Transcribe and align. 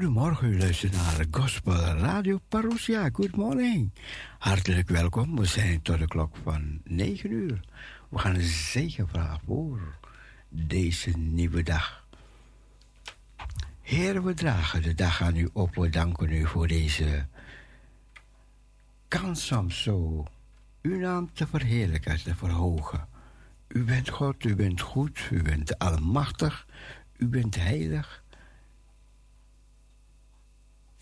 Goedemorgen, 0.00 0.52
u 0.52 0.58
luistert 0.58 0.92
naar 0.92 1.26
Gospel 1.30 1.74
Radio 1.74 2.38
Parousia. 2.48 3.08
Good 3.12 3.36
morning. 3.36 3.90
Hartelijk 4.38 4.88
welkom. 4.88 5.36
We 5.36 5.44
zijn 5.44 5.82
tot 5.82 5.98
de 5.98 6.06
klok 6.06 6.36
van 6.42 6.80
9 6.84 7.30
uur. 7.32 7.60
We 8.08 8.18
gaan 8.18 8.34
een 8.34 9.08
voor 9.46 9.98
deze 10.48 11.10
nieuwe 11.10 11.62
dag. 11.62 12.06
Heer, 13.80 14.24
we 14.24 14.34
dragen 14.34 14.82
de 14.82 14.94
dag 14.94 15.22
aan 15.22 15.36
u 15.36 15.48
op. 15.52 15.74
We 15.74 15.88
danken 15.88 16.32
u 16.32 16.46
voor 16.46 16.66
deze 16.66 17.26
kans 19.08 19.52
om 19.52 19.70
zo 19.70 20.24
uw 20.82 20.98
naam 20.98 21.32
te 21.32 21.46
verheerlijken, 21.46 22.22
te 22.22 22.34
verhogen. 22.34 23.08
U 23.68 23.84
bent 23.84 24.08
God, 24.08 24.44
u 24.44 24.56
bent 24.56 24.80
goed, 24.80 25.28
u 25.30 25.42
bent 25.42 25.78
almachtig, 25.78 26.66
u 27.16 27.28
bent 27.28 27.54
heilig. 27.54 28.19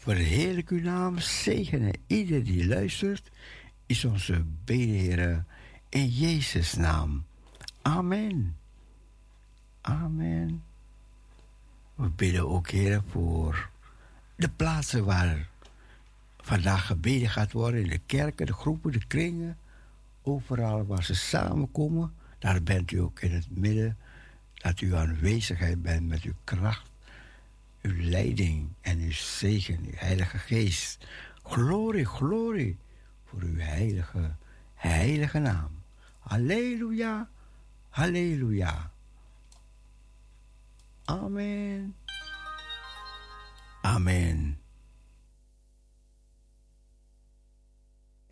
Verheerlijk 0.09 0.69
uw 0.69 0.81
naam, 0.81 1.19
zegenen 1.19 1.95
ieder 2.07 2.45
die 2.45 2.67
luistert, 2.67 3.31
is 3.87 4.05
onze 4.05 4.45
bede, 4.65 5.45
in 5.89 6.09
Jezus' 6.09 6.75
naam. 6.75 7.25
Amen. 7.83 8.57
Amen. 9.81 10.63
We 11.95 12.09
bidden 12.09 12.49
ook, 12.49 12.71
Heer, 12.71 13.03
voor 13.09 13.71
de 14.37 14.49
plaatsen 14.49 15.05
waar 15.05 15.49
vandaag 16.37 16.87
gebeden 16.87 17.29
gaat 17.29 17.53
worden. 17.53 17.83
In 17.83 17.91
de 17.91 18.01
kerken, 18.07 18.47
de 18.47 18.53
groepen, 18.53 18.93
de 18.93 19.07
kringen. 19.07 19.59
Overal 20.23 20.87
waar 20.87 21.05
ze 21.05 21.15
samenkomen. 21.15 22.15
Daar 22.39 22.63
bent 22.63 22.91
u 22.91 22.99
ook 22.99 23.21
in 23.21 23.33
het 23.33 23.57
midden. 23.57 23.97
Dat 24.55 24.81
u 24.81 24.95
aanwezigheid 24.95 25.83
bent 25.83 26.09
met 26.09 26.23
uw 26.23 26.35
kracht, 26.45 26.88
uw 27.83 28.11
leiding 28.11 28.69
en 28.81 28.99
uw 28.99 29.13
zegen, 29.13 29.85
uw 29.85 29.93
Heilige 29.95 30.39
Geest. 30.39 31.07
Glorie, 31.43 32.05
glorie 32.05 32.79
voor 33.25 33.41
uw 33.43 33.59
heilige, 33.59 34.37
heilige 34.75 35.39
naam. 35.39 35.83
Halleluja, 36.19 37.29
halleluja. 37.89 38.91
Amen. 41.05 41.97
Amen. 43.83 44.59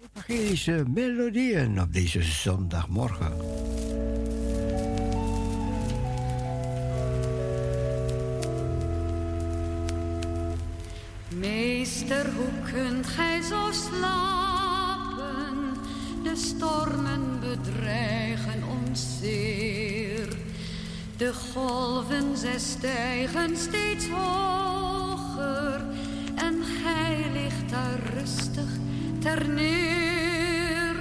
Evangelische 0.00 0.84
melodieën 0.88 1.80
op 1.80 1.92
deze 1.92 2.22
zondagmorgen. 2.22 3.36
Meester, 11.86 12.26
hoe 12.34 12.52
kunt 12.72 13.06
gij 13.06 13.42
zo 13.42 13.68
slapen? 13.72 15.74
De 16.22 16.36
stormen 16.36 17.40
bedreigen 17.40 18.62
ons 18.80 19.06
zeer. 19.20 20.28
De 21.16 21.34
golven, 21.34 22.36
zij 22.36 22.58
stijgen 22.58 23.56
steeds 23.56 24.08
hoger. 24.08 25.84
En 26.34 26.64
gij 26.82 27.30
ligt 27.32 27.70
daar 27.70 28.00
rustig 28.14 28.68
ter 29.18 29.48
neer. 29.48 30.94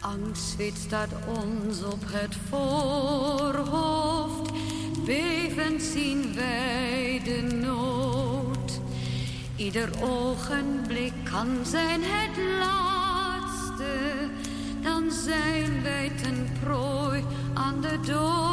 Angstzweet 0.00 0.76
staat 0.76 1.10
ons 1.26 1.82
op 1.82 2.02
het 2.06 2.36
voorhoofd. 2.48 4.50
Bevend 5.04 5.82
zien 5.82 6.34
wij 6.34 7.20
de 7.24 7.42
nood. 7.42 7.85
Ieder 9.56 9.88
ogenblik 10.02 11.12
kan 11.30 11.58
zijn 11.62 12.00
het 12.04 12.36
laatste. 12.58 13.94
Dan 14.82 15.10
zijn 15.10 15.82
wij 15.82 16.12
ten 16.22 16.48
prooi 16.62 17.24
aan 17.54 17.80
de 17.80 18.00
dood. 18.06 18.46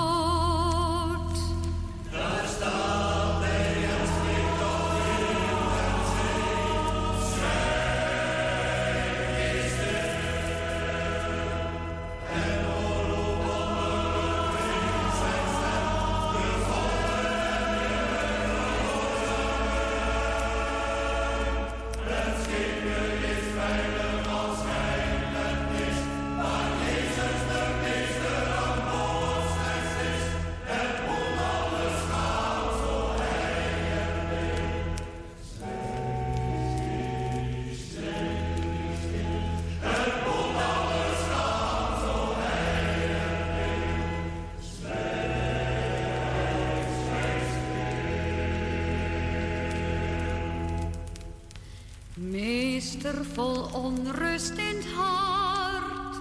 Onrust 54.34 54.58
in 54.58 54.76
het 54.76 54.86
hart, 54.96 56.18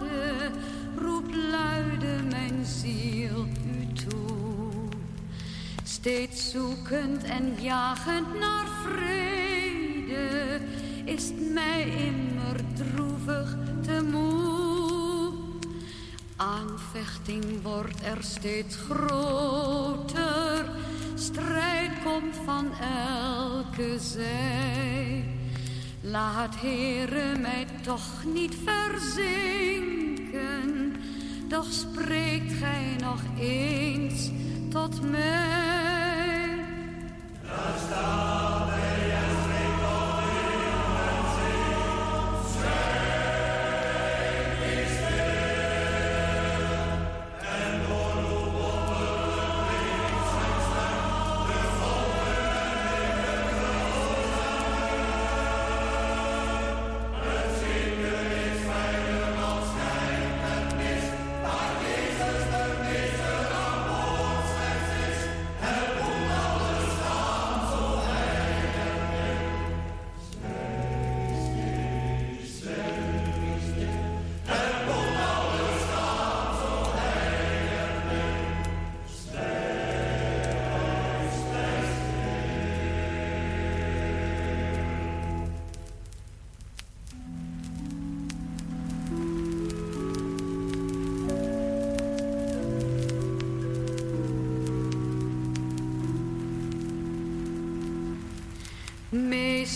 roept 0.99 1.35
luide 1.35 2.23
mijn 2.31 2.65
ziel 2.65 3.47
u 3.67 3.93
toe. 3.93 4.89
Steeds 5.85 6.51
zoekend 6.51 7.25
en 7.25 7.55
jagend 7.61 8.39
naar 8.39 8.67
vrede, 8.85 10.61
is 11.05 11.25
het 11.29 11.53
mij 11.53 11.83
immer 11.83 12.61
droevig 12.75 13.57
te 13.83 14.03
moe. 14.11 15.33
Aanvechting 16.37 17.63
wordt 17.63 18.03
er 18.03 18.23
steeds 18.25 18.77
groter, 18.77 20.71
strijd 21.15 21.93
komt 22.05 22.37
van 22.45 22.73
elke 22.81 23.99
zij. 23.99 25.25
Laat 26.05 26.61
Heere 26.61 27.39
mij 27.39 27.67
toch 27.83 28.25
niet 28.35 28.57
verzinken, 28.65 29.83
doch 31.49 31.73
spreekt 31.73 32.53
gij 32.53 32.97
nog 33.01 33.21
eens 33.39 34.31
tot 34.69 35.11
mij. 35.11 35.52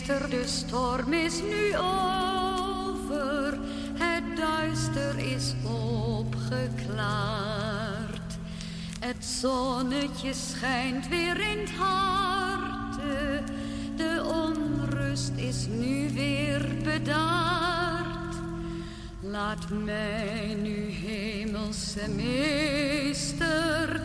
De 0.07 0.43
storm 0.45 1.13
is 1.13 1.43
nu 1.43 1.77
over, 1.77 3.59
het 3.95 4.37
duister 4.37 5.19
is 5.19 5.55
opgeklaard. 6.17 7.59
Het 9.01 9.25
zonnetje 9.25 10.35
schijnt 10.35 11.09
weer 11.09 11.41
in 11.41 11.59
het 11.59 11.71
hart, 11.71 13.01
de 13.97 14.23
onrust 14.25 15.33
is 15.37 15.67
nu 15.67 16.11
weer 16.13 16.77
bedaard. 16.85 18.35
Laat 19.21 19.69
mij 19.85 20.57
nu, 20.63 20.91
hemelse 20.91 22.09
meester, 22.09 24.01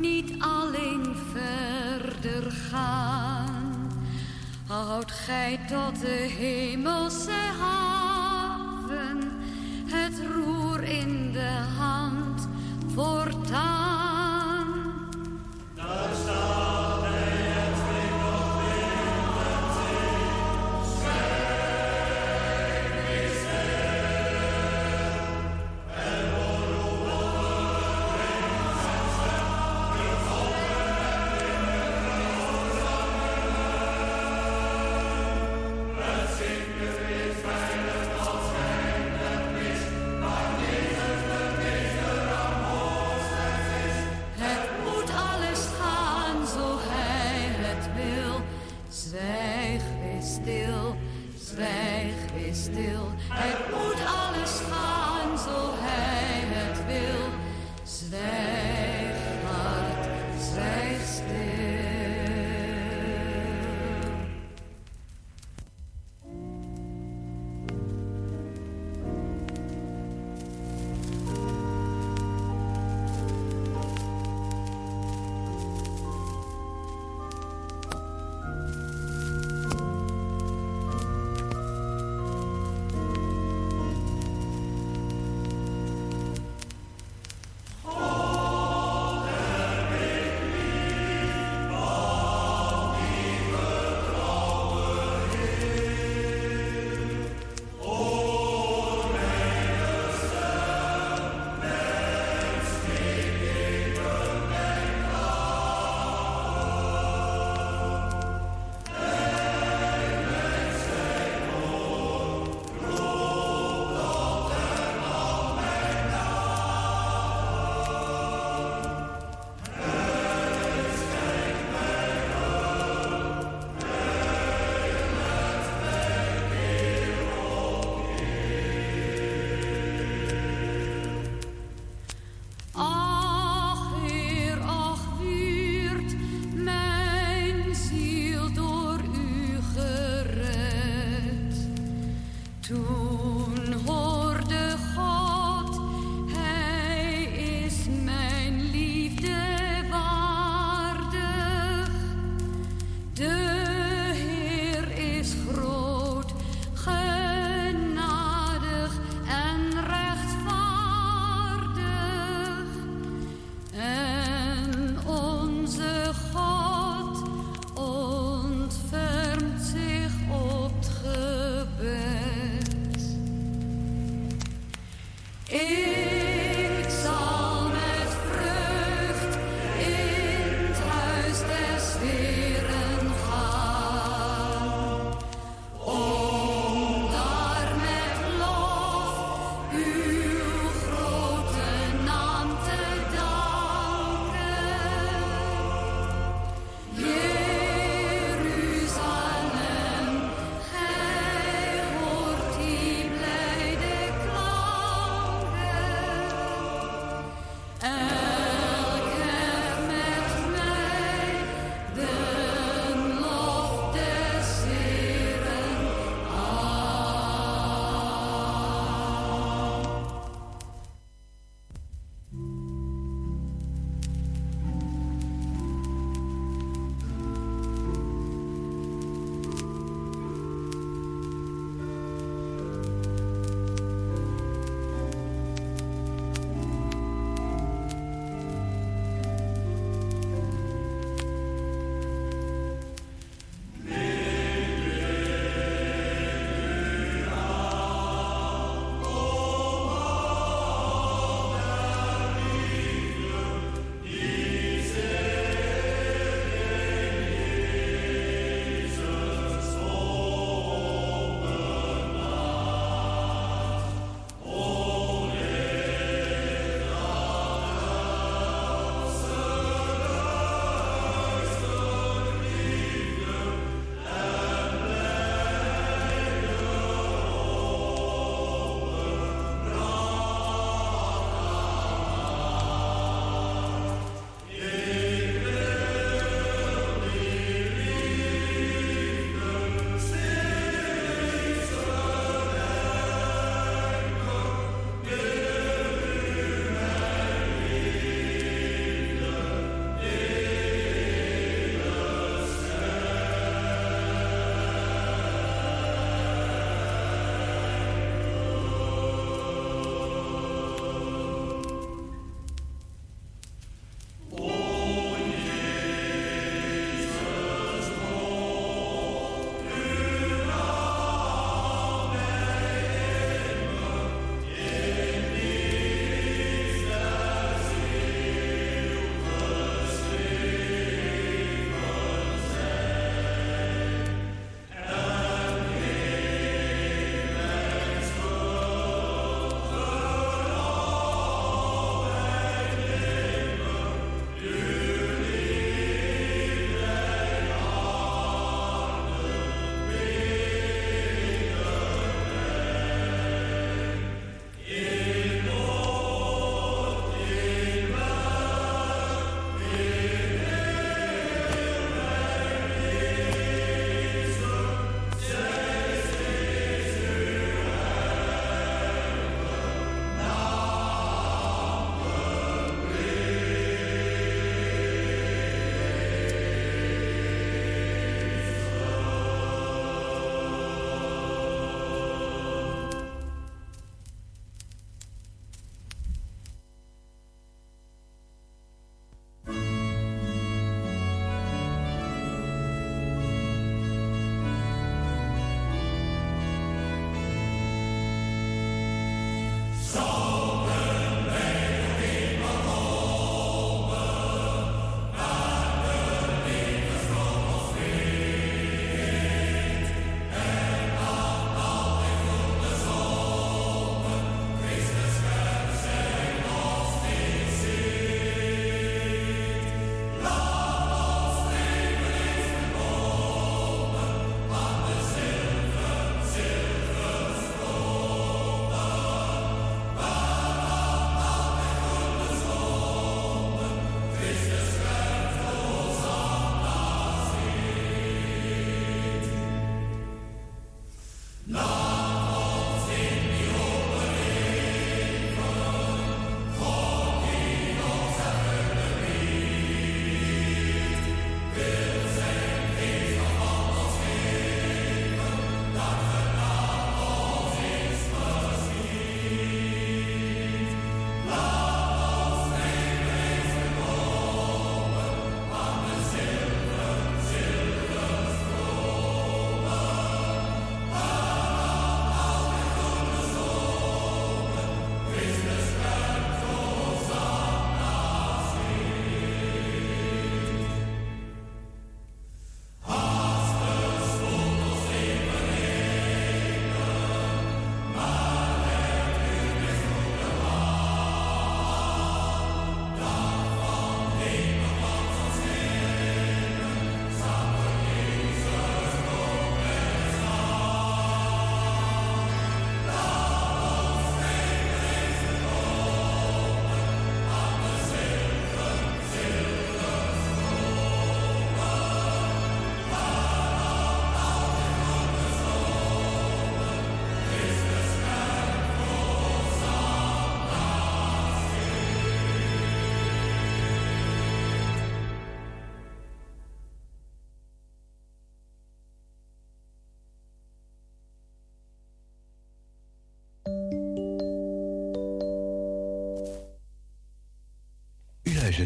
niet 0.00 0.32
alleen 0.38 1.16
verder 1.32 2.50
gaan. 2.50 3.29
Gij 5.30 5.58
tot 5.66 6.00
de 6.00 6.34
hemelse 6.38 7.30
haven 7.30 7.79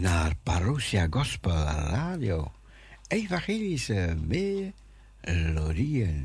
naar 0.00 0.32
Parousia 0.42 1.06
Gospel 1.10 1.64
Radio. 1.90 2.52
Evangelische 3.08 4.16
melodieën. 4.26 6.23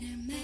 Amen. 0.00 0.37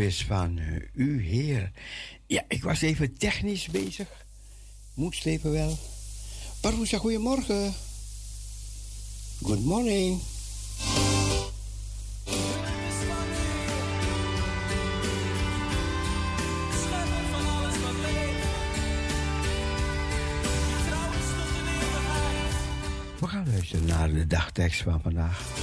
Is 0.00 0.24
van 0.24 0.58
uh, 0.58 0.76
u, 0.92 1.22
Heer. 1.22 1.70
Ja, 2.26 2.44
ik 2.48 2.62
was 2.62 2.80
even 2.80 3.16
technisch 3.16 3.68
bezig. 3.68 4.08
Moet 4.94 5.14
slepen 5.14 5.52
wel. 5.52 5.78
Parousia, 6.60 6.98
goedemorgen. 6.98 7.74
Good 9.42 9.64
morning. 9.64 10.20
We 23.18 23.26
gaan 23.26 23.46
luisteren 23.50 23.86
naar 23.86 24.12
de 24.12 24.26
dagtekst 24.26 24.82
van 24.82 25.00
vandaag. 25.02 25.59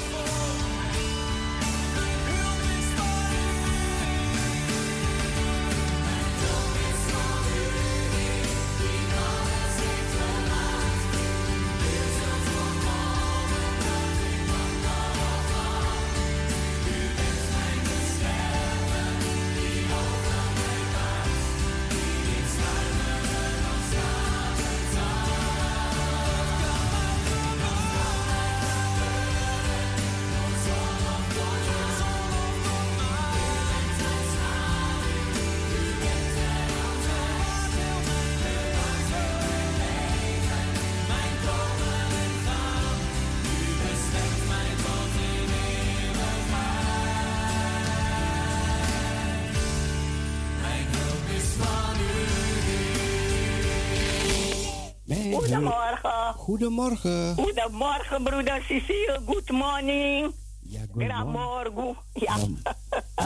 Goedemorgen. 56.77 57.35
Goedemorgen, 57.35 58.23
broeder 58.23 58.61
Cecile. 58.61 59.19
Good 59.25 59.49
morning. 59.51 60.33
Ja, 60.61 60.79
goedemorgen. 60.91 61.97
Ja. 62.13 62.35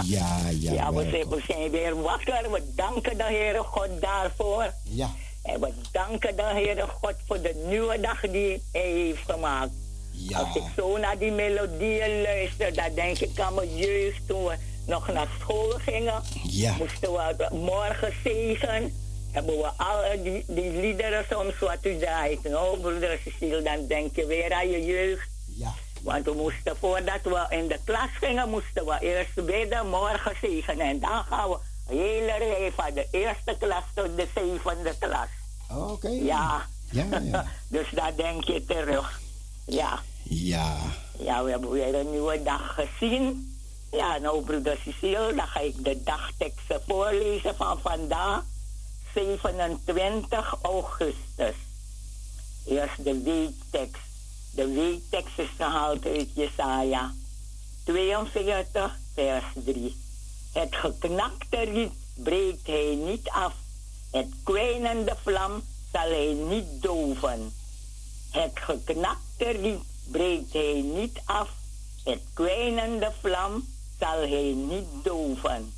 ja, 0.03 0.37
ja. 0.59 0.73
Ja, 0.73 0.93
we 0.93 1.09
zijn, 1.09 1.29
we 1.29 1.41
zijn 1.47 1.71
weer 1.71 2.01
wakker. 2.01 2.51
We 2.51 2.71
danken 2.75 3.17
de 3.17 3.23
Heere 3.23 3.63
God 3.63 3.89
daarvoor. 3.99 4.73
Ja. 4.83 5.09
En 5.43 5.59
we 5.59 5.73
danken 5.91 6.35
de 6.35 6.41
Heere 6.41 6.87
God 6.87 7.13
voor 7.27 7.41
de 7.41 7.65
nieuwe 7.67 7.99
dag 7.99 8.21
die 8.21 8.63
Hij 8.71 8.81
heeft 8.81 9.31
gemaakt. 9.31 9.71
Ja. 10.11 10.39
Als 10.39 10.55
ik 10.55 10.63
zo 10.75 10.97
naar 10.97 11.17
die 11.17 11.31
melodieën 11.31 12.21
luister, 12.21 12.73
dan 12.73 12.93
denk 12.95 13.17
ik 13.17 13.39
aan 13.39 13.53
mijn 13.53 13.75
jeugd 13.75 14.27
toen 14.27 14.43
we 14.43 14.55
nog 14.87 15.07
naar 15.13 15.27
school 15.39 15.69
gingen. 15.69 16.21
Ja. 16.43 16.75
Moesten 16.77 17.11
we 17.11 17.47
morgen 17.51 18.13
zegen 18.23 18.93
hebben 19.31 19.57
we 19.57 19.71
al 19.77 20.23
die, 20.23 20.43
die 20.47 20.71
liederen 20.71 21.25
soms 21.29 21.59
wat 21.59 21.85
u 21.85 21.97
draait. 21.97 22.43
Nou, 22.43 22.79
broeder 22.79 23.19
Cecile, 23.23 23.61
dan 23.61 23.87
denk 23.87 24.15
je 24.15 24.25
weer 24.25 24.53
aan 24.53 24.69
je 24.69 24.85
jeugd. 24.85 25.29
Ja. 25.45 25.73
Want 26.01 26.25
we 26.25 26.33
moesten, 26.33 26.77
voordat 26.77 27.21
we 27.23 27.45
in 27.49 27.67
de 27.67 27.79
klas 27.85 28.09
gingen, 28.19 28.49
moesten 28.49 28.85
we 28.85 28.97
eerst 28.99 29.45
bidden, 29.45 29.89
morgen 29.89 30.35
zegenen. 30.41 30.87
En 30.87 30.99
dan 30.99 31.23
gaan 31.23 31.49
we 31.49 31.57
een 31.87 31.97
hele 31.97 32.37
rij 32.37 32.71
van 32.75 32.93
de 32.93 33.07
eerste 33.11 33.55
klas 33.59 33.83
tot 33.93 34.15
de 34.15 34.27
zevende 34.35 34.93
klas. 34.99 35.27
Oké. 35.69 36.09
Ja. 36.09 36.65
Ja, 36.91 37.05
ja. 37.23 37.45
dus 37.67 37.89
daar 37.89 38.15
denk 38.15 38.43
je 38.43 38.65
terug. 38.65 39.19
Ja. 39.65 39.99
Ja. 40.23 40.77
Ja, 41.17 41.43
we 41.43 41.51
hebben 41.51 41.69
weer 41.69 41.95
een 41.95 42.11
nieuwe 42.11 42.43
dag 42.43 42.75
gezien. 42.75 43.55
Ja, 43.91 44.17
nou, 44.17 44.43
broeder 44.43 44.77
Cecile, 44.83 45.33
dan 45.35 45.47
ga 45.47 45.59
ik 45.59 45.83
de 45.83 46.03
dagteksten 46.03 46.81
voorlezen 46.87 47.55
van 47.55 47.79
vandaag. 47.79 48.43
27 49.13 50.57
augustus. 50.61 51.55
Eerst 52.65 53.03
de 53.03 53.21
weektekst. 53.21 54.09
De 54.55 54.67
weektekst 54.67 55.39
is 55.39 55.49
gehaald 55.57 56.05
uit 56.05 56.27
Jesaja 56.33 57.13
42, 57.83 58.97
vers 59.13 59.43
3. 59.53 59.95
Het 60.51 60.75
geknakte 60.75 61.57
riet 61.57 61.91
breekt 62.13 62.67
hij 62.67 62.95
niet 62.95 63.29
af. 63.29 63.53
Het 64.11 64.27
kwijnende 64.43 65.15
vlam 65.23 65.63
zal 65.91 66.09
hij 66.09 66.33
niet 66.33 66.81
doven. 66.81 67.53
Het 68.29 68.51
geknakte 68.53 69.49
riet 69.49 69.83
breekt 70.11 70.53
hij 70.53 70.81
niet 70.81 71.21
af. 71.25 71.49
Het 72.03 72.21
kwijnende 72.33 73.11
vlam 73.21 73.67
zal 73.99 74.17
hij 74.17 74.53
niet 74.53 75.03
doven. 75.03 75.73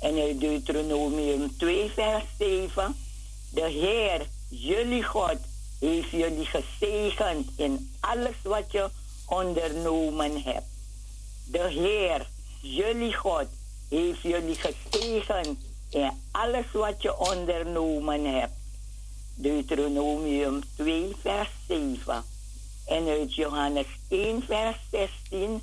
En 0.00 0.16
in 0.16 0.38
Deuteronomium 0.38 1.56
2, 1.56 1.90
vers 1.90 2.24
7. 2.38 2.96
De 3.50 3.68
Heer, 3.68 4.26
jullie 4.48 5.02
God, 5.02 5.36
heeft 5.78 6.10
jullie 6.10 6.46
gezegend 6.46 7.50
in 7.56 7.92
alles 8.00 8.36
wat 8.42 8.72
je 8.72 8.88
ondernomen 9.26 10.42
hebt. 10.42 10.66
De 11.44 11.68
Heer, 11.68 12.28
jullie 12.60 13.14
God, 13.14 13.46
heeft 13.88 14.20
jullie 14.20 14.56
gezegend 14.56 15.58
in 15.90 16.10
alles 16.30 16.66
wat 16.72 17.02
je 17.02 17.18
ondernomen 17.18 18.24
hebt. 18.24 18.52
Deuteronomium 19.34 20.60
2, 20.76 21.16
vers 21.20 21.48
7. 21.68 22.24
En 22.86 23.08
uit 23.08 23.34
Johannes 23.34 23.86
1, 24.08 24.42
vers 24.42 24.76
16. 24.90 25.62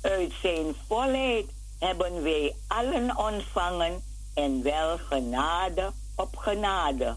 Uit 0.00 0.32
zijn 0.42 0.74
volheid 0.88 1.46
hebben 1.82 2.22
wij 2.22 2.54
allen 2.66 3.16
ontvangen 3.16 4.02
en 4.34 4.62
wel 4.62 4.98
genade 4.98 5.92
op 6.14 6.36
genade. 6.36 7.16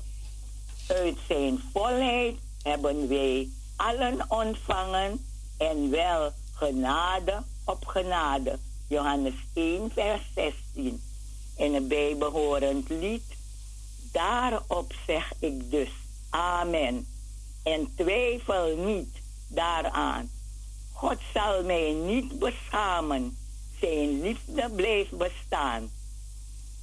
Uit 0.88 1.18
zijn 1.28 1.60
volheid 1.74 2.36
hebben 2.62 3.08
wij 3.08 3.50
allen 3.76 4.26
ontvangen 4.28 5.26
en 5.58 5.90
wel 5.90 6.32
genade 6.54 7.44
op 7.66 7.86
genade. 7.86 8.60
Johannes 8.88 9.34
1, 9.54 9.92
vers 9.92 10.22
16. 10.36 11.02
In 11.58 11.74
een 11.74 11.88
bijbehorend 11.88 12.90
lied. 12.90 13.36
Daarop 14.12 14.94
zeg 15.08 15.34
ik 15.40 15.72
dus 15.72 15.90
amen. 16.30 17.08
En 17.64 17.94
twijfel 17.96 18.78
niet 18.78 19.16
daaraan. 19.48 20.30
God 20.92 21.18
zal 21.34 21.64
mij 21.64 21.92
niet 21.92 22.40
beschamen. 22.40 23.38
Zijn 23.80 24.22
liefde 24.22 24.70
blijft 24.76 25.18
bestaan. 25.18 25.92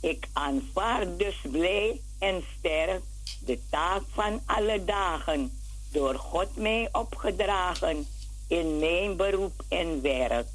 Ik 0.00 0.28
aanvaard 0.32 1.18
dus 1.18 1.36
blij 1.50 2.00
en 2.18 2.44
sterk 2.58 3.02
de 3.44 3.58
taak 3.70 4.02
van 4.12 4.40
alle 4.46 4.84
dagen. 4.84 5.52
Door 5.90 6.14
God 6.14 6.56
mij 6.56 6.88
opgedragen 6.92 8.06
in 8.46 8.78
mijn 8.78 9.16
beroep 9.16 9.64
en 9.68 10.02
werk. 10.02 10.46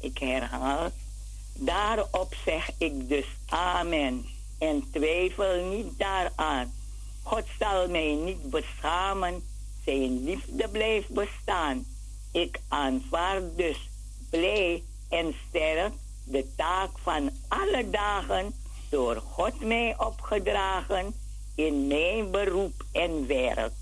Ik 0.00 0.18
herhaal, 0.18 0.90
daarop 1.54 2.34
zeg 2.44 2.70
ik 2.78 3.08
dus 3.08 3.26
amen 3.46 4.26
en 4.58 4.90
twijfel 4.92 5.64
niet 5.64 5.98
daaraan. 5.98 6.72
God 7.22 7.44
zal 7.58 7.88
mij 7.88 8.14
niet 8.14 8.50
beschamen, 8.50 9.42
zijn 9.84 10.24
liefde 10.24 10.68
blijft 10.68 11.08
bestaan. 11.08 11.86
Ik 12.32 12.60
aanvaard 12.68 13.56
dus 13.56 13.88
blij 14.30 14.82
en 15.10 15.34
sterk 15.48 15.92
de 16.24 16.46
taak 16.56 16.90
van 17.02 17.30
alle 17.48 17.90
dagen 17.90 18.54
door 18.88 19.16
God 19.16 19.60
mij 19.60 19.94
opgedragen 19.98 21.14
in 21.54 21.86
mijn 21.86 22.30
beroep 22.30 22.84
en 22.92 23.26
werk. 23.26 23.72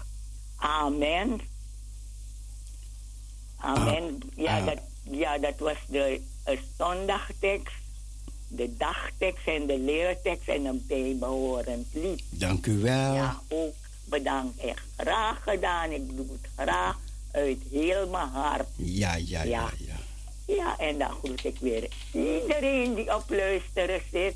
Amen. 0.56 1.40
Amen. 3.56 4.20
Ja, 4.36 4.60
dat 4.60 4.78
ja, 5.10 5.38
dat 5.38 5.58
was 5.58 5.76
de 5.88 6.20
zondagtekst, 6.76 7.74
de 8.48 8.76
dagtekst 8.76 9.46
en 9.46 9.66
de 9.66 9.78
leertekst 9.78 10.48
en 10.48 10.64
een 10.64 10.84
bijbehorend 10.86 11.86
lied. 11.92 12.22
Dank 12.30 12.66
u 12.66 12.78
wel. 12.80 13.14
Ja, 13.14 13.40
ook 13.48 13.74
bedankt. 14.04 14.58
Echt 14.60 14.84
graag 14.96 15.42
gedaan. 15.42 15.90
Ik 15.90 16.16
doe 16.16 16.26
het 16.32 16.50
graag 16.56 16.98
uit 17.30 17.58
heel 17.70 18.08
mijn 18.08 18.28
hart. 18.28 18.68
Ja, 18.76 19.14
ja, 19.14 19.42
ja, 19.42 19.42
ja. 19.42 19.70
Ja, 19.78 19.94
en 20.78 20.98
dan 20.98 21.10
groet 21.10 21.44
ik 21.44 21.56
weer 21.60 21.88
iedereen 22.12 22.94
die 22.94 23.14
op 23.14 23.24
luisteren 23.28 24.00
zit. 24.12 24.34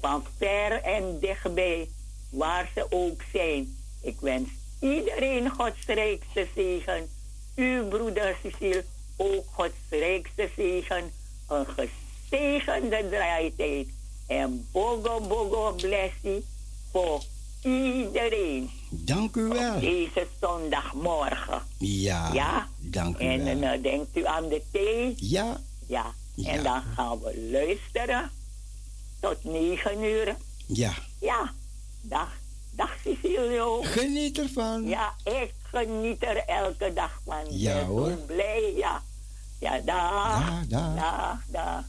Van 0.00 0.24
ver 0.38 0.82
en 0.82 1.18
dichtbij, 1.20 1.88
waar 2.30 2.70
ze 2.74 2.86
ook 2.90 3.22
zijn. 3.32 3.76
Ik 4.02 4.20
wens 4.20 4.48
iedereen 4.80 5.50
Gods 5.50 5.86
rijkste 5.86 6.46
zegen. 6.54 7.08
Uw 7.56 7.88
broeder 7.88 8.36
Cecile 8.42 8.84
ook 9.16 9.44
Gods 9.52 9.74
rijkste 9.90 10.50
zegen, 10.56 11.12
een 11.48 11.66
gezegende 11.66 13.08
draaitijd 13.10 13.88
en 14.26 14.68
bogo 14.72 15.20
bogo 15.20 15.72
blessie 15.72 16.44
voor 16.90 17.22
iedereen. 17.62 18.70
Dank 18.90 19.36
u 19.36 19.48
wel. 19.48 19.80
deze 19.80 20.26
zondagmorgen. 20.40 21.62
Ja, 21.78 22.32
ja? 22.32 22.68
dank 22.78 23.18
u 23.18 23.24
en, 23.24 23.44
wel. 23.44 23.46
En 23.46 23.76
uh, 23.76 23.82
denkt 23.82 24.16
u 24.16 24.26
aan 24.26 24.48
de 24.48 24.62
thee? 24.70 25.14
Ja. 25.16 25.60
Ja. 25.86 26.14
ja. 26.34 26.50
En 26.50 26.62
dan 26.62 26.82
gaan 26.94 27.20
we 27.20 27.48
luisteren 27.50 28.30
tot 29.20 29.44
negen 29.44 30.02
uur. 30.02 30.36
Ja. 30.66 30.94
Ja. 31.20 31.52
Dag. 32.00 32.40
Dag 32.76 32.96
Cecilio. 33.04 33.82
Geniet 33.82 34.38
ervan. 34.38 34.84
Ja, 34.84 35.14
ik 35.24 35.52
geniet 35.62 36.22
er 36.22 36.36
elke 36.36 36.92
dag 36.92 37.20
van. 37.24 37.44
Ja 37.48 37.80
ik 37.80 37.86
hoor. 37.86 38.06
ben 38.06 38.26
blij, 38.26 38.72
ja. 38.76 39.02
Ja, 39.58 39.80
dag. 39.80 40.48
Ja, 40.48 40.64
dag. 40.68 40.94
Dag, 40.94 41.42
dag. 41.46 41.84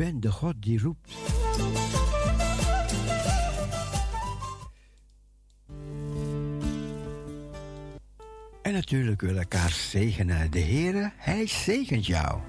bent 0.00 0.22
de 0.22 0.30
God 0.30 0.54
die 0.60 0.80
roept. 0.80 1.12
En 8.62 8.72
natuurlijk 8.72 9.20
wil 9.20 9.36
elkaar 9.36 9.70
zegenen. 9.70 10.50
De 10.50 10.60
Heere, 10.60 11.12
Hij 11.16 11.46
zegent 11.46 12.06
jou. 12.06 12.40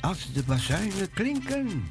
als 0.00 0.32
de 0.32 0.42
bazuinen 0.42 1.10
klinken. 1.14 1.88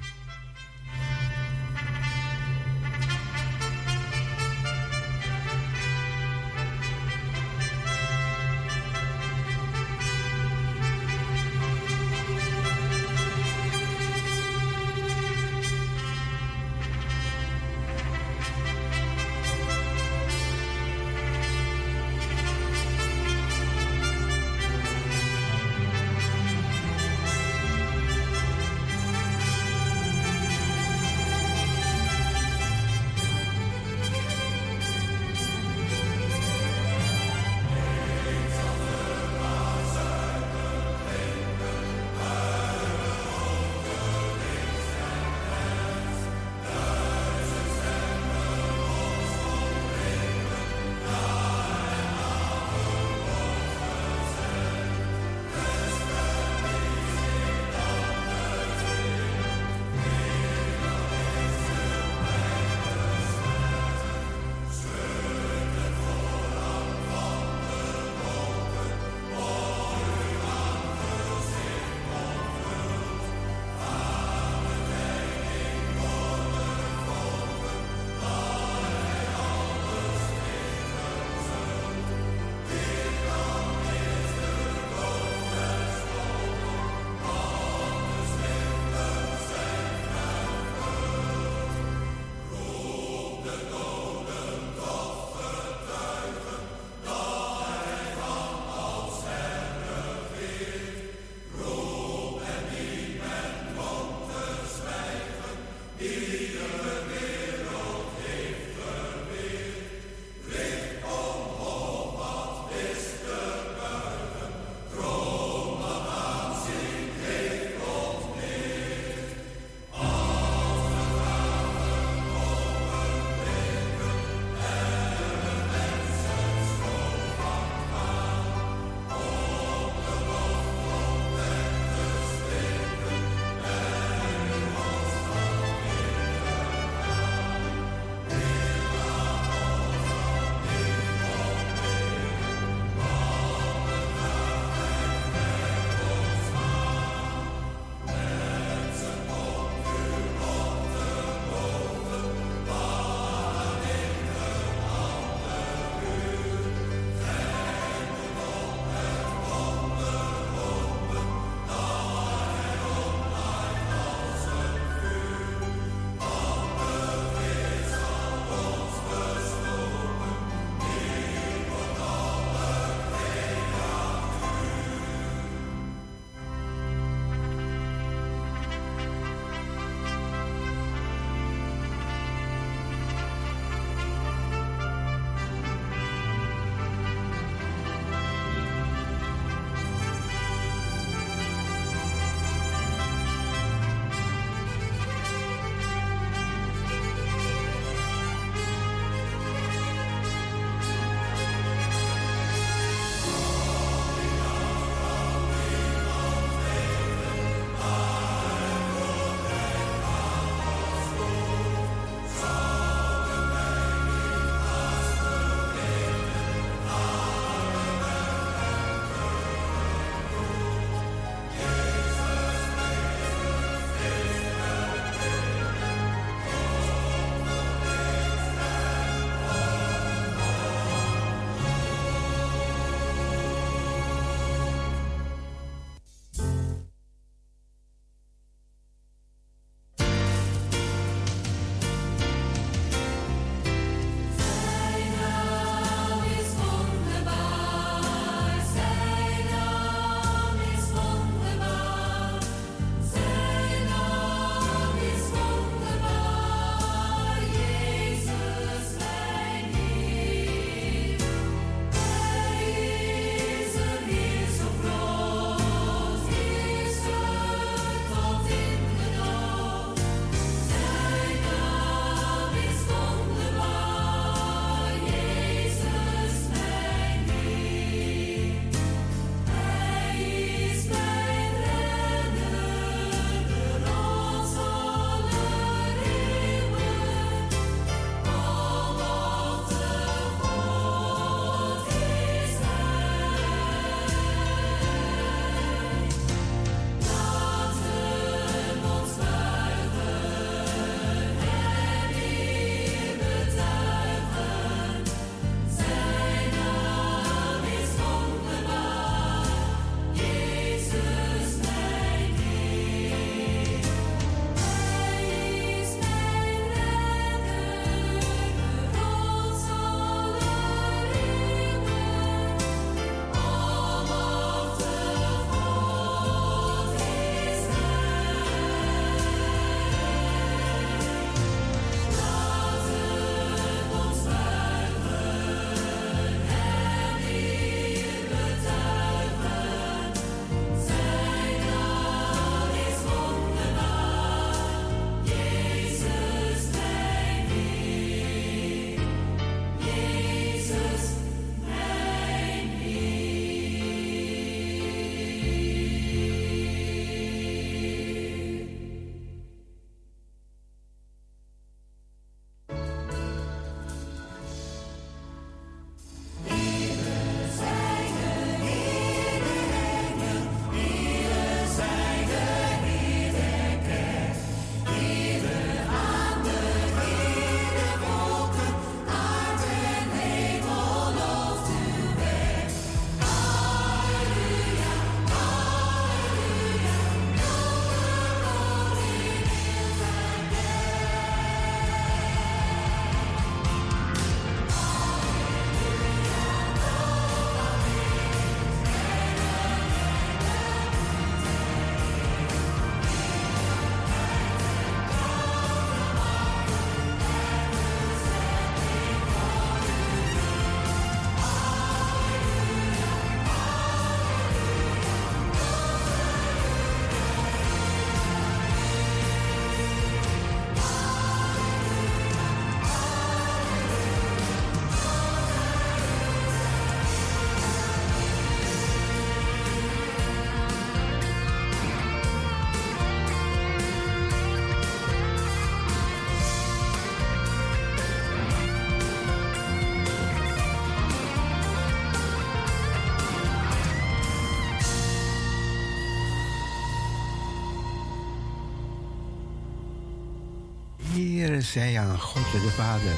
Zei 451.72 451.95
aan 451.95 452.20
God 452.20 452.51
de 452.51 452.70
Vader: 452.70 453.13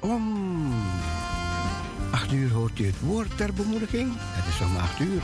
Om 0.00 0.72
acht 2.10 2.32
uur 2.32 2.50
hoort 2.52 2.78
u 2.78 2.86
het 2.86 3.00
woord 3.00 3.36
ter 3.36 3.52
bemoediging. 3.52 4.12
Het 4.16 4.54
is 4.54 4.60
om 4.60 4.76
acht 4.76 5.00
uur. 5.00 5.22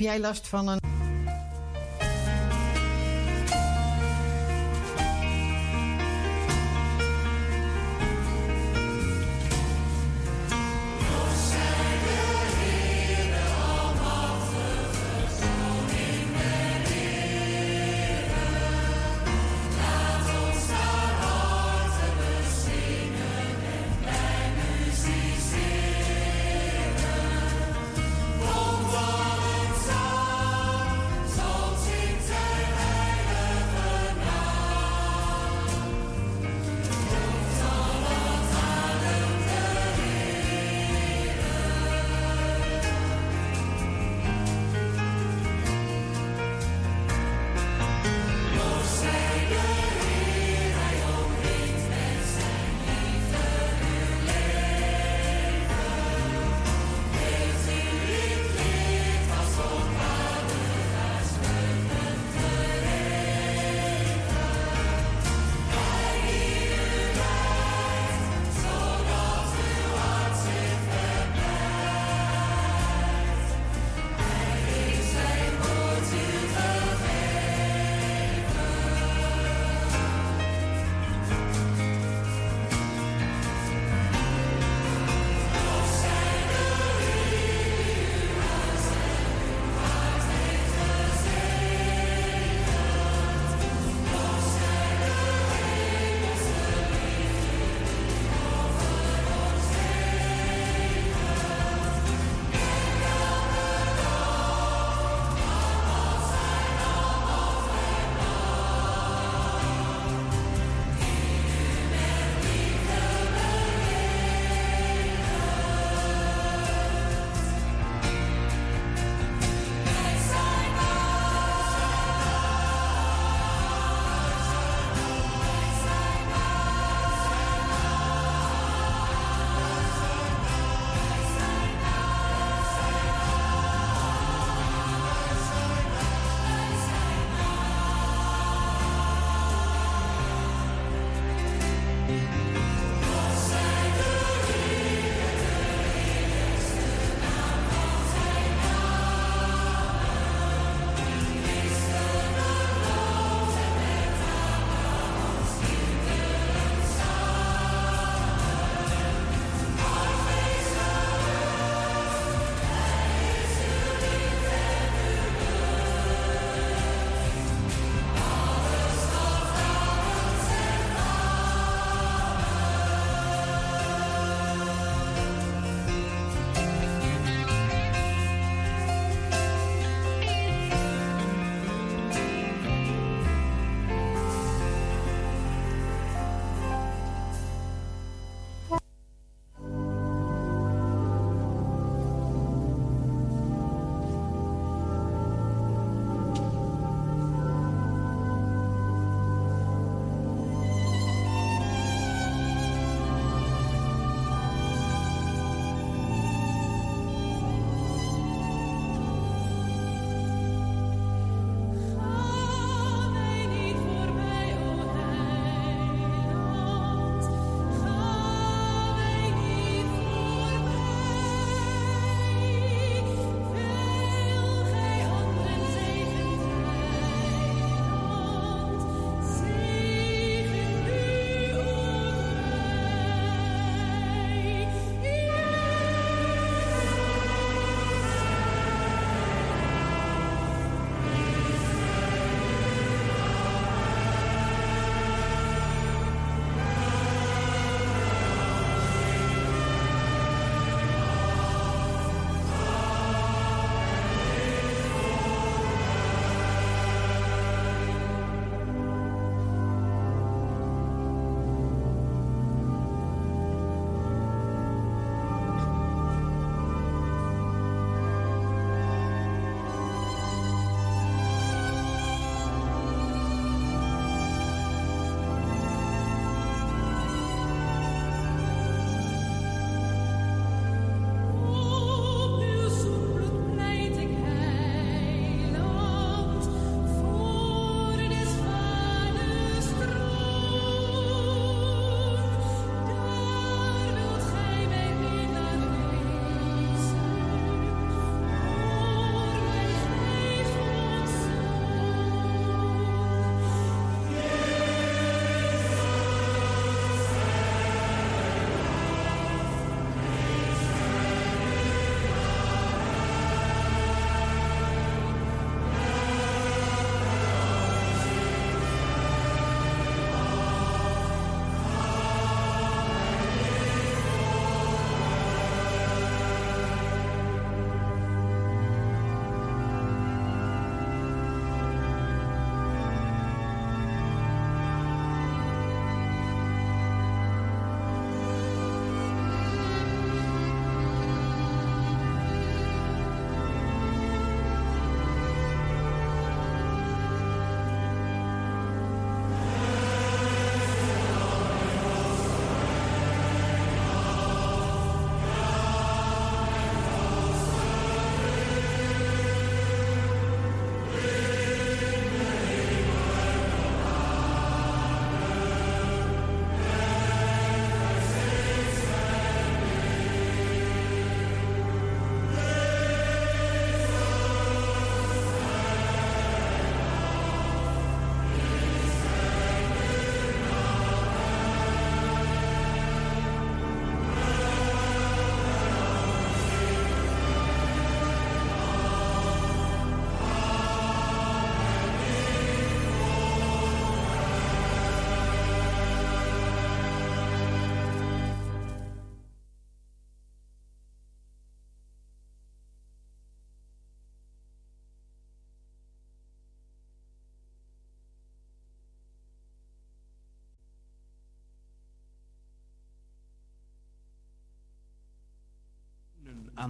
Heb 0.00 0.08
jij 0.08 0.20
last 0.20 0.48
van 0.48 0.68
een. 0.68 0.79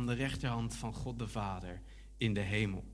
Aan 0.01 0.07
de 0.07 0.15
rechterhand 0.15 0.75
van 0.75 0.95
God 0.95 1.19
de 1.19 1.29
Vader 1.29 1.81
in 2.19 2.35
de 2.35 2.41
hemel. 2.41 2.85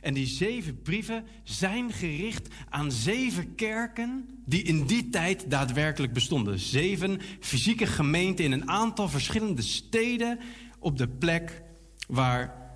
En 0.00 0.14
die 0.14 0.26
zeven 0.26 0.82
brieven 0.82 1.24
zijn 1.42 1.92
gericht 1.92 2.48
aan 2.68 2.92
zeven 2.92 3.54
kerken 3.54 4.28
die 4.44 4.62
in 4.62 4.86
die 4.86 5.08
tijd 5.08 5.50
daadwerkelijk 5.50 6.12
bestonden. 6.12 6.58
Zeven 6.58 7.20
fysieke 7.40 7.86
gemeenten 7.86 8.44
in 8.44 8.52
een 8.52 8.68
aantal 8.68 9.08
verschillende 9.08 9.62
steden 9.62 10.38
op 10.78 10.98
de 10.98 11.08
plek 11.08 11.62
waar 12.08 12.72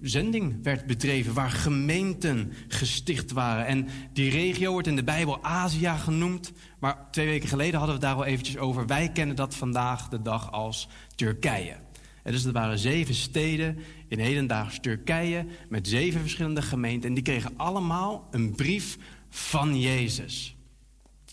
zending 0.00 0.62
werd 0.62 0.86
bedreven, 0.86 1.34
waar 1.34 1.50
gemeenten 1.50 2.52
gesticht 2.68 3.32
waren. 3.32 3.66
En 3.66 3.88
die 4.12 4.30
regio 4.30 4.72
wordt 4.72 4.88
in 4.88 4.96
de 4.96 5.04
Bijbel 5.04 5.44
Azië 5.44 5.92
genoemd, 5.98 6.52
maar 6.78 7.10
twee 7.10 7.26
weken 7.26 7.48
geleden 7.48 7.78
hadden 7.78 7.98
we 7.98 8.06
het 8.06 8.10
daar 8.14 8.24
al 8.24 8.30
eventjes 8.30 8.58
over. 8.58 8.86
Wij 8.86 9.12
kennen 9.12 9.36
dat 9.36 9.54
vandaag 9.54 10.08
de 10.08 10.22
dag 10.22 10.52
als 10.52 10.88
Turkije. 11.14 11.85
En 12.26 12.32
dus 12.32 12.44
er 12.44 12.52
waren 12.52 12.78
zeven 12.78 13.14
steden 13.14 13.78
in 14.08 14.18
hedendaags 14.18 14.80
Turkije 14.80 15.46
met 15.68 15.88
zeven 15.88 16.20
verschillende 16.20 16.62
gemeenten. 16.62 17.08
En 17.08 17.14
die 17.14 17.24
kregen 17.24 17.52
allemaal 17.56 18.28
een 18.30 18.54
brief 18.54 18.98
van 19.28 19.80
Jezus. 19.80 20.56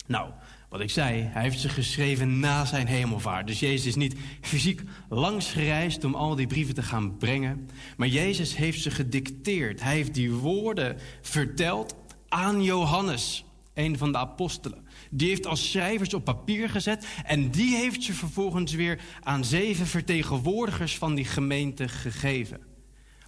Nou, 0.06 0.30
wat 0.68 0.80
ik 0.80 0.90
zei, 0.90 1.22
hij 1.22 1.42
heeft 1.42 1.60
ze 1.60 1.68
geschreven 1.68 2.40
na 2.40 2.64
zijn 2.64 2.86
hemelvaart. 2.86 3.46
Dus 3.46 3.60
Jezus 3.60 3.86
is 3.86 3.94
niet 3.94 4.16
fysiek 4.40 4.82
langs 5.08 5.52
gereisd 5.52 6.04
om 6.04 6.14
al 6.14 6.34
die 6.34 6.46
brieven 6.46 6.74
te 6.74 6.82
gaan 6.82 7.16
brengen. 7.16 7.68
Maar 7.96 8.08
Jezus 8.08 8.56
heeft 8.56 8.82
ze 8.82 8.90
gedicteerd. 8.90 9.82
Hij 9.82 9.94
heeft 9.94 10.14
die 10.14 10.32
woorden 10.32 10.96
verteld 11.20 11.96
aan 12.28 12.62
Johannes, 12.62 13.44
een 13.74 13.98
van 13.98 14.12
de 14.12 14.18
apostelen. 14.18 14.83
Die 15.16 15.28
heeft 15.28 15.46
als 15.46 15.70
schrijvers 15.70 16.14
op 16.14 16.24
papier 16.24 16.68
gezet. 16.68 17.06
En 17.24 17.50
die 17.50 17.76
heeft 17.76 18.02
ze 18.02 18.12
vervolgens 18.12 18.72
weer 18.72 19.00
aan 19.20 19.44
zeven 19.44 19.86
vertegenwoordigers 19.86 20.98
van 20.98 21.14
die 21.14 21.24
gemeente 21.24 21.88
gegeven. 21.88 22.60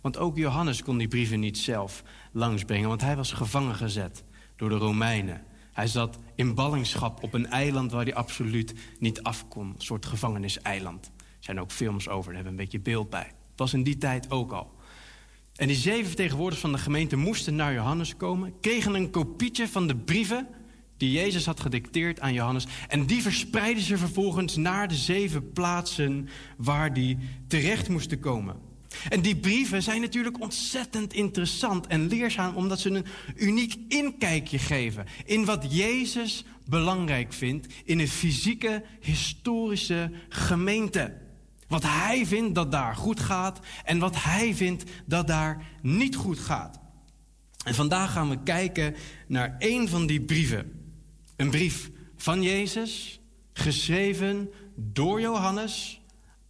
Want 0.01 0.19
ook 0.19 0.37
Johannes 0.37 0.83
kon 0.83 0.99
die 0.99 1.09
brieven 1.09 1.41
niet 1.41 1.59
zelf 1.59 2.03
langsbrengen, 2.33 2.89
want 2.89 3.01
hij 3.01 3.17
was 3.17 3.33
gevangen 3.33 3.75
gezet 3.75 4.25
door 4.57 4.69
de 4.69 4.77
Romeinen. 4.77 5.43
Hij 5.73 5.87
zat 5.87 6.19
in 6.35 6.55
ballingschap 6.55 7.23
op 7.23 7.35
een 7.35 7.47
eiland 7.47 7.93
waar 7.93 8.05
hij 8.05 8.15
absoluut 8.15 8.75
niet 8.99 9.23
af 9.23 9.49
kon. 9.49 9.67
Een 9.67 9.75
soort 9.79 10.07
gevangeniseiland. 10.07 11.07
Er 11.07 11.23
zijn 11.39 11.61
ook 11.61 11.71
films 11.71 12.09
over, 12.09 12.33
daar 12.33 12.43
hebben 12.43 12.57
we 12.57 12.59
een 12.59 12.65
beetje 12.65 12.91
beeld 12.91 13.11
bij. 13.11 13.27
Het 13.27 13.59
was 13.59 13.75
in 13.75 13.83
die 13.83 13.99
tijd 13.99 14.31
ook 14.31 14.53
al. 14.53 14.75
En 15.55 15.67
die 15.67 15.77
zeven 15.77 16.07
vertegenwoordigers 16.07 16.61
van 16.61 16.73
de 16.73 16.79
gemeente 16.79 17.17
moesten 17.17 17.57
naar 17.57 17.73
Johannes 17.73 18.17
komen, 18.17 18.61
kregen 18.61 18.95
een 18.95 19.11
kopietje 19.11 19.69
van 19.69 19.87
de 19.87 19.97
brieven 19.97 20.49
die 20.97 21.11
Jezus 21.11 21.47
had 21.47 21.61
gedicteerd 21.61 22.21
aan 22.21 22.33
Johannes. 22.33 22.67
En 22.89 23.07
die 23.07 23.23
verspreidden 23.23 23.85
ze 23.85 23.99
vervolgens 23.99 24.57
naar 24.57 24.89
de 24.89 24.95
zeven 24.95 25.53
plaatsen 25.53 26.29
waar 26.57 26.93
die 26.93 27.19
terecht 27.49 27.89
moesten 27.89 28.21
komen. 28.21 28.57
En 29.09 29.21
die 29.21 29.37
brieven 29.37 29.83
zijn 29.83 30.01
natuurlijk 30.01 30.41
ontzettend 30.41 31.13
interessant 31.13 31.87
en 31.87 32.09
leerzaam, 32.09 32.55
omdat 32.55 32.81
ze 32.81 32.91
een 32.91 33.07
uniek 33.37 33.75
inkijkje 33.89 34.59
geven 34.59 35.07
in 35.25 35.45
wat 35.45 35.67
Jezus 35.69 36.45
belangrijk 36.69 37.33
vindt 37.33 37.67
in 37.85 37.99
een 37.99 38.09
fysieke, 38.09 38.85
historische 39.01 40.11
gemeente. 40.29 41.15
Wat 41.69 41.83
hij 41.83 42.27
vindt 42.27 42.55
dat 42.55 42.73
daar 42.73 42.97
goed 42.97 43.21
gaat 43.21 43.61
en 43.85 43.99
wat 43.99 44.23
hij 44.23 44.55
vindt 44.55 44.85
dat 45.07 45.27
daar 45.27 45.65
niet 45.83 46.17
goed 46.17 46.39
gaat. 46.39 46.81
En 47.65 47.75
vandaag 47.75 48.13
gaan 48.13 48.29
we 48.29 48.43
kijken 48.43 48.95
naar 49.27 49.57
één 49.59 49.89
van 49.89 50.07
die 50.07 50.21
brieven. 50.21 50.86
Een 51.37 51.51
brief 51.51 51.91
van 52.17 52.43
Jezus, 52.43 53.21
geschreven 53.53 54.51
door 54.75 55.21
Johannes 55.21 56.01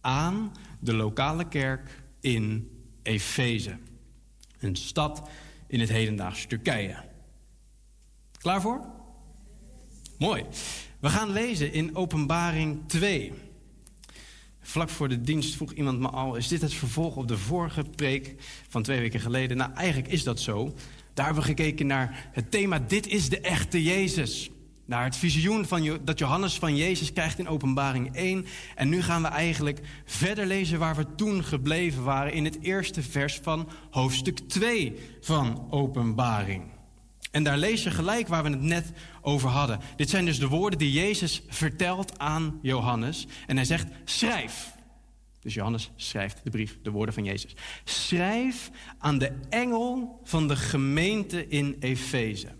aan 0.01 0.51
de 0.79 0.93
lokale 0.93 1.47
kerk 1.47 2.03
in 2.19 2.71
Efeze. 3.03 3.77
Een 4.59 4.75
stad 4.75 5.29
in 5.67 5.79
het 5.79 5.89
hedendaagse 5.89 6.47
Turkije. 6.47 6.95
Klaar 8.37 8.61
voor? 8.61 8.85
Mooi. 10.17 10.45
We 10.99 11.09
gaan 11.09 11.31
lezen 11.31 11.73
in 11.73 11.95
Openbaring 11.95 12.87
2. 12.87 13.33
Vlak 14.59 14.89
voor 14.89 15.09
de 15.09 15.21
dienst 15.21 15.55
vroeg 15.55 15.71
iemand 15.73 15.99
me 15.99 16.09
al: 16.09 16.35
is 16.35 16.47
dit 16.47 16.61
het 16.61 16.73
vervolg 16.73 17.15
op 17.15 17.27
de 17.27 17.37
vorige 17.37 17.83
preek 17.83 18.35
van 18.69 18.83
twee 18.83 18.99
weken 18.99 19.19
geleden? 19.19 19.57
Nou, 19.57 19.73
eigenlijk 19.73 20.11
is 20.13 20.23
dat 20.23 20.39
zo. 20.39 20.73
Daar 21.13 21.25
hebben 21.25 21.43
we 21.43 21.49
gekeken 21.49 21.87
naar 21.87 22.29
het 22.31 22.51
thema: 22.51 22.79
Dit 22.79 23.07
is 23.07 23.29
de 23.29 23.39
echte 23.39 23.83
Jezus 23.83 24.51
naar 24.87 25.03
het 25.03 25.15
visioen 25.15 25.65
van, 25.65 25.99
dat 26.03 26.19
Johannes 26.19 26.53
van 26.53 26.75
Jezus 26.75 27.13
krijgt 27.13 27.39
in 27.39 27.47
Openbaring 27.47 28.15
1. 28.15 28.45
En 28.75 28.89
nu 28.89 29.01
gaan 29.01 29.21
we 29.21 29.27
eigenlijk 29.27 29.79
verder 30.05 30.45
lezen 30.45 30.79
waar 30.79 30.95
we 30.95 31.15
toen 31.15 31.43
gebleven 31.43 32.03
waren 32.03 32.33
in 32.33 32.45
het 32.45 32.61
eerste 32.61 33.03
vers 33.03 33.39
van 33.41 33.69
hoofdstuk 33.91 34.39
2 34.39 34.99
van 35.21 35.67
Openbaring. 35.69 36.63
En 37.31 37.43
daar 37.43 37.57
lees 37.57 37.83
je 37.83 37.91
gelijk 37.91 38.27
waar 38.27 38.43
we 38.43 38.49
het 38.49 38.61
net 38.61 38.91
over 39.21 39.49
hadden. 39.49 39.79
Dit 39.95 40.09
zijn 40.09 40.25
dus 40.25 40.39
de 40.39 40.47
woorden 40.47 40.79
die 40.79 40.91
Jezus 40.91 41.43
vertelt 41.47 42.19
aan 42.19 42.59
Johannes. 42.61 43.27
En 43.47 43.55
hij 43.55 43.65
zegt: 43.65 43.87
schrijf. 44.05 44.75
Dus 45.39 45.53
Johannes 45.53 45.91
schrijft 45.95 46.39
de 46.43 46.49
brief, 46.49 46.77
de 46.81 46.91
woorden 46.91 47.13
van 47.13 47.23
Jezus. 47.23 47.55
Schrijf 47.83 48.69
aan 48.97 49.17
de 49.17 49.31
engel 49.49 50.19
van 50.23 50.47
de 50.47 50.55
gemeente 50.55 51.47
in 51.47 51.75
Efeze. 51.79 52.56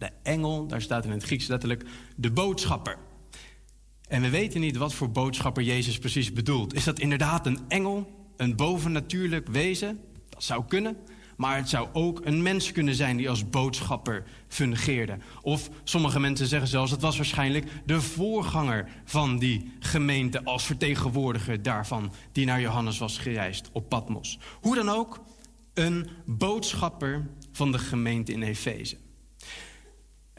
De 0.00 0.10
engel, 0.22 0.66
daar 0.66 0.82
staat 0.82 1.04
in 1.04 1.10
het 1.10 1.22
Grieks 1.22 1.46
letterlijk 1.46 1.84
de 2.16 2.30
boodschapper. 2.30 2.98
En 4.08 4.22
we 4.22 4.30
weten 4.30 4.60
niet 4.60 4.76
wat 4.76 4.94
voor 4.94 5.10
boodschapper 5.10 5.62
Jezus 5.62 5.98
precies 5.98 6.32
bedoelt. 6.32 6.74
Is 6.74 6.84
dat 6.84 6.98
inderdaad 6.98 7.46
een 7.46 7.58
engel, 7.68 8.30
een 8.36 8.56
bovennatuurlijk 8.56 9.48
wezen? 9.48 10.00
Dat 10.28 10.44
zou 10.44 10.64
kunnen. 10.68 10.96
Maar 11.36 11.56
het 11.56 11.68
zou 11.68 11.88
ook 11.92 12.20
een 12.24 12.42
mens 12.42 12.72
kunnen 12.72 12.94
zijn 12.94 13.16
die 13.16 13.28
als 13.28 13.50
boodschapper 13.50 14.24
fungeerde. 14.48 15.18
Of 15.42 15.70
sommige 15.84 16.20
mensen 16.20 16.46
zeggen 16.46 16.68
zelfs, 16.68 16.90
het 16.90 17.00
was 17.00 17.16
waarschijnlijk 17.16 17.66
de 17.86 18.00
voorganger 18.00 18.88
van 19.04 19.38
die 19.38 19.72
gemeente 19.80 20.44
als 20.44 20.64
vertegenwoordiger 20.64 21.62
daarvan, 21.62 22.12
die 22.32 22.46
naar 22.46 22.60
Johannes 22.60 22.98
was 22.98 23.18
gereisd 23.18 23.68
op 23.72 23.88
Patmos. 23.88 24.38
Hoe 24.60 24.74
dan 24.74 24.88
ook, 24.88 25.20
een 25.74 26.08
boodschapper 26.26 27.28
van 27.52 27.72
de 27.72 27.78
gemeente 27.78 28.32
in 28.32 28.42
Efeze. 28.42 28.96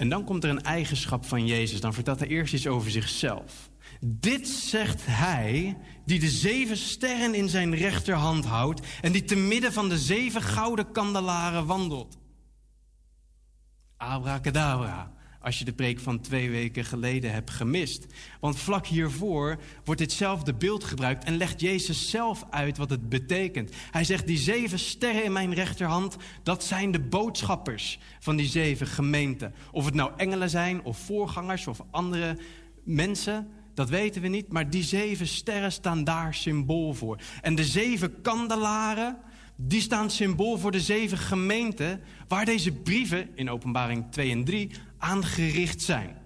En 0.01 0.09
dan 0.09 0.23
komt 0.23 0.43
er 0.43 0.49
een 0.49 0.63
eigenschap 0.63 1.25
van 1.25 1.45
Jezus. 1.45 1.81
Dan 1.81 1.93
vertelt 1.93 2.19
hij 2.19 2.27
eerst 2.27 2.53
iets 2.53 2.67
over 2.67 2.91
zichzelf. 2.91 3.69
Dit 3.99 4.47
zegt 4.47 5.05
hij 5.05 5.77
die 6.05 6.19
de 6.19 6.29
zeven 6.29 6.77
sterren 6.77 7.33
in 7.33 7.49
zijn 7.49 7.75
rechterhand 7.75 8.45
houdt 8.45 8.81
en 9.01 9.11
die 9.11 9.23
te 9.23 9.35
midden 9.35 9.73
van 9.73 9.89
de 9.89 9.97
zeven 9.97 10.41
gouden 10.41 10.91
kandelaren 10.91 11.65
wandelt. 11.65 12.17
Abracadabra 13.97 15.11
als 15.41 15.59
je 15.59 15.65
de 15.65 15.73
preek 15.73 15.99
van 15.99 16.21
twee 16.21 16.49
weken 16.49 16.85
geleden 16.85 17.31
hebt 17.31 17.49
gemist. 17.49 18.05
Want 18.39 18.59
vlak 18.59 18.85
hiervoor 18.85 19.59
wordt 19.83 20.01
ditzelfde 20.01 20.53
beeld 20.53 20.83
gebruikt 20.83 21.23
en 21.23 21.37
legt 21.37 21.61
Jezus 21.61 22.09
zelf 22.09 22.45
uit 22.49 22.77
wat 22.77 22.89
het 22.89 23.09
betekent. 23.09 23.71
Hij 23.91 24.03
zegt, 24.03 24.27
die 24.27 24.37
zeven 24.37 24.79
sterren 24.79 25.23
in 25.23 25.31
mijn 25.31 25.53
rechterhand, 25.53 26.15
dat 26.43 26.63
zijn 26.63 26.91
de 26.91 26.99
boodschappers 26.99 27.99
van 28.19 28.35
die 28.35 28.47
zeven 28.47 28.87
gemeenten. 28.87 29.53
Of 29.71 29.85
het 29.85 29.93
nou 29.93 30.11
engelen 30.17 30.49
zijn 30.49 30.83
of 30.83 30.97
voorgangers 30.97 31.67
of 31.67 31.81
andere 31.91 32.37
mensen, 32.83 33.47
dat 33.73 33.89
weten 33.89 34.21
we 34.21 34.27
niet. 34.27 34.51
Maar 34.51 34.69
die 34.69 34.83
zeven 34.83 35.27
sterren 35.27 35.71
staan 35.71 36.03
daar 36.03 36.33
symbool 36.33 36.93
voor. 36.93 37.17
En 37.41 37.55
de 37.55 37.65
zeven 37.65 38.21
kandelaren, 38.21 39.17
die 39.55 39.81
staan 39.81 40.09
symbool 40.09 40.57
voor 40.57 40.71
de 40.71 40.79
zeven 40.79 41.17
gemeenten 41.17 42.01
waar 42.27 42.45
deze 42.45 42.71
brieven 42.71 43.29
in 43.35 43.49
Openbaring 43.49 44.05
2 44.11 44.31
en 44.31 44.43
3 44.43 44.71
aangericht 45.01 45.81
zijn. 45.81 46.19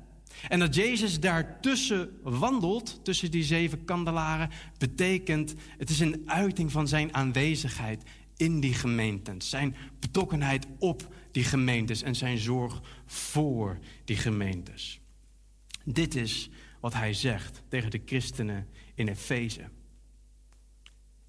En 0.47 0.59
dat 0.59 0.75
Jezus 0.75 1.19
daartussen 1.19 2.19
wandelt, 2.23 2.99
tussen 3.03 3.31
die 3.31 3.43
zeven 3.43 3.85
kandelaren, 3.85 4.49
betekent, 4.77 5.55
het 5.77 5.89
is 5.89 5.99
een 5.99 6.23
uiting 6.25 6.71
van 6.71 6.87
zijn 6.87 7.13
aanwezigheid 7.13 8.03
in 8.37 8.59
die 8.59 8.73
gemeenten. 8.73 9.41
Zijn 9.41 9.75
betrokkenheid 9.99 10.67
op 10.79 11.13
die 11.31 11.43
gemeentes 11.43 12.01
en 12.01 12.15
zijn 12.15 12.37
zorg 12.37 12.81
voor 13.05 13.79
die 14.05 14.17
gemeentes. 14.17 14.99
Dit 15.83 16.15
is 16.15 16.49
wat 16.79 16.93
hij 16.93 17.13
zegt 17.13 17.63
tegen 17.67 17.91
de 17.91 18.01
christenen 18.05 18.67
in 18.95 19.07
Efeze. 19.07 19.69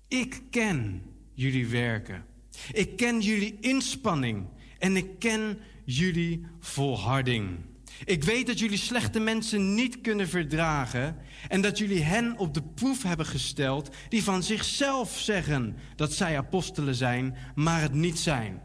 Ik 0.08 0.42
ken 0.50 1.02
jullie 1.32 1.66
werken. 1.66 2.24
Ik 2.72 2.96
ken 2.96 3.20
jullie 3.20 3.56
inspanning. 3.60 4.46
En 4.78 4.96
ik 4.96 5.18
ken 5.18 5.58
jullie 5.86 6.46
volharding. 6.60 7.58
Ik 8.04 8.24
weet 8.24 8.46
dat 8.46 8.58
jullie 8.58 8.78
slechte 8.78 9.20
mensen 9.20 9.74
niet 9.74 10.00
kunnen 10.00 10.28
verdragen 10.28 11.16
en 11.48 11.60
dat 11.60 11.78
jullie 11.78 12.02
hen 12.02 12.38
op 12.38 12.54
de 12.54 12.62
proef 12.62 13.02
hebben 13.02 13.26
gesteld 13.26 13.94
die 14.08 14.22
van 14.22 14.42
zichzelf 14.42 15.18
zeggen 15.18 15.76
dat 15.96 16.12
zij 16.12 16.36
apostelen 16.36 16.94
zijn, 16.94 17.36
maar 17.54 17.80
het 17.80 17.92
niet 17.92 18.18
zijn. 18.18 18.62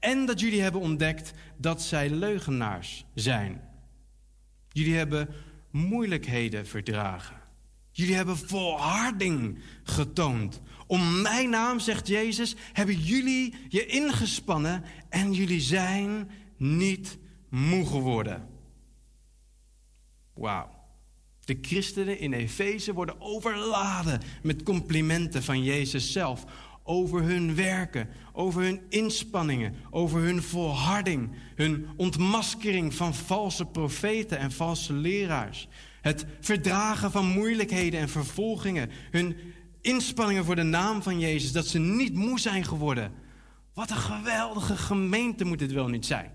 En 0.00 0.26
dat 0.26 0.40
jullie 0.40 0.62
hebben 0.62 0.80
ontdekt 0.80 1.32
dat 1.56 1.82
zij 1.82 2.10
leugenaars 2.10 3.04
zijn. 3.14 3.60
Jullie 4.68 4.96
hebben 4.96 5.28
moeilijkheden 5.70 6.66
verdragen. 6.66 7.36
Jullie 7.90 8.14
hebben 8.14 8.36
volharding 8.36 9.58
getoond. 9.82 10.60
Om 10.86 11.22
mijn 11.22 11.50
naam, 11.50 11.80
zegt 11.80 12.08
Jezus, 12.08 12.56
hebben 12.72 13.00
jullie 13.00 13.54
je 13.68 13.86
ingespannen 13.86 14.84
en 15.08 15.32
jullie 15.32 15.60
zijn 15.60 16.30
niet 16.58 17.18
moe 17.48 17.86
geworden. 17.86 18.48
Wauw. 20.34 20.76
De 21.44 21.58
christenen 21.60 22.18
in 22.18 22.32
Efeze 22.32 22.92
worden 22.92 23.20
overladen 23.20 24.20
met 24.42 24.62
complimenten 24.62 25.42
van 25.42 25.62
Jezus 25.62 26.12
zelf. 26.12 26.44
Over 26.82 27.22
hun 27.22 27.54
werken, 27.54 28.08
over 28.32 28.62
hun 28.62 28.80
inspanningen, 28.88 29.74
over 29.90 30.20
hun 30.20 30.42
volharding, 30.42 31.30
hun 31.54 31.88
ontmaskering 31.96 32.94
van 32.94 33.14
valse 33.14 33.66
profeten 33.66 34.38
en 34.38 34.52
valse 34.52 34.92
leraars. 34.92 35.68
Het 36.00 36.26
verdragen 36.40 37.10
van 37.10 37.26
moeilijkheden 37.26 38.00
en 38.00 38.08
vervolgingen, 38.08 38.90
hun 39.10 39.36
inspanningen 39.80 40.44
voor 40.44 40.56
de 40.56 40.62
naam 40.62 41.02
van 41.02 41.18
Jezus, 41.18 41.52
dat 41.52 41.66
ze 41.66 41.78
niet 41.78 42.14
moe 42.14 42.40
zijn 42.40 42.64
geworden. 42.64 43.12
Wat 43.74 43.90
een 43.90 43.96
geweldige 43.96 44.76
gemeente 44.76 45.44
moet 45.44 45.58
dit 45.58 45.72
wel 45.72 45.88
niet 45.88 46.06
zijn. 46.06 46.30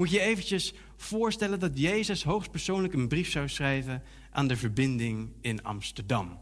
Moet 0.00 0.10
je 0.10 0.16
je 0.16 0.22
eventjes 0.22 0.74
voorstellen 0.96 1.60
dat 1.60 1.78
Jezus 1.78 2.24
hoogstpersoonlijk 2.24 2.94
een 2.94 3.08
brief 3.08 3.30
zou 3.30 3.48
schrijven 3.48 4.02
aan 4.30 4.48
de 4.48 4.56
verbinding 4.56 5.32
in 5.40 5.62
Amsterdam. 5.62 6.40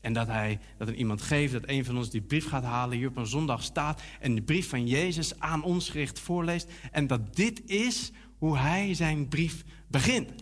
En 0.00 0.12
dat 0.12 0.26
hij 0.26 0.60
dat 0.78 0.88
er 0.88 0.94
iemand 0.94 1.22
geeft, 1.22 1.52
dat 1.52 1.62
een 1.66 1.84
van 1.84 1.96
ons 1.96 2.10
die 2.10 2.20
brief 2.20 2.46
gaat 2.46 2.64
halen, 2.64 2.96
hier 2.96 3.08
op 3.08 3.16
een 3.16 3.26
zondag 3.26 3.62
staat 3.62 4.02
en 4.20 4.34
de 4.34 4.42
brief 4.42 4.68
van 4.68 4.86
Jezus 4.86 5.40
aan 5.40 5.62
ons 5.62 5.88
gericht 5.88 6.18
voorleest. 6.18 6.70
En 6.92 7.06
dat 7.06 7.36
dit 7.36 7.62
is 7.70 8.12
hoe 8.38 8.56
hij 8.56 8.94
zijn 8.94 9.28
brief 9.28 9.64
begint. 9.86 10.32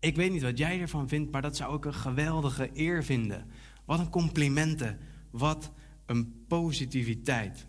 Ik 0.00 0.16
weet 0.16 0.32
niet 0.32 0.42
wat 0.42 0.58
jij 0.58 0.80
ervan 0.80 1.08
vindt, 1.08 1.32
maar 1.32 1.42
dat 1.42 1.56
zou 1.56 1.76
ik 1.76 1.84
een 1.84 1.94
geweldige 1.94 2.70
eer 2.72 3.04
vinden. 3.04 3.50
Wat 3.84 3.98
een 3.98 4.10
complimenten, 4.10 4.98
wat 5.30 5.72
een 6.06 6.44
positiviteit. 6.48 7.66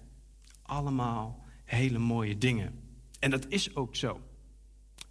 Allemaal 0.62 1.46
hele 1.64 2.00
mooie 2.00 2.38
dingen. 2.38 2.84
En 3.26 3.32
dat 3.32 3.46
is 3.50 3.76
ook 3.76 3.96
zo. 3.96 4.22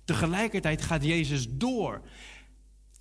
Tegelijkertijd 0.04 0.82
gaat 0.82 1.04
Jezus 1.04 1.46
door. 1.50 2.02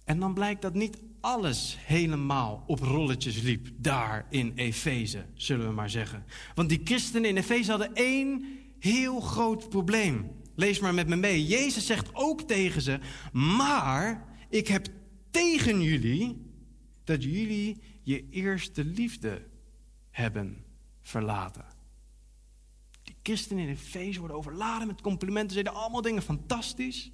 En 0.04 0.20
dan 0.20 0.34
blijkt 0.34 0.62
dat 0.62 0.74
niet 0.74 0.98
alles 1.22 1.78
helemaal 1.80 2.64
op 2.68 2.80
rolletjes 2.80 3.42
liep 3.42 3.68
daar 3.76 4.26
in 4.30 4.52
Efeze, 4.56 5.26
zullen 5.34 5.68
we 5.68 5.74
maar 5.74 5.90
zeggen. 5.90 6.26
Want 6.56 6.70
die 6.70 6.82
christenen 6.84 7.30
in 7.30 7.38
Efeze 7.38 7.70
hadden 7.70 7.94
één 7.94 8.46
heel 8.80 9.20
groot 9.20 9.70
probleem. 9.70 10.32
Lees 10.56 10.80
maar 10.80 10.94
met 10.94 11.08
me 11.08 11.16
mee. 11.16 11.46
Jezus 11.46 11.86
zegt 11.86 12.10
ook 12.14 12.42
tegen 12.42 12.82
ze: 12.82 13.00
Maar 13.32 14.36
ik 14.50 14.68
heb 14.68 14.88
tegen 15.30 15.82
jullie 15.82 16.52
dat 17.04 17.24
jullie 17.24 17.82
je 18.02 18.30
eerste 18.30 18.86
liefde 18.86 19.48
hebben 20.10 20.66
verlaten. 21.02 21.73
Christenen 23.24 23.64
in 23.64 23.70
Efeze 23.70 24.20
worden 24.20 24.38
overladen 24.38 24.88
met 24.88 25.02
complimenten. 25.02 25.58
Ze 25.58 25.64
deden 25.64 25.80
allemaal 25.80 26.02
dingen 26.02 26.22
fantastisch. 26.22 27.12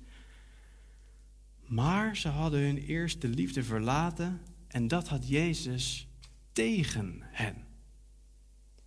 Maar 1.66 2.18
ze 2.18 2.28
hadden 2.28 2.60
hun 2.60 2.78
eerste 2.78 3.28
liefde 3.28 3.64
verlaten 3.64 4.42
en 4.68 4.88
dat 4.88 5.08
had 5.08 5.28
Jezus 5.28 6.08
tegen 6.52 7.20
hen. 7.22 7.56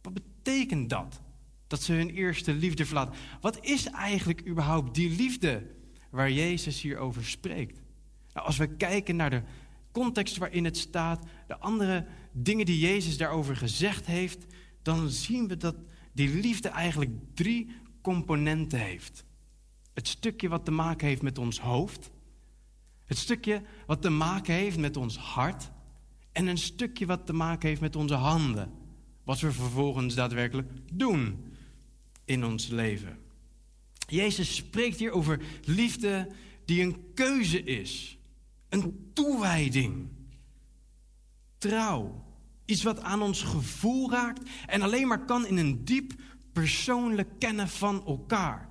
Wat 0.03 0.15
betekent 0.15 0.91
dat? 0.91 1.21
Dat 1.67 1.83
ze 1.83 1.93
hun 1.93 2.11
eerste 2.11 2.55
liefde 2.55 2.85
verlaten. 2.85 3.15
Wat 3.41 3.65
is 3.65 3.87
eigenlijk 3.87 4.47
überhaupt 4.47 4.95
die 4.95 5.17
liefde 5.17 5.71
waar 6.11 6.31
Jezus 6.31 6.81
hier 6.81 6.99
over 6.99 7.25
spreekt? 7.25 7.81
Nou, 8.33 8.47
als 8.47 8.57
we 8.57 8.77
kijken 8.77 9.17
naar 9.17 9.31
de 9.31 9.43
context 9.93 10.37
waarin 10.37 10.65
het 10.65 10.77
staat, 10.77 11.25
de 11.47 11.59
andere 11.59 12.07
dingen 12.33 12.67
die 12.67 12.79
Jezus 12.79 13.17
daarover 13.17 13.57
gezegd 13.57 14.07
heeft, 14.07 14.47
dan 14.83 15.11
zien 15.11 15.49
we 15.49 15.57
dat 15.57 15.77
die 16.13 16.29
liefde 16.41 16.69
eigenlijk 16.69 17.11
drie 17.35 17.71
componenten 18.03 18.79
heeft. 18.79 19.25
Het 19.95 20.09
stukje 20.09 20.49
wat 20.49 20.65
te 20.65 20.71
maken 20.71 21.07
heeft 21.07 21.23
met 21.23 21.39
ons 21.39 21.61
hoofd, 21.61 22.11
het 23.05 23.19
stukje 23.19 23.63
wat 23.87 24.03
te 24.03 24.11
maken 24.11 24.55
heeft 24.55 24.79
met 24.79 24.97
ons 24.97 25.17
hart 25.17 25.71
en 26.33 26.47
een 26.47 26.59
stukje 26.59 27.07
wat 27.07 27.27
te 27.27 27.33
maken 27.33 27.69
heeft 27.69 27.81
met 27.81 27.97
onze 27.97 28.15
handen. 28.15 28.73
Wat 29.25 29.41
we 29.41 29.53
vervolgens 29.53 30.15
daadwerkelijk 30.15 30.71
doen 30.93 31.45
in 32.25 32.45
ons 32.45 32.67
leven. 32.67 33.19
Jezus 34.09 34.55
spreekt 34.55 34.99
hier 34.99 35.11
over 35.11 35.41
liefde 35.65 36.29
die 36.65 36.83
een 36.83 37.13
keuze 37.15 37.63
is, 37.63 38.19
een 38.69 39.11
toewijding, 39.13 40.09
trouw, 41.59 42.25
iets 42.65 42.83
wat 42.83 43.01
aan 43.01 43.23
ons 43.23 43.43
gevoel 43.43 44.11
raakt 44.11 44.51
en 44.67 44.83
alleen 44.83 45.07
maar 45.07 45.25
kan 45.25 45.47
in 45.47 45.57
een 45.57 45.85
diep 45.85 46.13
persoonlijk 46.53 47.39
kennen 47.39 47.69
van 47.69 48.07
elkaar. 48.07 48.69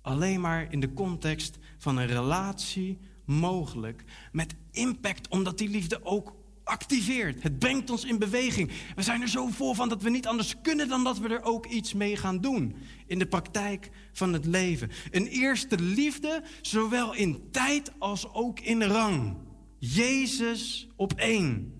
Alleen 0.00 0.40
maar 0.40 0.72
in 0.72 0.80
de 0.80 0.92
context 0.92 1.58
van 1.78 1.96
een 1.96 2.06
relatie 2.06 2.98
mogelijk 3.24 4.04
met 4.32 4.54
impact, 4.70 5.28
omdat 5.28 5.58
die 5.58 5.68
liefde 5.68 6.04
ook 6.04 6.34
activeert. 6.64 7.42
Het 7.42 7.58
brengt 7.58 7.90
ons 7.90 8.04
in 8.04 8.18
beweging. 8.18 8.70
We 8.94 9.02
zijn 9.02 9.22
er 9.22 9.28
zo 9.28 9.48
vol 9.48 9.74
van 9.74 9.88
dat 9.88 10.02
we 10.02 10.10
niet 10.10 10.26
anders 10.26 10.54
kunnen 10.62 10.88
dan 10.88 11.04
dat 11.04 11.18
we 11.18 11.28
er 11.28 11.42
ook 11.42 11.66
iets 11.66 11.94
mee 11.94 12.16
gaan 12.16 12.40
doen 12.40 12.76
in 13.06 13.18
de 13.18 13.26
praktijk 13.26 13.90
van 14.12 14.32
het 14.32 14.46
leven. 14.46 14.90
Een 15.10 15.26
eerste 15.26 15.78
liefde, 15.78 16.42
zowel 16.60 17.14
in 17.14 17.48
tijd 17.50 17.92
als 17.98 18.32
ook 18.32 18.60
in 18.60 18.82
rang. 18.82 19.36
Jezus 19.78 20.88
op 20.96 21.12
één. 21.12 21.75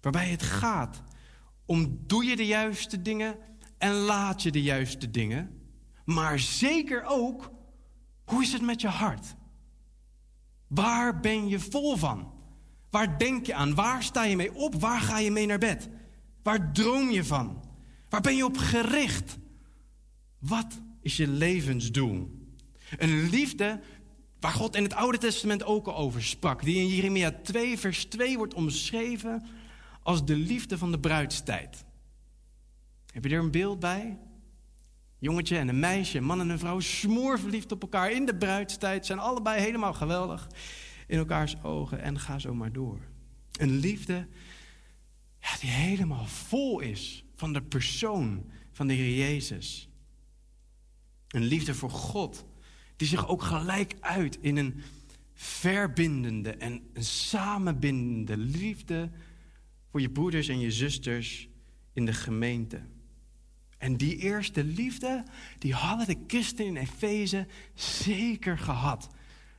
Waarbij 0.00 0.28
het 0.28 0.42
gaat 0.42 1.02
om 1.66 1.98
doe 2.06 2.24
je 2.24 2.36
de 2.36 2.46
juiste 2.46 3.02
dingen 3.02 3.38
en 3.78 3.92
laat 3.92 4.42
je 4.42 4.50
de 4.50 4.62
juiste 4.62 5.10
dingen. 5.10 5.60
Maar 6.04 6.38
zeker 6.38 7.04
ook, 7.06 7.50
hoe 8.24 8.42
is 8.42 8.52
het 8.52 8.62
met 8.62 8.80
je 8.80 8.88
hart? 8.88 9.34
Waar 10.66 11.20
ben 11.20 11.48
je 11.48 11.60
vol 11.60 11.96
van? 11.96 12.32
Waar 12.90 13.18
denk 13.18 13.46
je 13.46 13.54
aan? 13.54 13.74
Waar 13.74 14.02
sta 14.02 14.24
je 14.24 14.36
mee 14.36 14.54
op? 14.54 14.74
Waar 14.74 15.00
ga 15.00 15.18
je 15.18 15.30
mee 15.30 15.46
naar 15.46 15.58
bed? 15.58 15.88
Waar 16.42 16.72
droom 16.72 17.10
je 17.10 17.24
van? 17.24 17.64
Waar 18.08 18.20
ben 18.20 18.36
je 18.36 18.44
op 18.44 18.56
gericht? 18.56 19.38
Wat 20.38 20.80
is 21.00 21.16
je 21.16 21.28
levensdoel? 21.28 22.38
Een 22.98 23.28
liefde 23.28 23.80
waar 24.40 24.52
God 24.52 24.76
in 24.76 24.82
het 24.82 24.94
Oude 24.94 25.18
Testament 25.18 25.64
ook 25.64 25.86
al 25.86 25.96
over 25.96 26.22
sprak, 26.22 26.64
die 26.64 26.76
in 26.76 26.88
Jeremia 26.88 27.30
2, 27.42 27.78
vers 27.78 28.04
2 28.04 28.36
wordt 28.36 28.54
omschreven 28.54 29.46
als 30.02 30.24
de 30.24 30.36
liefde 30.36 30.78
van 30.78 30.90
de 30.90 31.00
bruidstijd. 31.00 31.84
Heb 33.12 33.24
je 33.24 33.30
er 33.30 33.42
een 33.42 33.50
beeld 33.50 33.80
bij? 33.80 34.18
Jongetje 35.18 35.58
en 35.58 35.68
een 35.68 35.78
meisje, 35.78 36.20
man 36.20 36.40
en 36.40 36.48
een 36.48 36.58
vrouw, 36.58 36.80
smoor 36.80 37.38
verliefd 37.38 37.72
op 37.72 37.82
elkaar 37.82 38.12
in 38.12 38.26
de 38.26 38.36
bruidstijd, 38.36 39.06
zijn 39.06 39.18
allebei 39.18 39.60
helemaal 39.60 39.92
geweldig 39.92 40.48
in 41.06 41.18
elkaars 41.18 41.62
ogen 41.62 42.02
en 42.02 42.18
ga 42.18 42.38
zo 42.38 42.54
maar 42.54 42.72
door. 42.72 43.00
Een 43.58 43.76
liefde 43.76 44.28
die 45.60 45.70
helemaal 45.70 46.26
vol 46.26 46.80
is 46.80 47.24
van 47.34 47.52
de 47.52 47.62
persoon 47.62 48.50
van 48.72 48.86
de 48.86 48.94
Heer 48.94 49.18
Jezus. 49.18 49.88
Een 51.28 51.44
liefde 51.44 51.74
voor 51.74 51.90
God, 51.90 52.44
die 52.96 53.08
zich 53.08 53.28
ook 53.28 53.42
gelijk 53.42 53.96
uit 54.00 54.38
in 54.40 54.56
een 54.56 54.82
verbindende 55.34 56.50
en 56.50 56.90
een 56.92 57.04
samenbindende 57.04 58.36
liefde 58.36 59.10
voor 59.90 60.00
je 60.00 60.10
broeders 60.10 60.48
en 60.48 60.60
je 60.60 60.70
zusters 60.70 61.48
in 61.92 62.04
de 62.04 62.12
gemeente. 62.12 62.80
En 63.78 63.96
die 63.96 64.16
eerste 64.16 64.64
liefde, 64.64 65.24
die 65.58 65.74
hadden 65.74 66.06
de 66.06 66.24
christenen 66.26 66.76
in 66.76 66.76
Efeze 66.76 67.46
zeker 67.74 68.58
gehad. 68.58 69.08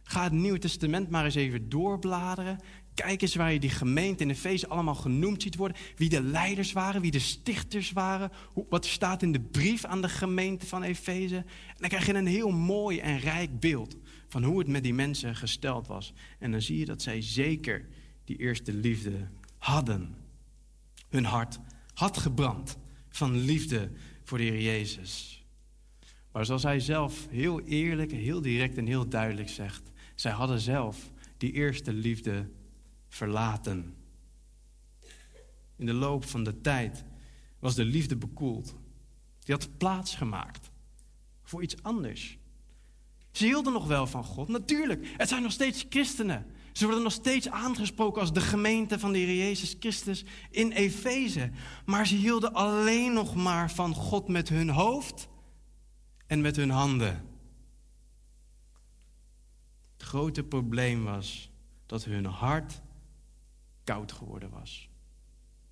Ga 0.03 0.23
het 0.23 0.31
Nieuwe 0.31 0.59
Testament 0.59 1.09
maar 1.09 1.25
eens 1.25 1.35
even 1.35 1.69
doorbladeren. 1.69 2.59
Kijk 2.93 3.21
eens 3.21 3.35
waar 3.35 3.53
je 3.53 3.59
die 3.59 3.69
gemeente 3.69 4.23
in 4.23 4.29
Efeze 4.29 4.67
allemaal 4.67 4.95
genoemd 4.95 5.41
ziet 5.41 5.55
worden. 5.55 5.77
Wie 5.95 6.09
de 6.09 6.21
leiders 6.21 6.71
waren, 6.71 7.01
wie 7.01 7.11
de 7.11 7.19
stichters 7.19 7.91
waren. 7.91 8.31
Wat 8.69 8.85
staat 8.85 9.21
in 9.21 9.31
de 9.31 9.39
brief 9.39 9.85
aan 9.85 10.01
de 10.01 10.09
gemeente 10.09 10.65
van 10.65 10.83
Efeze. 10.83 11.35
En 11.35 11.75
dan 11.77 11.89
krijg 11.89 12.05
je 12.05 12.13
een 12.13 12.25
heel 12.25 12.51
mooi 12.51 12.99
en 12.99 13.19
rijk 13.19 13.59
beeld 13.59 13.95
van 14.27 14.43
hoe 14.43 14.59
het 14.59 14.67
met 14.67 14.83
die 14.83 14.93
mensen 14.93 15.35
gesteld 15.35 15.87
was. 15.87 16.13
En 16.39 16.51
dan 16.51 16.61
zie 16.61 16.77
je 16.77 16.85
dat 16.85 17.01
zij 17.01 17.21
zeker 17.21 17.87
die 18.25 18.37
eerste 18.37 18.73
liefde 18.73 19.27
hadden. 19.57 20.20
Hun 21.11 21.25
hart 21.25 21.59
had 21.93 22.17
gebrand 22.17 22.77
van 23.09 23.37
liefde 23.37 23.91
voor 24.23 24.37
de 24.37 24.43
Heer 24.43 24.61
Jezus. 24.61 25.45
Maar 26.31 26.45
zoals 26.45 26.63
hij 26.63 26.79
zelf 26.79 27.27
heel 27.29 27.61
eerlijk, 27.61 28.11
heel 28.11 28.41
direct 28.41 28.77
en 28.77 28.85
heel 28.85 29.09
duidelijk 29.09 29.49
zegt, 29.49 29.91
zij 30.15 30.31
hadden 30.31 30.59
zelf 30.59 31.11
die 31.37 31.51
eerste 31.51 31.93
liefde 31.93 32.49
verlaten. 33.07 33.95
In 35.75 35.85
de 35.85 35.93
loop 35.93 36.25
van 36.25 36.43
de 36.43 36.61
tijd 36.61 37.03
was 37.59 37.75
de 37.75 37.85
liefde 37.85 38.15
bekoeld. 38.15 38.75
Die 39.39 39.55
had 39.55 39.77
plaats 39.77 40.15
gemaakt 40.15 40.71
voor 41.43 41.63
iets 41.63 41.83
anders. 41.83 42.37
Ze 43.31 43.45
hielden 43.45 43.73
nog 43.73 43.87
wel 43.87 44.07
van 44.07 44.23
God, 44.23 44.47
natuurlijk. 44.47 45.07
Het 45.17 45.29
zijn 45.29 45.41
nog 45.41 45.51
steeds 45.51 45.85
christenen. 45.89 46.45
Ze 46.71 46.85
worden 46.85 47.03
nog 47.03 47.11
steeds 47.11 47.49
aangesproken 47.49 48.21
als 48.21 48.33
de 48.33 48.41
gemeente 48.41 48.99
van 48.99 49.11
de 49.11 49.17
Heer 49.17 49.35
Jezus 49.35 49.75
Christus 49.79 50.23
in 50.49 50.71
Efeze. 50.71 51.51
Maar 51.85 52.07
ze 52.07 52.15
hielden 52.15 52.53
alleen 52.53 53.13
nog 53.13 53.35
maar 53.35 53.71
van 53.71 53.93
God 53.93 54.27
met 54.27 54.49
hun 54.49 54.69
hoofd 54.69 55.29
en 56.27 56.41
met 56.41 56.55
hun 56.55 56.69
handen. 56.69 57.29
Het 59.93 60.03
grote 60.03 60.43
probleem 60.43 61.03
was 61.03 61.51
dat 61.85 62.03
hun 62.03 62.25
hart 62.25 62.81
koud 63.83 64.11
geworden 64.11 64.49
was. 64.49 64.89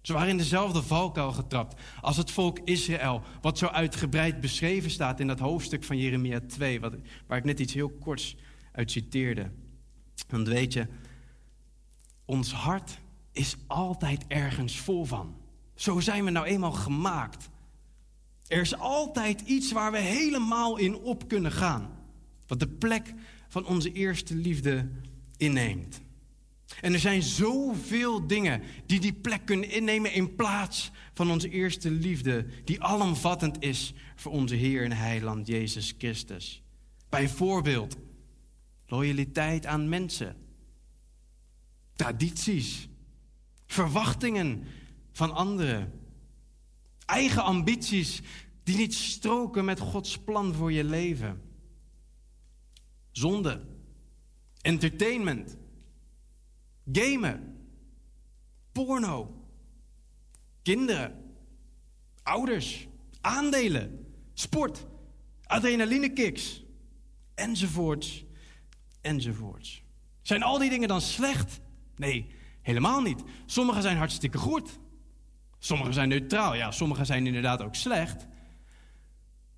Ze 0.02 0.14
waren 0.14 0.30
in 0.30 0.38
dezelfde 0.38 0.82
valkuil 0.82 1.32
getrapt 1.32 1.82
als 2.02 2.18
het 2.18 2.32
volk 2.32 2.60
Israël, 2.60 3.22
wat 3.42 3.58
zo 3.58 3.66
uitgebreid 3.66 4.42
beschreven 4.42 4.92
staat 4.92 5.20
in 5.20 5.28
dat 5.28 5.40
hoofdstuk 5.40 5.84
van 5.84 5.98
Jeremia 5.98 6.40
2, 6.48 6.80
wat, 6.80 6.94
waar 7.28 7.38
ik 7.38 7.44
net 7.44 7.60
iets 7.60 7.74
heel 7.74 7.90
korts 7.90 8.36
uit 8.72 8.92
citeerde. 8.92 9.52
Want 10.28 10.48
weet 10.48 10.74
je, 10.74 10.88
ons 12.26 12.54
hart 12.54 13.00
is 13.32 13.56
altijd 13.68 14.26
ergens 14.28 14.80
vol 14.80 15.06
van. 15.06 15.36
Zo 15.76 16.00
zijn 16.00 16.26
we 16.26 16.32
nou 16.32 16.46
eenmaal 16.46 16.72
gemaakt. 16.72 17.50
Er 18.48 18.62
is 18.62 18.78
altijd 18.78 19.42
iets 19.42 19.72
waar 19.72 19.92
we 19.92 19.98
helemaal 19.98 20.78
in 20.78 20.96
op 20.96 21.28
kunnen 21.28 21.52
gaan. 21.52 21.90
Wat 22.48 22.60
de 22.60 22.68
plek 22.68 23.14
van 23.48 23.66
onze 23.66 23.92
eerste 23.92 24.36
liefde 24.36 24.90
inneemt. 25.38 26.02
En 26.82 26.94
er 26.94 27.00
zijn 27.00 27.22
zoveel 27.22 28.28
dingen 28.28 28.62
die 28.86 29.00
die 29.00 29.14
plek 29.14 29.46
kunnen 29.46 29.70
innemen 29.70 30.14
in 30.14 30.36
plaats 30.36 30.92
van 31.14 31.32
onze 31.32 31.50
eerste 31.50 31.92
liefde, 31.92 32.46
die 32.66 32.84
alomvattend 32.84 33.64
is 33.64 33.94
voor 34.16 34.32
onze 34.32 34.56
Heer 34.56 34.84
en 34.84 34.92
Heiland 34.92 35.48
Jezus 35.48 35.94
Christus. 35.98 36.62
Bijvoorbeeld 37.10 37.98
loyaliteit 38.90 39.66
aan 39.66 39.90
mensen, 39.90 40.36
tradities, 41.94 42.90
verwachtingen 43.66 44.64
van 45.12 45.34
anderen, 45.34 46.02
eigen 47.06 47.44
ambities 47.44 48.22
die 48.64 48.78
niet 48.78 48.94
stroken 48.94 49.66
met 49.66 49.80
Gods 49.80 50.18
plan 50.18 50.54
voor 50.54 50.72
je 50.72 50.84
leven, 50.84 51.42
zonde, 53.12 53.66
entertainment. 54.62 55.58
Gamen, 56.92 57.58
porno, 58.72 59.46
kinderen, 60.62 61.34
ouders, 62.24 62.88
aandelen, 63.22 64.14
sport, 64.34 64.88
adrenalinekicks, 65.46 66.64
enzovoorts, 67.36 68.26
enzovoorts. 69.10 69.84
Zijn 70.22 70.44
al 70.44 70.58
die 70.58 70.70
dingen 70.70 70.88
dan 70.88 71.02
slecht? 71.02 71.60
Nee, 71.96 72.32
helemaal 72.62 73.02
niet. 73.02 73.24
Sommige 73.46 73.82
zijn 73.82 73.98
hartstikke 73.98 74.38
goed. 74.38 74.80
Sommige 75.60 75.92
zijn 75.92 76.10
neutraal. 76.10 76.56
Ja, 76.56 76.72
sommige 76.72 77.06
zijn 77.06 77.28
inderdaad 77.28 77.62
ook 77.62 77.76
slecht. 77.76 78.28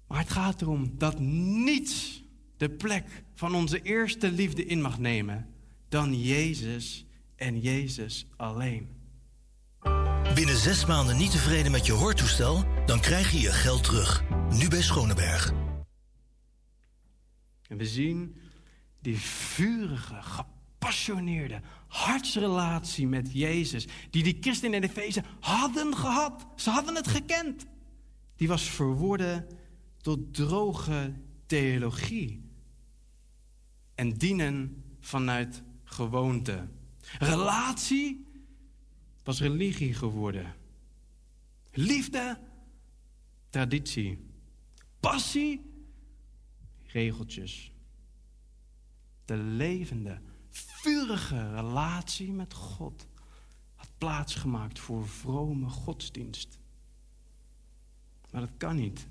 Maar 0.07 0.19
het 0.19 0.31
gaat 0.31 0.61
erom 0.61 0.97
dat 0.97 1.19
niets 1.19 2.23
de 2.57 2.69
plek 2.69 3.23
van 3.35 3.55
onze 3.55 3.81
eerste 3.81 4.31
liefde 4.31 4.65
in 4.65 4.81
mag 4.81 4.99
nemen 4.99 5.53
dan 5.89 6.21
Jezus 6.21 7.05
en 7.35 7.59
Jezus 7.59 8.27
alleen. 8.37 8.89
Binnen 10.35 10.57
zes 10.57 10.85
maanden 10.85 11.17
niet 11.17 11.31
tevreden 11.31 11.71
met 11.71 11.85
je 11.85 11.91
hoortoestel? 11.91 12.65
Dan 12.85 12.99
krijg 12.99 13.31
je 13.31 13.39
je 13.39 13.51
geld 13.51 13.83
terug. 13.83 14.23
Nu 14.49 14.67
bij 14.67 14.81
Schoneberg. 14.81 15.53
En 17.67 17.77
we 17.77 17.85
zien 17.85 18.40
die 19.01 19.17
vurige, 19.19 20.21
gepassioneerde 20.21 21.61
hartsrelatie 21.87 23.07
met 23.07 23.33
Jezus, 23.33 23.87
die 24.09 24.23
die 24.23 24.37
christenen 24.39 24.83
in 24.83 24.89
Efeze 24.89 25.23
hadden 25.39 25.95
gehad. 25.95 26.45
Ze 26.55 26.69
hadden 26.69 26.95
het 26.95 27.07
gekend. 27.07 27.65
Die 28.35 28.47
was 28.47 28.69
verworden 28.69 29.47
tot 30.01 30.33
droge 30.33 31.13
theologie. 31.45 32.49
En 33.95 34.17
dienen 34.17 34.83
vanuit 34.99 35.63
gewoonte. 35.83 36.67
Relatie 37.19 38.25
was 39.23 39.41
religie 39.41 39.93
geworden. 39.93 40.55
Liefde, 41.71 42.39
traditie. 43.49 44.19
Passie, 44.99 45.61
regeltjes. 46.83 47.71
De 49.31 49.37
levende, 49.37 50.19
vurige 50.49 51.51
relatie 51.55 52.31
met 52.31 52.53
God 52.53 53.07
had 53.75 53.89
plaatsgemaakt 53.97 54.79
voor 54.79 55.07
vrome 55.07 55.69
godsdienst. 55.69 56.59
Maar 58.31 58.41
dat 58.41 58.49
kan 58.57 58.75
niet. 58.75 59.07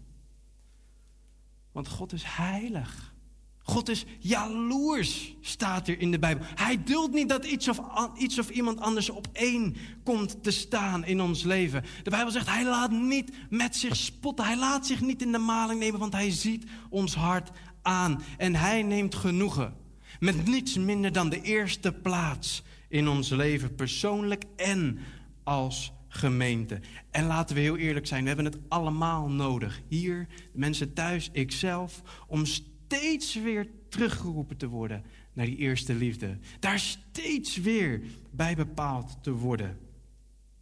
Want 1.73 1.89
God 1.89 2.13
is 2.13 2.23
heilig. 2.25 3.15
God 3.59 3.89
is 3.89 4.05
jaloers, 4.19 5.35
staat 5.41 5.89
er 5.89 6.01
in 6.01 6.11
de 6.11 6.19
Bijbel. 6.19 6.47
Hij 6.55 6.83
duldt 6.85 7.15
niet 7.15 7.29
dat 7.29 7.45
iets 7.45 7.69
of, 7.69 7.81
iets 8.17 8.39
of 8.39 8.51
iemand 8.51 8.81
anders 8.81 9.11
op 9.11 9.29
één 9.33 9.77
komt 10.05 10.43
te 10.43 10.51
staan 10.51 11.05
in 11.05 11.21
ons 11.21 11.43
leven. 11.43 11.85
De 12.03 12.11
Bijbel 12.11 12.33
zegt, 12.33 12.49
hij 12.49 12.65
laat 12.65 12.91
niet 12.91 13.33
met 13.51 13.77
zich 13.77 13.97
spotten. 13.97 14.45
Hij 14.45 14.59
laat 14.59 14.87
zich 14.87 15.01
niet 15.01 15.23
in 15.23 15.33
de 15.33 15.39
maling 15.39 15.81
nemen, 15.81 16.01
want 16.01 16.13
hij 16.13 16.31
ziet 16.31 16.65
ons 16.91 17.15
hart 17.15 17.51
aan. 17.83 18.23
En 18.37 18.55
hij 18.55 18.83
neemt 18.83 19.15
genoegen 19.15 19.81
met 20.21 20.47
niets 20.47 20.77
minder 20.77 21.13
dan 21.13 21.29
de 21.29 21.43
eerste 21.43 21.93
plaats 21.93 22.63
in 22.89 23.09
ons 23.09 23.31
leven, 23.31 23.75
persoonlijk 23.75 24.45
en 24.57 24.99
als 25.43 25.93
gemeente. 26.09 26.81
En 27.11 27.27
laten 27.27 27.57
we 27.57 27.63
heel 27.63 27.77
eerlijk 27.77 28.07
zijn, 28.07 28.21
we 28.21 28.27
hebben 28.27 28.45
het 28.45 28.59
allemaal 28.69 29.29
nodig. 29.29 29.83
Hier, 29.89 30.27
mensen 30.53 30.93
thuis, 30.93 31.31
ikzelf, 31.33 32.03
om 32.27 32.45
steeds 32.47 33.35
weer 33.35 33.67
teruggeroepen 33.89 34.57
te 34.57 34.69
worden 34.69 35.05
naar 35.33 35.47
die 35.47 35.57
eerste 35.57 35.95
liefde. 35.95 36.39
Daar 36.61 36.79
steeds 36.79 37.57
weer 37.57 38.03
bij 38.31 38.57
bepaald 38.57 39.23
te 39.23 39.33
worden. 39.33 39.79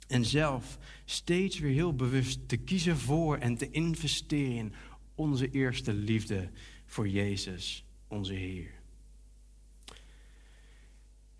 En 0.09 0.25
zelf 0.25 0.79
steeds 1.05 1.59
weer 1.59 1.73
heel 1.73 1.95
bewust 1.95 2.49
te 2.49 2.57
kiezen 2.57 2.97
voor 2.97 3.37
en 3.37 3.57
te 3.57 3.71
investeren 3.71 4.57
in 4.57 4.73
onze 5.15 5.51
eerste 5.51 5.93
liefde 5.93 6.51
voor 6.87 7.09
Jezus, 7.09 7.85
onze 8.09 8.33
Heer. 8.33 8.78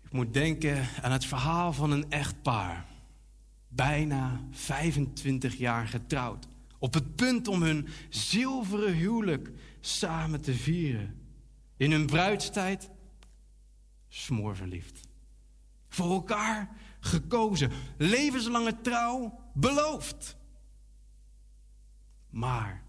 Ik 0.09 0.15
moet 0.15 0.33
denken 0.33 0.87
aan 1.01 1.11
het 1.11 1.25
verhaal 1.25 1.73
van 1.73 1.91
een 1.91 2.11
echtpaar. 2.11 2.85
Bijna 3.67 4.41
25 4.51 5.57
jaar 5.57 5.87
getrouwd. 5.87 6.47
Op 6.79 6.93
het 6.93 7.15
punt 7.15 7.47
om 7.47 7.61
hun 7.61 7.87
zilveren 8.09 8.93
huwelijk 8.93 9.51
samen 9.79 10.41
te 10.41 10.53
vieren. 10.53 11.21
In 11.77 11.91
hun 11.91 12.05
bruidstijd 12.05 12.89
smoorverliefd. 14.07 14.99
Voor 15.89 16.11
elkaar 16.11 16.69
gekozen. 16.99 17.71
Levenslange 17.97 18.81
trouw 18.81 19.39
beloofd. 19.53 20.37
Maar 22.29 22.83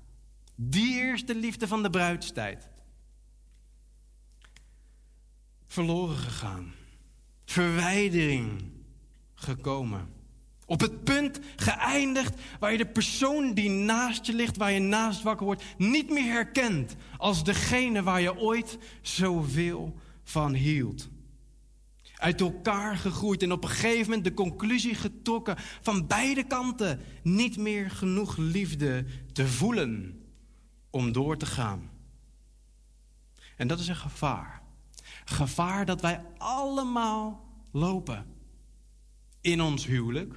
die 0.54 0.94
eerste 0.94 1.34
liefde 1.34 1.68
van 1.68 1.82
de 1.82 1.90
bruidstijd. 1.90 2.68
Verloren 5.66 6.16
gegaan. 6.16 6.78
Verwijdering 7.50 8.62
gekomen. 9.34 10.08
Op 10.66 10.80
het 10.80 11.04
punt 11.04 11.40
geëindigd 11.56 12.40
waar 12.58 12.72
je 12.72 12.78
de 12.78 12.86
persoon 12.86 13.54
die 13.54 13.70
naast 13.70 14.26
je 14.26 14.32
ligt, 14.32 14.56
waar 14.56 14.72
je 14.72 14.80
naast 14.80 15.22
wakker 15.22 15.46
wordt, 15.46 15.64
niet 15.78 16.10
meer 16.10 16.32
herkent 16.32 16.96
als 17.16 17.44
degene 17.44 18.02
waar 18.02 18.20
je 18.20 18.38
ooit 18.38 18.78
zoveel 19.02 19.96
van 20.22 20.52
hield. 20.52 21.08
Uit 22.14 22.40
elkaar 22.40 22.96
gegroeid 22.96 23.42
en 23.42 23.52
op 23.52 23.64
een 23.64 23.70
gegeven 23.70 24.04
moment 24.04 24.24
de 24.24 24.34
conclusie 24.34 24.94
getrokken 24.94 25.56
van 25.80 26.06
beide 26.06 26.44
kanten 26.44 27.00
niet 27.22 27.56
meer 27.56 27.90
genoeg 27.90 28.36
liefde 28.36 29.04
te 29.32 29.46
voelen 29.46 30.20
om 30.90 31.12
door 31.12 31.36
te 31.36 31.46
gaan. 31.46 31.90
En 33.56 33.68
dat 33.68 33.78
is 33.78 33.88
een 33.88 33.96
gevaar. 33.96 34.59
Gevaar 35.30 35.86
dat 35.86 36.00
wij 36.00 36.20
allemaal 36.38 37.48
lopen. 37.72 38.26
In 39.40 39.60
ons 39.60 39.86
huwelijk, 39.86 40.34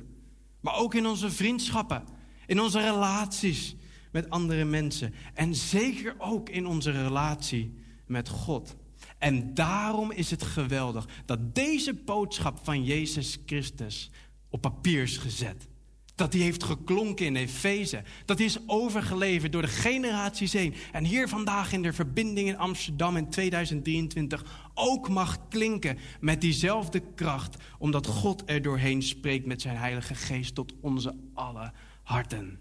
maar 0.60 0.76
ook 0.76 0.94
in 0.94 1.06
onze 1.06 1.32
vriendschappen, 1.32 2.04
in 2.46 2.62
onze 2.62 2.80
relaties 2.80 3.76
met 4.12 4.30
andere 4.30 4.66
mensen. 4.66 5.14
En 5.34 5.56
zeker 5.56 6.16
ook 6.18 6.50
in 6.50 6.66
onze 6.66 6.92
relatie 6.92 7.74
met 8.08 8.30
God. 8.30 8.76
En 9.18 9.54
daarom 9.54 10.12
is 10.12 10.32
het 10.32 10.44
geweldig 10.44 11.08
dat 11.26 11.56
deze 11.56 11.94
boodschap 11.94 12.60
van 12.64 12.84
Jezus 12.84 13.38
Christus 13.46 14.10
op 14.50 14.62
papier 14.62 15.02
is 15.02 15.18
gezet. 15.18 15.68
Dat 16.16 16.32
die 16.32 16.44
heeft 16.44 16.64
geklonken 16.64 17.26
in 17.26 17.36
Efeze. 17.36 18.04
Dat 18.26 18.38
die 18.38 18.46
is 18.46 18.68
overgeleverd 18.68 19.52
door 19.52 19.62
de 19.62 19.68
generaties 19.68 20.54
heen. 20.54 20.74
En 20.92 21.04
hier 21.04 21.28
vandaag 21.28 21.74
in 21.74 21.82
de 21.82 21.94
verbinding 21.94 22.48
in 22.48 22.58
Amsterdam 22.58 23.18
in 23.18 23.30
2023 23.30 24.63
ook 24.74 25.10
mag 25.10 25.48
klinken 25.48 25.98
met 26.20 26.42
diezelfde 26.42 27.00
kracht. 27.16 27.64
Omdat 27.78 28.08
God 28.08 28.44
er 28.46 28.62
doorheen 28.62 29.02
spreekt 29.02 29.46
met 29.46 29.62
zijn 29.62 29.78
Heilige 29.78 30.16
Geest 30.16 30.56
tot 30.56 30.74
onze 30.80 31.16
alle 31.34 31.74
harten. 32.04 32.60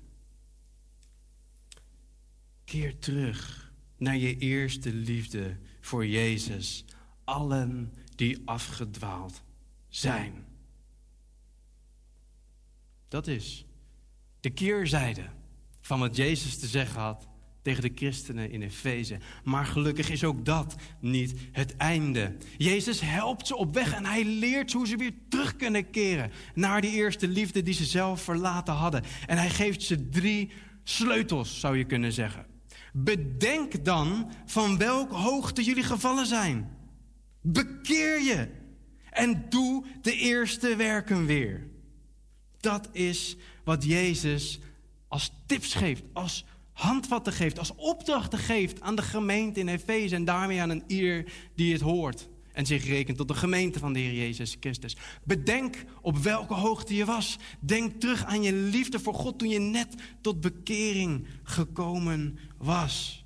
Keer 2.65 2.99
terug 2.99 3.73
naar 3.97 4.17
je 4.17 4.37
eerste 4.37 4.93
liefde 4.93 5.57
voor 5.81 6.07
Jezus. 6.07 6.85
Allen 7.25 7.93
die 8.15 8.43
afgedwaald 8.45 9.43
zijn. 9.89 10.45
Dat 13.09 13.27
is 13.27 13.65
de 14.41 14.51
keerzijde 14.51 15.25
van 15.81 15.99
wat 15.99 16.17
Jezus 16.17 16.59
te 16.59 16.67
zeggen 16.67 17.01
had 17.01 17.29
tegen 17.63 17.83
de 17.83 17.93
christenen 17.95 18.51
in 18.51 18.63
Efeze. 18.63 19.19
Maar 19.45 19.67
gelukkig 19.67 20.11
is 20.11 20.25
ook 20.25 20.45
dat 20.45 20.75
niet 21.01 21.35
het 21.53 21.77
einde. 21.77 22.37
Jezus 22.59 23.01
helpt 23.01 23.47
ze 23.47 23.57
op 23.57 23.75
weg 23.75 23.95
en 23.95 24.07
hij 24.07 24.25
leert 24.25 24.71
ze 24.71 24.77
hoe 24.77 24.87
ze 24.87 24.97
weer 24.97 25.15
terug 25.29 25.57
kunnen 25.57 25.91
keren 25.91 26.31
naar 26.55 26.81
die 26.81 26.91
eerste 26.91 27.29
liefde 27.29 27.63
die 27.63 27.75
ze 27.75 27.85
zelf 27.85 28.23
verlaten 28.23 28.75
hadden. 28.75 29.03
En 29.27 29.37
hij 29.37 29.51
geeft 29.51 29.83
ze 29.83 30.09
drie 30.09 30.51
sleutels, 30.85 31.61
zou 31.61 31.79
je 31.79 31.85
kunnen 31.85 32.13
zeggen. 32.13 32.47
Bedenk 32.93 33.85
dan 33.85 34.33
van 34.47 34.79
welke 34.79 35.15
hoogte 35.15 35.63
jullie 35.63 35.83
gevallen 35.83 36.27
zijn. 36.27 36.77
Bekeer 37.41 38.23
je 38.23 38.49
en 39.11 39.47
doe 39.49 39.85
de 40.03 40.17
eerste 40.17 40.77
werken 40.77 41.27
weer. 41.27 41.67
Dat 42.61 42.89
is 42.93 43.37
wat 43.65 43.85
Jezus 43.85 44.61
als 45.09 45.33
tips 45.47 45.75
geeft, 45.75 46.03
als 46.13 46.45
handvatten 46.73 47.33
geeft, 47.33 47.59
als 47.59 47.75
opdrachten 47.75 48.39
geeft 48.39 48.81
aan 48.81 48.97
de 48.97 49.03
gemeente 49.03 49.61
in 49.61 49.69
Efeze 49.69 50.15
en 50.15 50.25
daarmee 50.25 50.61
aan 50.61 50.71
een 50.71 50.85
ieder 50.87 51.33
die 51.55 51.73
het 51.73 51.83
hoort 51.83 52.29
en 52.53 52.67
zich 52.67 52.87
rekent 52.87 53.17
tot 53.17 53.29
de 53.29 53.35
gemeente 53.35 53.79
van 53.79 53.93
de 53.93 53.99
Heer 53.99 54.15
Jezus 54.15 54.57
Christus. 54.61 54.97
Bedenk 55.25 55.85
op 56.01 56.19
welke 56.19 56.55
hoogte 56.55 56.95
je 56.95 57.05
was. 57.05 57.39
Denk 57.61 58.01
terug 58.01 58.25
aan 58.25 58.43
je 58.43 58.53
liefde 58.53 59.01
voor 59.01 59.15
God 59.15 59.39
toen 59.39 59.49
je 59.49 59.59
net 59.59 59.95
tot 60.21 60.41
bekering 60.41 61.27
gekomen 61.43 62.39
was. 62.59 63.22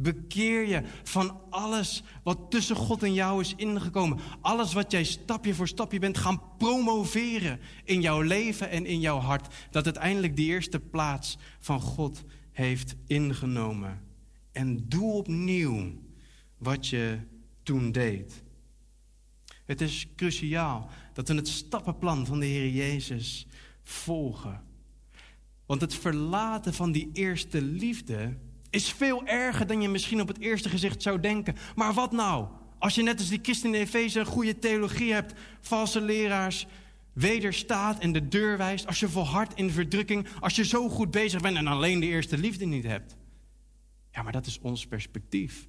Bekeer 0.00 0.66
je 0.66 0.82
van 1.02 1.40
alles 1.50 2.02
wat 2.22 2.50
tussen 2.50 2.76
God 2.76 3.02
en 3.02 3.14
jou 3.14 3.40
is 3.40 3.54
ingekomen. 3.56 4.18
Alles 4.40 4.72
wat 4.72 4.90
jij 4.90 5.04
stapje 5.04 5.54
voor 5.54 5.68
stapje 5.68 5.98
bent 5.98 6.18
gaan 6.18 6.42
promoveren 6.58 7.60
in 7.84 8.00
jouw 8.00 8.20
leven 8.20 8.70
en 8.70 8.86
in 8.86 9.00
jouw 9.00 9.18
hart. 9.18 9.54
Dat 9.70 9.84
uiteindelijk 9.84 10.36
die 10.36 10.46
eerste 10.46 10.80
plaats 10.80 11.38
van 11.58 11.80
God 11.80 12.24
heeft 12.52 12.94
ingenomen. 13.06 14.02
En 14.52 14.88
doe 14.88 15.12
opnieuw 15.12 15.92
wat 16.58 16.86
je 16.86 17.18
toen 17.62 17.92
deed. 17.92 18.42
Het 19.64 19.80
is 19.80 20.06
cruciaal 20.16 20.90
dat 21.12 21.28
we 21.28 21.34
het 21.34 21.48
stappenplan 21.48 22.26
van 22.26 22.40
de 22.40 22.46
Heer 22.46 22.70
Jezus 22.70 23.46
volgen. 23.82 24.62
Want 25.66 25.80
het 25.80 25.94
verlaten 25.94 26.74
van 26.74 26.92
die 26.92 27.10
eerste 27.12 27.62
liefde 27.62 28.36
is 28.70 28.90
veel 28.92 29.26
erger 29.26 29.66
dan 29.66 29.82
je 29.82 29.88
misschien 29.88 30.20
op 30.20 30.28
het 30.28 30.40
eerste 30.40 30.68
gezicht 30.68 31.02
zou 31.02 31.20
denken. 31.20 31.56
Maar 31.74 31.94
wat 31.94 32.12
nou? 32.12 32.46
Als 32.78 32.94
je 32.94 33.02
net 33.02 33.18
als 33.18 33.28
die 33.28 33.38
christen 33.42 33.74
in 33.74 33.80
Efeze 33.80 34.20
een 34.20 34.26
goede 34.26 34.58
theologie 34.58 35.12
hebt, 35.12 35.32
valse 35.60 36.00
leraars, 36.00 36.66
wederstaat 37.12 37.98
en 37.98 38.12
de 38.12 38.28
deur 38.28 38.56
wijst, 38.56 38.86
als 38.86 39.00
je 39.00 39.08
volhardt 39.08 39.54
in 39.54 39.70
verdrukking, 39.70 40.26
als 40.40 40.56
je 40.56 40.64
zo 40.64 40.88
goed 40.88 41.10
bezig 41.10 41.40
bent 41.40 41.56
en 41.56 41.66
alleen 41.66 42.00
de 42.00 42.06
eerste 42.06 42.38
liefde 42.38 42.64
niet 42.64 42.84
hebt. 42.84 43.16
Ja, 44.10 44.22
maar 44.22 44.32
dat 44.32 44.46
is 44.46 44.58
ons 44.58 44.86
perspectief. 44.86 45.68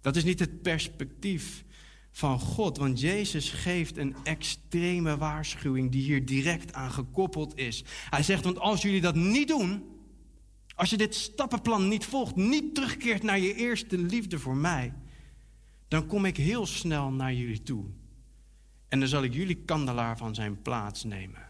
Dat 0.00 0.16
is 0.16 0.24
niet 0.24 0.38
het 0.38 0.62
perspectief 0.62 1.64
van 2.10 2.40
God, 2.40 2.78
want 2.78 3.00
Jezus 3.00 3.50
geeft 3.50 3.96
een 3.96 4.16
extreme 4.24 5.16
waarschuwing 5.16 5.90
die 5.90 6.02
hier 6.02 6.26
direct 6.26 6.72
aan 6.72 6.90
gekoppeld 6.90 7.58
is. 7.58 7.84
Hij 8.10 8.22
zegt, 8.22 8.44
want 8.44 8.58
als 8.58 8.82
jullie 8.82 9.00
dat 9.00 9.14
niet 9.14 9.48
doen, 9.48 9.84
als 10.74 10.90
je 10.90 10.96
dit 10.96 11.14
stappenplan 11.14 11.88
niet 11.88 12.04
volgt, 12.04 12.36
niet 12.36 12.74
terugkeert 12.74 13.22
naar 13.22 13.38
je 13.38 13.54
eerste 13.54 13.98
liefde 13.98 14.38
voor 14.38 14.56
mij, 14.56 14.92
dan 15.88 16.06
kom 16.06 16.24
ik 16.24 16.36
heel 16.36 16.66
snel 16.66 17.10
naar 17.10 17.34
jullie 17.34 17.62
toe. 17.62 17.84
En 18.88 18.98
dan 18.98 19.08
zal 19.08 19.22
ik 19.22 19.34
jullie 19.34 19.64
kandelaar 19.64 20.16
van 20.16 20.34
zijn 20.34 20.62
plaats 20.62 21.04
nemen. 21.04 21.48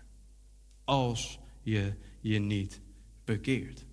Als 0.85 1.39
je 1.63 1.95
je 2.21 2.39
niet 2.39 2.81
bekeert. 3.25 3.87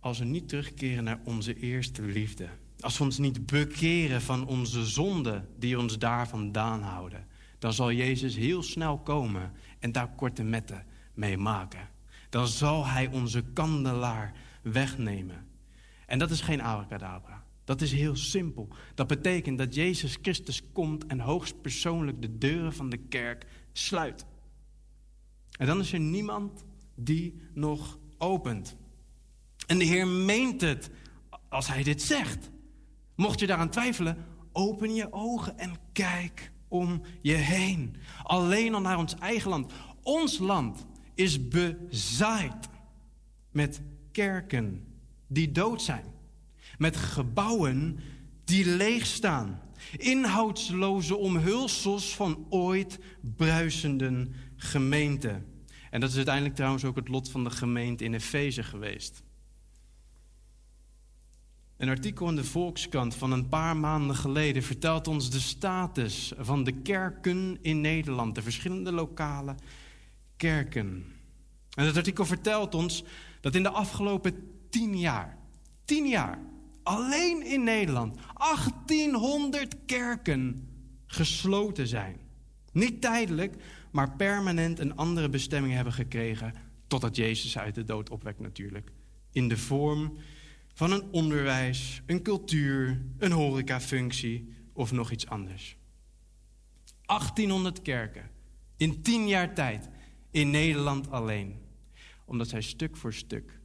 Als 0.00 0.18
we 0.18 0.24
niet 0.24 0.48
terugkeren 0.48 1.04
naar 1.04 1.20
onze 1.24 1.54
eerste 1.60 2.02
liefde. 2.02 2.48
Als 2.80 2.98
we 2.98 3.04
ons 3.04 3.18
niet 3.18 3.46
bekeren 3.46 4.22
van 4.22 4.46
onze 4.46 4.86
zonden 4.86 5.48
die 5.58 5.78
ons 5.78 5.98
daar 5.98 6.28
vandaan 6.28 6.82
houden. 6.82 7.26
Dan 7.58 7.72
zal 7.72 7.92
Jezus 7.92 8.36
heel 8.36 8.62
snel 8.62 8.98
komen 8.98 9.52
en 9.78 9.92
daar 9.92 10.14
korte 10.14 10.42
metten 10.42 10.86
mee 11.14 11.36
maken 11.36 11.91
dan 12.32 12.48
zal 12.48 12.86
hij 12.86 13.06
onze 13.06 13.42
kandelaar 13.52 14.32
wegnemen. 14.62 15.46
En 16.06 16.18
dat 16.18 16.30
is 16.30 16.40
geen 16.40 16.60
abracadabra. 16.60 17.44
Dat 17.64 17.80
is 17.80 17.92
heel 17.92 18.16
simpel. 18.16 18.68
Dat 18.94 19.06
betekent 19.06 19.58
dat 19.58 19.74
Jezus 19.74 20.18
Christus 20.22 20.62
komt 20.72 21.06
en 21.06 21.20
hoogstpersoonlijk 21.20 22.22
de 22.22 22.38
deuren 22.38 22.72
van 22.72 22.90
de 22.90 22.96
kerk 22.96 23.46
sluit. 23.72 24.24
En 25.58 25.66
dan 25.66 25.80
is 25.80 25.92
er 25.92 26.00
niemand 26.00 26.64
die 26.94 27.40
nog 27.54 27.98
opent. 28.18 28.76
En 29.66 29.78
de 29.78 29.84
Heer 29.84 30.06
meent 30.06 30.60
het 30.60 30.90
als 31.48 31.68
hij 31.68 31.82
dit 31.82 32.02
zegt. 32.02 32.50
Mocht 33.14 33.40
je 33.40 33.46
daaraan 33.46 33.70
twijfelen, 33.70 34.24
open 34.52 34.94
je 34.94 35.12
ogen 35.12 35.58
en 35.58 35.76
kijk 35.92 36.52
om 36.68 37.02
je 37.22 37.34
heen. 37.34 37.96
Alleen 38.22 38.74
al 38.74 38.80
naar 38.80 38.98
ons 38.98 39.14
eigen 39.14 39.50
land. 39.50 39.72
Ons 40.02 40.38
land 40.38 40.86
is 41.22 41.48
bezaaid 41.48 42.68
met 43.50 43.80
kerken 44.12 44.86
die 45.26 45.52
dood 45.52 45.82
zijn. 45.82 46.04
Met 46.78 46.96
gebouwen 46.96 47.98
die 48.44 48.66
leeg 48.66 49.06
staan. 49.06 49.60
Inhoudsloze 49.96 51.16
omhulsels 51.16 52.14
van 52.14 52.46
ooit 52.48 52.98
bruisende 53.36 54.28
gemeenten. 54.56 55.46
En 55.90 56.00
dat 56.00 56.10
is 56.10 56.16
uiteindelijk 56.16 56.54
trouwens 56.54 56.84
ook 56.84 56.96
het 56.96 57.08
lot 57.08 57.30
van 57.30 57.44
de 57.44 57.50
gemeente 57.50 58.04
in 58.04 58.14
Efeze 58.14 58.62
geweest. 58.62 59.22
Een 61.76 61.88
artikel 61.88 62.28
in 62.28 62.36
de 62.36 62.44
Volkskrant 62.44 63.14
van 63.14 63.32
een 63.32 63.48
paar 63.48 63.76
maanden 63.76 64.16
geleden 64.16 64.62
vertelt 64.62 65.08
ons 65.08 65.30
de 65.30 65.40
status 65.40 66.32
van 66.38 66.64
de 66.64 66.72
kerken 66.72 67.58
in 67.62 67.80
Nederland, 67.80 68.34
de 68.34 68.42
verschillende 68.42 68.92
lokale 68.92 69.54
kerken. 70.36 71.11
En 71.74 71.86
het 71.86 71.96
artikel 71.96 72.24
vertelt 72.24 72.74
ons 72.74 73.04
dat 73.40 73.54
in 73.54 73.62
de 73.62 73.70
afgelopen 73.70 74.34
tien 74.70 74.98
jaar, 74.98 75.38
tien 75.84 76.08
jaar, 76.08 76.38
alleen 76.82 77.46
in 77.46 77.64
Nederland 77.64 78.16
1800 78.36 79.76
kerken 79.86 80.68
gesloten 81.06 81.86
zijn. 81.86 82.16
Niet 82.72 83.00
tijdelijk, 83.00 83.54
maar 83.90 84.16
permanent 84.16 84.78
een 84.78 84.96
andere 84.96 85.28
bestemming 85.28 85.74
hebben 85.74 85.92
gekregen 85.92 86.54
totdat 86.86 87.16
Jezus 87.16 87.58
uit 87.58 87.74
de 87.74 87.84
dood 87.84 88.10
opwekt 88.10 88.40
natuurlijk. 88.40 88.90
In 89.30 89.48
de 89.48 89.56
vorm 89.56 90.16
van 90.74 90.92
een 90.92 91.04
onderwijs, 91.10 92.02
een 92.06 92.22
cultuur, 92.22 93.02
een 93.18 93.32
horecafunctie 93.32 94.52
of 94.72 94.92
nog 94.92 95.10
iets 95.10 95.26
anders. 95.26 95.76
1800 97.06 97.82
kerken 97.82 98.30
in 98.76 99.02
tien 99.02 99.28
jaar 99.28 99.54
tijd 99.54 99.88
in 100.30 100.50
Nederland 100.50 101.10
alleen. 101.10 101.61
Omdat 102.24 102.48
zij 102.48 102.62
stuk 102.62 102.96
voor 102.96 103.12
stuk 103.12 103.60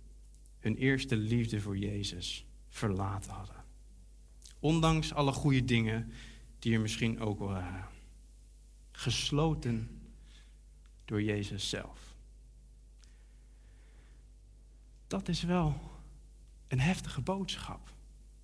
hun 0.60 0.76
eerste 0.76 1.16
liefde 1.16 1.62
voor 1.62 1.78
Jezus 1.78 2.46
verlaten 2.70 3.32
hadden. 3.32 3.64
Ondanks 4.60 5.14
alle 5.14 5.32
goede 5.32 5.66
dingen 5.66 6.12
die 6.60 6.74
er 6.74 6.82
misschien 6.82 7.20
ook 7.20 7.40
waren. 7.40 7.88
Gesloten 8.92 10.02
door 11.06 11.22
Jezus 11.22 11.70
zelf. 11.70 12.16
Dat 15.08 15.28
is 15.28 15.44
wel 15.44 15.82
een 16.68 16.80
heftige 16.80 17.22
boodschap. 17.22 17.94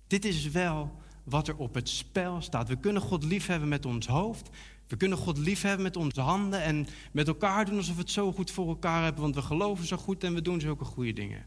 Dit 0.06 0.24
is 0.24 0.48
wel 0.48 1.00
wat 1.24 1.48
er 1.48 1.56
op 1.56 1.74
het 1.74 1.88
spel 1.88 2.40
staat. 2.40 2.68
We 2.68 2.76
kunnen 2.76 3.02
God 3.02 3.24
liefhebben 3.24 3.68
met 3.68 3.86
ons 3.86 4.06
hoofd. 4.06 4.50
We 4.86 4.96
kunnen 4.96 5.18
God 5.18 5.38
liefhebben 5.38 5.82
met 5.82 5.96
onze 5.96 6.20
handen 6.20 6.62
en 6.62 6.86
met 7.12 7.28
elkaar 7.28 7.64
doen 7.64 7.76
alsof 7.76 7.94
we 7.94 8.00
het 8.00 8.10
zo 8.10 8.32
goed 8.32 8.50
voor 8.50 8.68
elkaar 8.68 9.02
hebben, 9.02 9.22
want 9.22 9.34
we 9.34 9.42
geloven 9.42 9.86
zo 9.86 9.96
goed 9.96 10.24
en 10.24 10.34
we 10.34 10.42
doen 10.42 10.60
zulke 10.60 10.84
goede 10.84 11.12
dingen. 11.12 11.46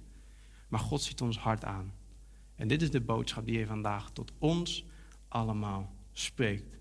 Maar 0.67 0.79
God 0.79 1.01
ziet 1.01 1.21
ons 1.21 1.37
hart 1.37 1.65
aan. 1.65 1.93
En 2.55 2.67
dit 2.67 2.81
is 2.81 2.91
de 2.91 3.01
boodschap 3.01 3.45
die 3.45 3.57
hij 3.57 3.65
vandaag 3.65 4.11
tot 4.11 4.31
ons 4.39 4.85
allemaal 5.27 5.95
spreekt. 6.11 6.77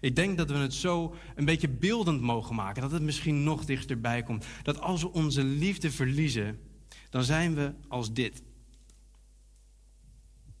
Ik 0.00 0.16
denk 0.16 0.38
dat 0.38 0.50
we 0.50 0.56
het 0.56 0.74
zo 0.74 1.14
een 1.34 1.44
beetje 1.44 1.68
beeldend 1.68 2.20
mogen 2.20 2.54
maken, 2.54 2.82
dat 2.82 2.90
het 2.90 3.02
misschien 3.02 3.42
nog 3.42 3.64
dichterbij 3.64 4.22
komt. 4.22 4.46
Dat 4.62 4.80
als 4.80 5.02
we 5.02 5.12
onze 5.12 5.44
liefde 5.44 5.90
verliezen, 5.90 6.60
dan 7.10 7.24
zijn 7.24 7.54
we 7.54 7.72
als 7.88 8.12
dit. 8.12 8.42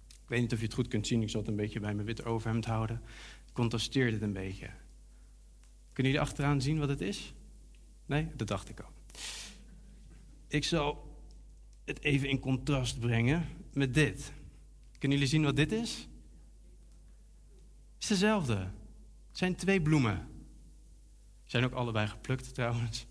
Ik 0.08 0.36
weet 0.36 0.40
niet 0.40 0.52
of 0.52 0.58
je 0.58 0.64
het 0.64 0.74
goed 0.74 0.88
kunt 0.88 1.06
zien, 1.06 1.22
ik 1.22 1.30
zal 1.30 1.40
het 1.40 1.48
een 1.48 1.56
beetje 1.56 1.80
bij 1.80 1.94
mijn 1.94 2.06
witte 2.06 2.24
overhemd 2.24 2.64
houden. 2.64 3.02
Ik 3.46 3.52
contrasteer 3.52 4.10
dit 4.10 4.22
een 4.22 4.32
beetje. 4.32 4.70
Kunnen 6.00 6.18
jullie 6.18 6.30
achteraan 6.30 6.60
zien 6.60 6.78
wat 6.78 6.88
het 6.88 7.00
is? 7.00 7.34
Nee, 8.06 8.28
dat 8.36 8.48
dacht 8.48 8.68
ik 8.68 8.80
al. 8.80 8.90
Ik 10.48 10.64
zal 10.64 11.16
het 11.84 12.02
even 12.02 12.28
in 12.28 12.38
contrast 12.38 13.00
brengen 13.00 13.46
met 13.72 13.94
dit. 13.94 14.32
Kunnen 14.98 15.18
jullie 15.18 15.32
zien 15.32 15.42
wat 15.42 15.56
dit 15.56 15.72
is? 15.72 16.08
Het 17.94 18.02
is 18.02 18.08
dezelfde. 18.08 18.54
Het 18.54 19.38
zijn 19.38 19.54
twee 19.54 19.82
bloemen. 19.82 20.28
Zijn 21.44 21.64
ook 21.64 21.72
allebei 21.72 22.06
geplukt 22.06 22.54
trouwens. 22.54 23.06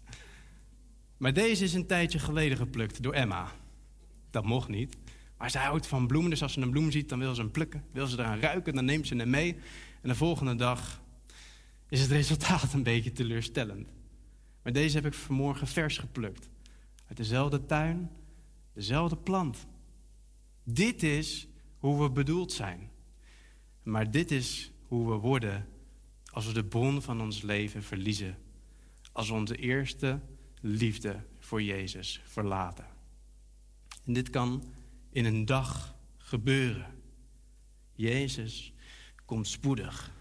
Maar 1.18 1.34
deze 1.34 1.64
is 1.64 1.74
een 1.74 1.88
tijdje 1.88 2.20
geleden 2.20 2.58
geplukt 2.58 3.04
door 3.04 3.14
Emma. 3.14 3.52
Dat 4.30 4.46
mocht 4.46 4.68
niet. 4.68 4.98
Maar 5.38 5.50
zij 5.50 5.64
houdt 5.64 5.88
van 5.88 6.08
bloemen, 6.08 6.30
dus 6.30 6.42
als 6.42 6.54
ze 6.54 6.62
een 6.62 6.72
bloem 6.72 6.92
ziet, 6.92 7.10
dan 7.10 7.20
wil 7.20 7.36
ze 7.36 7.42
hem 7.42 7.52
plukken. 7.52 7.84
Wil 7.92 8.08
ze 8.08 8.20
eraan 8.20 8.40
ruiken, 8.40 8.76
dan 8.76 8.86
neemt 8.86 9.08
ze 9.08 9.16
hem 9.16 9.30
mee. 9.30 9.56
En 10.02 10.10
de 10.10 10.16
volgende 10.16 10.56
dag 10.56 11.02
is 11.90 12.02
het 12.02 12.12
resultaat 12.12 12.74
een 12.74 12.84
beetje 12.84 13.12
teleurstellend. 13.12 13.88
Maar 14.62 14.74
deze 14.74 14.96
heb 14.96 15.06
ik 15.06 15.14
vanmorgen 15.14 15.68
vers 15.68 15.98
geplukt. 15.98 16.50
Uit 17.08 17.18
dezelfde 17.18 17.66
tuin, 17.66 18.12
dezelfde 18.74 19.18
plant. 19.18 19.68
Dit 20.64 21.04
is 21.04 21.48
hoe 21.78 22.02
we 22.02 22.12
bedoeld 22.12 22.52
zijn. 22.52 22.90
Maar 23.84 24.12
dit 24.12 24.32
is 24.32 24.72
hoe 24.88 25.10
we 25.10 25.16
worden 25.16 25.68
als 26.26 26.46
we 26.46 26.54
de 26.54 26.66
bron 26.66 27.02
van 27.02 27.22
ons 27.22 27.42
leven 27.42 27.84
verliezen. 27.84 28.38
Als 29.12 29.28
we 29.28 29.34
onze 29.34 29.56
eerste 29.56 30.20
liefde 30.62 31.24
voor 31.40 31.62
Jezus 31.62 32.22
verlaten. 32.26 32.86
En 34.06 34.14
dit 34.14 34.30
kan 34.30 34.74
in 35.10 35.26
een 35.26 35.46
dag 35.46 35.96
gebeuren. 36.18 36.96
Jezus 37.94 38.74
komt 39.26 39.48
spoedig. 39.48 40.12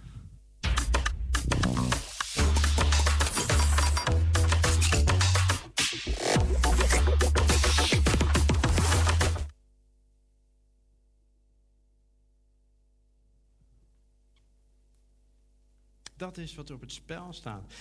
Dat 16.18 16.38
is 16.38 16.54
wat 16.54 16.68
er 16.68 16.74
op 16.74 16.80
het 16.80 16.92
spel 16.92 17.32
staat. 17.32 17.72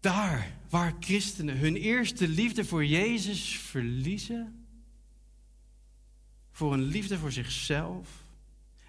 Daar 0.00 0.58
waar 0.70 0.96
christenen 1.00 1.58
hun 1.58 1.76
eerste 1.76 2.28
liefde 2.28 2.64
voor 2.64 2.84
Jezus 2.84 3.58
verliezen, 3.58 4.66
voor 6.50 6.72
een 6.72 6.82
liefde 6.82 7.18
voor 7.18 7.32
zichzelf, 7.32 8.24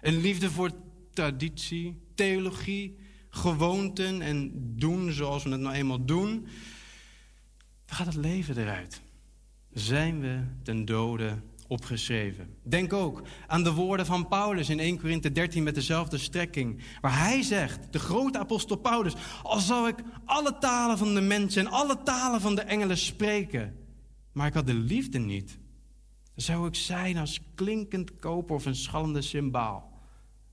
een 0.00 0.20
liefde 0.20 0.50
voor 0.50 0.70
traditie, 1.12 2.00
theologie, 2.14 2.96
gewoonten 3.28 4.22
en 4.22 4.52
doen 4.76 5.12
zoals 5.12 5.42
we 5.42 5.50
het 5.50 5.60
nou 5.60 5.74
eenmaal 5.74 6.04
doen, 6.04 6.40
dan 7.84 7.96
gaat 7.96 8.06
het 8.06 8.16
leven 8.16 8.58
eruit. 8.58 9.00
Zijn 9.72 10.20
we 10.20 10.42
ten 10.62 10.84
dode 10.84 11.38
opgeschreven. 11.70 12.54
Denk 12.62 12.92
ook 12.92 13.22
aan 13.46 13.62
de 13.62 13.72
woorden 13.72 14.06
van 14.06 14.28
Paulus 14.28 14.68
in 14.68 14.78
1 14.78 15.00
Korinthe 15.00 15.32
13 15.32 15.62
met 15.62 15.74
dezelfde 15.74 16.18
strekking. 16.18 16.82
Waar 17.00 17.18
hij 17.18 17.42
zegt, 17.42 17.92
de 17.92 17.98
grote 17.98 18.38
apostel 18.38 18.76
Paulus, 18.76 19.14
al 19.42 19.58
zou 19.58 19.88
ik 19.88 20.02
alle 20.24 20.58
talen 20.58 20.98
van 20.98 21.14
de 21.14 21.20
mensen 21.20 21.66
en 21.66 21.72
alle 21.72 22.02
talen 22.02 22.40
van 22.40 22.54
de 22.54 22.60
engelen 22.60 22.96
spreken, 22.96 23.76
maar 24.32 24.46
ik 24.46 24.54
had 24.54 24.66
de 24.66 24.74
liefde 24.74 25.18
niet, 25.18 25.58
dan 26.34 26.44
zou 26.44 26.66
ik 26.66 26.74
zijn 26.74 27.16
als 27.16 27.40
klinkend 27.54 28.16
koper 28.16 28.54
of 28.54 28.66
een 28.66 28.74
schallende 28.74 29.22
cymbaal. 29.22 29.92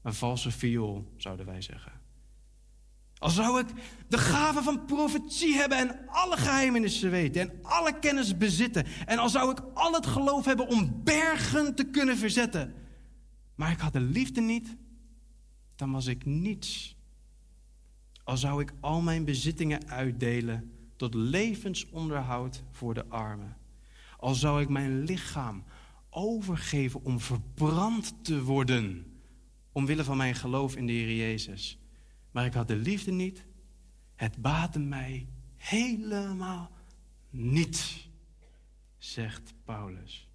Een 0.04 0.14
valse 0.14 0.52
viool, 0.52 1.14
zouden 1.18 1.46
wij 1.46 1.62
zeggen. 1.62 1.92
Al 3.20 3.30
zou 3.30 3.60
ik 3.60 3.68
de 4.08 4.18
gave 4.18 4.64
van 4.64 4.86
profetie 4.86 5.56
hebben 5.56 5.78
en 5.78 6.08
alle 6.08 6.38
geheimenissen 6.38 7.12
weten 7.12 7.42
en 7.42 7.60
alle 7.62 8.00
kennis 8.00 8.38
bezitten. 8.38 8.86
En 9.06 9.18
al 9.18 9.30
zou 9.30 9.52
ik 9.52 9.60
al 9.74 9.94
het 9.94 10.06
geloof 10.06 10.46
hebben 10.46 10.68
om 10.68 11.04
bergen 11.04 11.76
te 11.76 11.84
kunnen 11.84 12.18
verzetten. 12.18 12.74
Maar 13.56 13.72
ik 13.72 13.80
had 13.80 13.94
de 13.94 14.00
liefde 14.00 14.42
niet, 14.42 14.76
dan 15.76 15.92
was 15.92 16.06
ik 16.08 16.26
niets. 16.26 16.96
Al 18.24 18.38
zou 18.38 18.62
ik 18.62 18.74
al 18.80 19.02
mijn 19.02 19.26
bezittingen 19.26 19.90
uitdelen 19.90 20.72
tot 20.96 21.14
levensonderhoud 21.14 22.64
voor 22.72 22.94
de 22.94 23.06
armen. 23.08 23.58
Al 24.18 24.34
zou 24.34 24.62
ik 24.62 24.70
mijn 24.70 25.04
lichaam 25.04 25.64
overgeven 26.10 27.04
om 27.04 27.20
verbrand 27.20 28.14
te 28.22 28.44
worden. 28.44 29.06
Omwille 29.72 30.04
van 30.04 30.18
mijn 30.18 30.36
geloof 30.36 30.76
in 30.76 30.86
de 30.86 30.94
Heer 30.94 31.16
Jezus. 31.16 31.80
Maar 32.38 32.46
ik 32.46 32.54
had 32.54 32.68
de 32.68 32.76
liefde 32.76 33.12
niet. 33.12 33.46
Het 34.16 34.42
baatte 34.42 34.80
mij 34.80 35.28
helemaal 35.56 36.72
niet, 37.30 38.08
zegt 38.98 39.54
Paulus. 39.66 40.30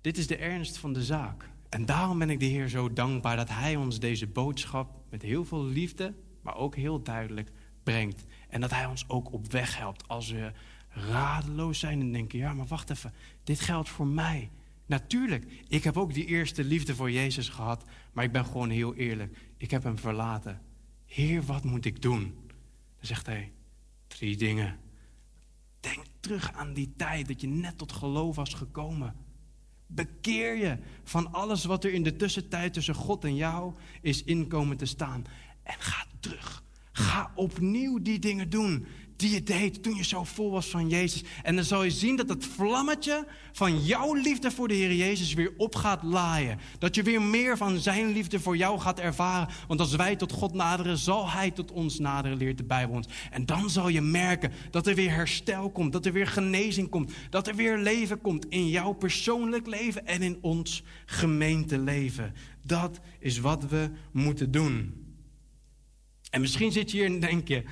Dit 0.00 0.18
is 0.18 0.26
de 0.26 0.36
ernst 0.36 0.76
van 0.76 0.92
de 0.92 1.04
zaak. 1.04 1.50
En 1.68 1.86
daarom 1.86 2.18
ben 2.18 2.30
ik 2.30 2.40
de 2.40 2.44
Heer 2.44 2.68
zo 2.68 2.92
dankbaar 2.92 3.36
dat 3.36 3.48
Hij 3.48 3.76
ons 3.76 3.98
deze 3.98 4.26
boodschap 4.26 5.02
met 5.10 5.22
heel 5.22 5.44
veel 5.44 5.64
liefde, 5.64 6.14
maar 6.42 6.56
ook 6.56 6.76
heel 6.76 7.02
duidelijk 7.02 7.50
brengt. 7.82 8.24
En 8.48 8.60
dat 8.60 8.70
Hij 8.70 8.86
ons 8.86 9.08
ook 9.08 9.32
op 9.32 9.52
weg 9.52 9.78
helpt 9.78 10.08
als 10.08 10.30
we 10.30 10.52
radeloos 10.88 11.78
zijn 11.78 12.00
en 12.00 12.12
denken: 12.12 12.38
ja, 12.38 12.52
maar 12.52 12.66
wacht 12.66 12.90
even, 12.90 13.12
dit 13.44 13.60
geldt 13.60 13.88
voor 13.88 14.06
mij. 14.06 14.50
Natuurlijk, 14.86 15.64
ik 15.68 15.84
heb 15.84 15.96
ook 15.96 16.14
die 16.14 16.26
eerste 16.26 16.64
liefde 16.64 16.94
voor 16.94 17.10
Jezus 17.10 17.48
gehad, 17.48 17.84
maar 18.12 18.24
ik 18.24 18.32
ben 18.32 18.44
gewoon 18.44 18.70
heel 18.70 18.94
eerlijk. 18.94 19.36
Ik 19.56 19.70
heb 19.70 19.82
hem 19.82 19.98
verlaten. 19.98 20.60
Heer, 21.06 21.42
wat 21.42 21.64
moet 21.64 21.84
ik 21.84 22.02
doen? 22.02 22.34
Dan 22.96 23.06
zegt 23.06 23.26
hij, 23.26 23.52
drie 24.06 24.36
dingen. 24.36 24.78
Denk 25.80 26.04
terug 26.20 26.52
aan 26.52 26.72
die 26.72 26.92
tijd 26.96 27.28
dat 27.28 27.40
je 27.40 27.46
net 27.46 27.78
tot 27.78 27.92
geloof 27.92 28.36
was 28.36 28.54
gekomen. 28.54 29.14
Bekeer 29.86 30.56
je 30.56 30.78
van 31.04 31.32
alles 31.32 31.64
wat 31.64 31.84
er 31.84 31.92
in 31.92 32.02
de 32.02 32.16
tussentijd 32.16 32.72
tussen 32.72 32.94
God 32.94 33.24
en 33.24 33.36
jou 33.36 33.74
is 34.00 34.24
inkomen 34.24 34.76
te 34.76 34.86
staan. 34.86 35.24
En 35.62 35.76
ga 35.78 36.06
terug. 36.20 36.62
Ga 36.92 37.32
opnieuw 37.34 38.02
die 38.02 38.18
dingen 38.18 38.50
doen 38.50 38.86
die 39.16 39.30
je 39.30 39.42
deed 39.42 39.82
toen 39.82 39.94
je 39.94 40.04
zo 40.04 40.24
vol 40.24 40.50
was 40.50 40.66
van 40.66 40.88
Jezus. 40.88 41.24
En 41.42 41.54
dan 41.54 41.64
zal 41.64 41.82
je 41.82 41.90
zien 41.90 42.16
dat 42.16 42.28
het 42.28 42.44
vlammetje 42.44 43.26
van 43.52 43.84
jouw 43.84 44.14
liefde 44.14 44.50
voor 44.50 44.68
de 44.68 44.74
Heer 44.74 44.94
Jezus 44.94 45.34
weer 45.34 45.52
op 45.56 45.74
gaat 45.74 46.02
laaien. 46.02 46.58
Dat 46.78 46.94
je 46.94 47.02
weer 47.02 47.22
meer 47.22 47.56
van 47.56 47.78
zijn 47.78 48.12
liefde 48.12 48.40
voor 48.40 48.56
jou 48.56 48.80
gaat 48.80 49.00
ervaren. 49.00 49.48
Want 49.68 49.80
als 49.80 49.94
wij 49.94 50.16
tot 50.16 50.32
God 50.32 50.54
naderen, 50.54 50.98
zal 50.98 51.30
Hij 51.30 51.50
tot 51.50 51.70
ons 51.70 51.98
naderen, 51.98 52.36
leert 52.36 52.58
de 52.58 52.64
Bijbel 52.64 52.94
ons. 52.94 53.08
En 53.30 53.46
dan 53.46 53.70
zal 53.70 53.88
je 53.88 54.00
merken 54.00 54.52
dat 54.70 54.86
er 54.86 54.94
weer 54.94 55.10
herstel 55.10 55.70
komt, 55.70 55.92
dat 55.92 56.06
er 56.06 56.12
weer 56.12 56.26
genezing 56.26 56.88
komt, 56.88 57.12
dat 57.30 57.48
er 57.48 57.54
weer 57.54 57.78
leven 57.78 58.20
komt 58.20 58.46
in 58.48 58.68
jouw 58.68 58.92
persoonlijk 58.92 59.66
leven 59.66 60.06
en 60.06 60.22
in 60.22 60.38
ons 60.40 60.82
gemeenteleven. 61.06 62.34
Dat 62.62 63.00
is 63.18 63.38
wat 63.38 63.68
we 63.68 63.90
moeten 64.12 64.50
doen. 64.50 65.02
En 66.30 66.40
misschien 66.40 66.72
zit 66.72 66.90
je 66.90 66.96
hier 66.96 67.06
en 67.06 67.20
denk 67.20 67.48
je, 67.48 67.64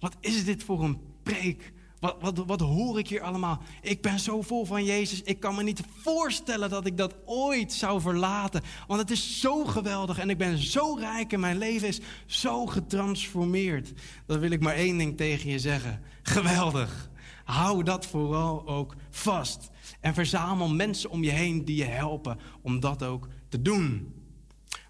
wat 0.00 0.16
is 0.20 0.44
dit 0.44 0.62
voor 0.62 0.84
een 0.84 0.98
preek? 1.22 1.72
Wat, 2.00 2.16
wat, 2.20 2.38
wat 2.46 2.60
hoor 2.60 2.98
ik 2.98 3.08
hier 3.08 3.20
allemaal? 3.20 3.62
Ik 3.82 4.02
ben 4.02 4.18
zo 4.18 4.42
vol 4.42 4.64
van 4.64 4.84
Jezus. 4.84 5.22
Ik 5.22 5.40
kan 5.40 5.54
me 5.54 5.62
niet 5.62 5.82
voorstellen 6.02 6.70
dat 6.70 6.86
ik 6.86 6.96
dat 6.96 7.14
ooit 7.24 7.72
zou 7.72 8.00
verlaten. 8.00 8.62
Want 8.86 9.00
het 9.00 9.10
is 9.10 9.40
zo 9.40 9.64
geweldig 9.64 10.18
en 10.18 10.30
ik 10.30 10.38
ben 10.38 10.58
zo 10.58 10.94
rijk 10.94 11.32
en 11.32 11.40
mijn 11.40 11.58
leven 11.58 11.88
is 11.88 12.00
zo 12.26 12.66
getransformeerd. 12.66 13.92
Dan 14.26 14.38
wil 14.38 14.50
ik 14.50 14.60
maar 14.60 14.74
één 14.74 14.98
ding 14.98 15.16
tegen 15.16 15.50
je 15.50 15.58
zeggen. 15.58 16.02
Geweldig. 16.22 17.10
Hou 17.44 17.82
dat 17.82 18.06
vooral 18.06 18.68
ook 18.68 18.94
vast. 19.10 19.70
En 20.00 20.14
verzamel 20.14 20.68
mensen 20.68 21.10
om 21.10 21.24
je 21.24 21.30
heen 21.30 21.64
die 21.64 21.76
je 21.76 21.84
helpen 21.84 22.38
om 22.62 22.80
dat 22.80 23.02
ook 23.02 23.28
te 23.48 23.62
doen. 23.62 24.14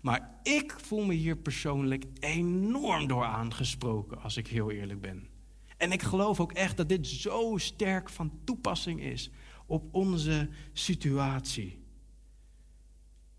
Maar 0.00 0.38
ik 0.42 0.74
voel 0.80 1.04
me 1.04 1.14
hier 1.14 1.36
persoonlijk 1.36 2.04
enorm 2.20 3.06
door 3.06 3.24
aangesproken, 3.24 4.22
als 4.22 4.36
ik 4.36 4.46
heel 4.46 4.70
eerlijk 4.70 5.00
ben. 5.00 5.28
En 5.76 5.92
ik 5.92 6.02
geloof 6.02 6.40
ook 6.40 6.52
echt 6.52 6.76
dat 6.76 6.88
dit 6.88 7.06
zo 7.06 7.56
sterk 7.56 8.08
van 8.08 8.32
toepassing 8.44 9.00
is 9.00 9.30
op 9.66 9.94
onze 9.94 10.48
situatie. 10.72 11.84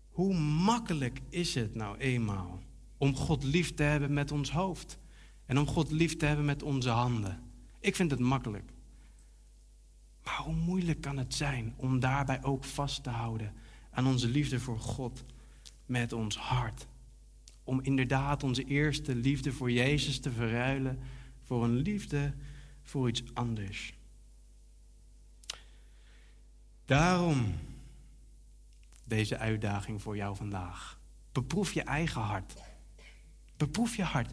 Hoe 0.08 0.34
makkelijk 0.34 1.20
is 1.28 1.54
het 1.54 1.74
nou 1.74 1.96
eenmaal 1.98 2.62
om 2.98 3.16
God 3.16 3.44
lief 3.44 3.74
te 3.74 3.82
hebben 3.82 4.12
met 4.12 4.32
ons 4.32 4.50
hoofd 4.50 4.98
en 5.46 5.58
om 5.58 5.66
God 5.66 5.90
lief 5.90 6.16
te 6.16 6.26
hebben 6.26 6.44
met 6.44 6.62
onze 6.62 6.90
handen? 6.90 7.42
Ik 7.80 7.96
vind 7.96 8.10
het 8.10 8.20
makkelijk. 8.20 8.72
Maar 10.24 10.36
hoe 10.36 10.54
moeilijk 10.54 11.00
kan 11.00 11.16
het 11.16 11.34
zijn 11.34 11.74
om 11.76 12.00
daarbij 12.00 12.42
ook 12.42 12.64
vast 12.64 13.02
te 13.02 13.10
houden 13.10 13.54
aan 13.90 14.06
onze 14.06 14.28
liefde 14.28 14.60
voor 14.60 14.80
God 14.80 15.24
met 15.92 16.12
ons 16.12 16.36
hart. 16.36 16.86
om 17.64 17.80
inderdaad 17.82 18.42
onze 18.42 18.64
eerste 18.64 19.14
liefde 19.14 19.52
voor 19.52 19.70
Jezus 19.70 20.20
te 20.20 20.30
verruilen 20.30 20.98
voor 21.42 21.64
een 21.64 21.76
liefde 21.76 22.34
voor 22.82 23.08
iets 23.08 23.22
anders. 23.34 23.94
Daarom 26.84 27.54
deze 29.04 29.38
uitdaging 29.38 30.02
voor 30.02 30.16
jou 30.16 30.36
vandaag. 30.36 31.00
Beproef 31.32 31.72
je 31.72 31.82
eigen 31.82 32.20
hart. 32.20 32.54
Beproef 33.56 33.96
je 33.96 34.02
hart. 34.02 34.32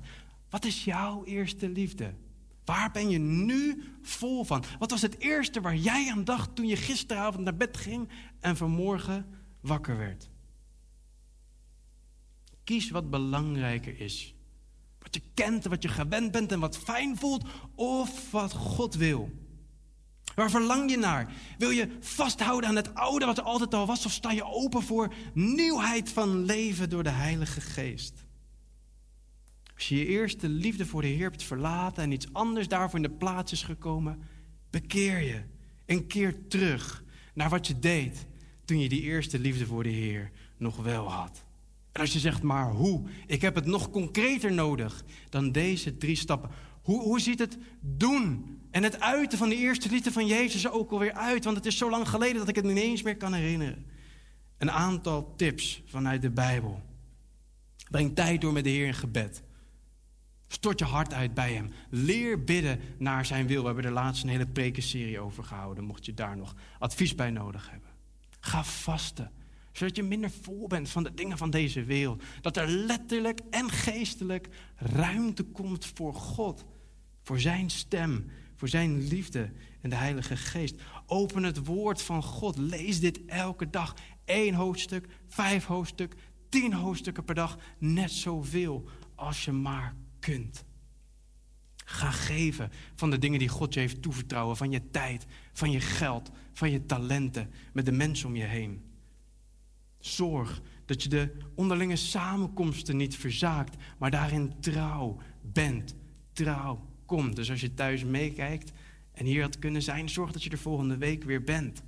Wat 0.49 0.65
is 0.65 0.83
jouw 0.83 1.25
eerste 1.25 1.69
liefde? 1.69 2.13
Waar 2.65 2.91
ben 2.91 3.09
je 3.09 3.19
nu 3.19 3.83
vol 4.01 4.43
van? 4.43 4.63
Wat 4.79 4.91
was 4.91 5.01
het 5.01 5.17
eerste 5.17 5.61
waar 5.61 5.75
jij 5.75 6.11
aan 6.11 6.23
dacht 6.23 6.55
toen 6.55 6.67
je 6.67 6.75
gisteravond 6.75 7.43
naar 7.43 7.57
bed 7.57 7.77
ging 7.77 8.09
en 8.39 8.57
vanmorgen 8.57 9.25
wakker 9.59 9.97
werd? 9.97 10.29
Kies 12.69 12.89
wat 12.89 13.09
belangrijker 13.09 13.99
is. 13.99 14.35
Wat 14.99 15.15
je 15.15 15.21
kent, 15.33 15.65
wat 15.65 15.83
je 15.83 15.87
gewend 15.87 16.31
bent 16.31 16.51
en 16.51 16.59
wat 16.59 16.77
fijn 16.77 17.17
voelt, 17.17 17.45
of 17.75 18.31
wat 18.31 18.53
God 18.53 18.95
wil. 18.95 19.31
Waar 20.35 20.49
verlang 20.49 20.89
je 20.89 20.97
naar? 20.97 21.33
Wil 21.57 21.69
je 21.69 21.97
vasthouden 21.99 22.69
aan 22.69 22.75
het 22.75 22.95
oude 22.95 23.25
wat 23.25 23.37
er 23.37 23.43
altijd 23.43 23.73
al 23.73 23.85
was, 23.85 24.05
of 24.05 24.11
sta 24.11 24.31
je 24.31 24.43
open 24.43 24.81
voor 24.81 25.13
nieuwheid 25.33 26.09
van 26.09 26.43
leven 26.43 26.89
door 26.89 27.03
de 27.03 27.09
Heilige 27.09 27.61
Geest? 27.61 28.25
Als 29.75 29.87
je 29.87 29.95
je 29.95 30.05
eerste 30.05 30.49
liefde 30.49 30.85
voor 30.85 31.01
de 31.01 31.07
Heer 31.07 31.29
hebt 31.29 31.43
verlaten 31.43 32.03
en 32.03 32.11
iets 32.11 32.33
anders 32.33 32.67
daarvoor 32.67 32.99
in 32.99 33.09
de 33.09 33.17
plaats 33.17 33.51
is 33.51 33.63
gekomen, 33.63 34.21
bekeer 34.69 35.19
je 35.19 35.43
en 35.85 36.07
keer 36.07 36.47
terug 36.47 37.03
naar 37.33 37.49
wat 37.49 37.67
je 37.67 37.79
deed 37.79 38.25
toen 38.65 38.79
je 38.79 38.89
die 38.89 39.01
eerste 39.01 39.39
liefde 39.39 39.65
voor 39.65 39.83
de 39.83 39.89
Heer 39.89 40.31
nog 40.57 40.77
wel 40.77 41.11
had. 41.11 41.47
En 41.91 42.01
als 42.01 42.13
je 42.13 42.19
zegt, 42.19 42.41
maar 42.41 42.71
hoe? 42.71 43.03
Ik 43.27 43.41
heb 43.41 43.55
het 43.55 43.65
nog 43.65 43.89
concreter 43.89 44.51
nodig 44.51 45.03
dan 45.29 45.51
deze 45.51 45.97
drie 45.97 46.15
stappen. 46.15 46.49
Hoe, 46.81 47.01
hoe 47.01 47.19
ziet 47.19 47.39
het 47.39 47.57
doen 47.81 48.57
en 48.71 48.83
het 48.83 48.99
uiten 48.99 49.37
van 49.37 49.49
de 49.49 49.55
eerste 49.55 49.89
liefde 49.89 50.11
van 50.11 50.27
Jezus 50.27 50.69
ook 50.69 50.91
alweer 50.91 51.13
uit? 51.13 51.43
Want 51.43 51.55
het 51.55 51.65
is 51.65 51.77
zo 51.77 51.89
lang 51.89 52.09
geleden 52.09 52.37
dat 52.37 52.47
ik 52.47 52.55
het 52.55 52.65
niet 52.65 52.77
eens 52.77 53.01
meer 53.01 53.17
kan 53.17 53.33
herinneren. 53.33 53.85
Een 54.57 54.71
aantal 54.71 55.33
tips 55.35 55.81
vanuit 55.85 56.21
de 56.21 56.29
Bijbel. 56.29 56.81
Breng 57.89 58.15
tijd 58.15 58.41
door 58.41 58.53
met 58.53 58.63
de 58.63 58.69
Heer 58.69 58.85
in 58.85 58.93
gebed. 58.93 59.43
Stort 60.47 60.79
je 60.79 60.85
hart 60.85 61.13
uit 61.13 61.33
bij 61.33 61.53
Hem. 61.53 61.71
Leer 61.89 62.43
bidden 62.43 62.79
naar 62.97 63.25
Zijn 63.25 63.47
wil. 63.47 63.59
We 63.59 63.65
hebben 63.65 63.85
er 63.85 63.91
laatst 63.91 64.23
een 64.23 64.29
hele 64.29 64.47
prekenserie 64.47 65.19
over 65.19 65.43
gehouden. 65.43 65.83
Mocht 65.83 66.05
je 66.05 66.13
daar 66.13 66.37
nog 66.37 66.55
advies 66.79 67.15
bij 67.15 67.31
nodig 67.31 67.69
hebben. 67.69 67.89
Ga 68.39 68.63
vasten 68.63 69.31
zodat 69.79 69.95
je 69.95 70.03
minder 70.03 70.31
vol 70.41 70.67
bent 70.67 70.89
van 70.89 71.03
de 71.03 71.13
dingen 71.13 71.37
van 71.37 71.49
deze 71.49 71.83
wereld. 71.83 72.23
Dat 72.41 72.57
er 72.57 72.67
letterlijk 72.67 73.39
en 73.49 73.69
geestelijk 73.69 74.49
ruimte 74.75 75.43
komt 75.43 75.85
voor 75.85 76.13
God. 76.13 76.65
Voor 77.23 77.39
zijn 77.39 77.69
stem, 77.69 78.31
voor 78.55 78.67
zijn 78.67 79.07
liefde 79.07 79.51
en 79.81 79.89
de 79.89 79.95
Heilige 79.95 80.35
Geest. 80.37 80.75
Open 81.05 81.43
het 81.43 81.65
woord 81.65 82.01
van 82.01 82.23
God. 82.23 82.57
Lees 82.57 82.99
dit 82.99 83.25
elke 83.25 83.69
dag. 83.69 83.95
Eén 84.25 84.53
hoofdstuk, 84.53 85.07
vijf 85.27 85.65
hoofdstuk, 85.65 86.15
tien 86.49 86.73
hoofdstukken 86.73 87.23
per 87.23 87.35
dag. 87.35 87.57
Net 87.77 88.11
zoveel 88.11 88.89
als 89.15 89.45
je 89.45 89.51
maar 89.51 89.95
kunt. 90.19 90.63
Ga 91.85 92.11
geven 92.11 92.71
van 92.95 93.09
de 93.09 93.17
dingen 93.17 93.39
die 93.39 93.49
God 93.49 93.73
je 93.73 93.79
heeft 93.79 94.01
toevertrouwen. 94.01 94.57
Van 94.57 94.71
je 94.71 94.89
tijd, 94.89 95.25
van 95.53 95.71
je 95.71 95.79
geld, 95.79 96.31
van 96.53 96.71
je 96.71 96.85
talenten. 96.85 97.49
Met 97.73 97.85
de 97.85 97.91
mensen 97.91 98.27
om 98.27 98.35
je 98.35 98.43
heen. 98.43 98.88
Zorg 99.99 100.61
dat 100.85 101.03
je 101.03 101.09
de 101.09 101.31
onderlinge 101.55 101.95
samenkomsten 101.95 102.97
niet 102.97 103.15
verzaakt, 103.15 103.75
maar 103.97 104.11
daarin 104.11 104.53
trouw 104.59 105.17
bent. 105.41 105.95
Trouw 106.33 106.87
komt. 107.05 107.35
Dus 107.35 107.49
als 107.49 107.61
je 107.61 107.73
thuis 107.73 108.03
meekijkt 108.03 108.71
en 109.11 109.25
hier 109.25 109.41
had 109.41 109.59
kunnen 109.59 109.81
zijn, 109.81 110.09
zorg 110.09 110.31
dat 110.31 110.43
je 110.43 110.49
er 110.49 110.57
volgende 110.57 110.97
week 110.97 111.23
weer 111.23 111.43
bent. 111.43 111.83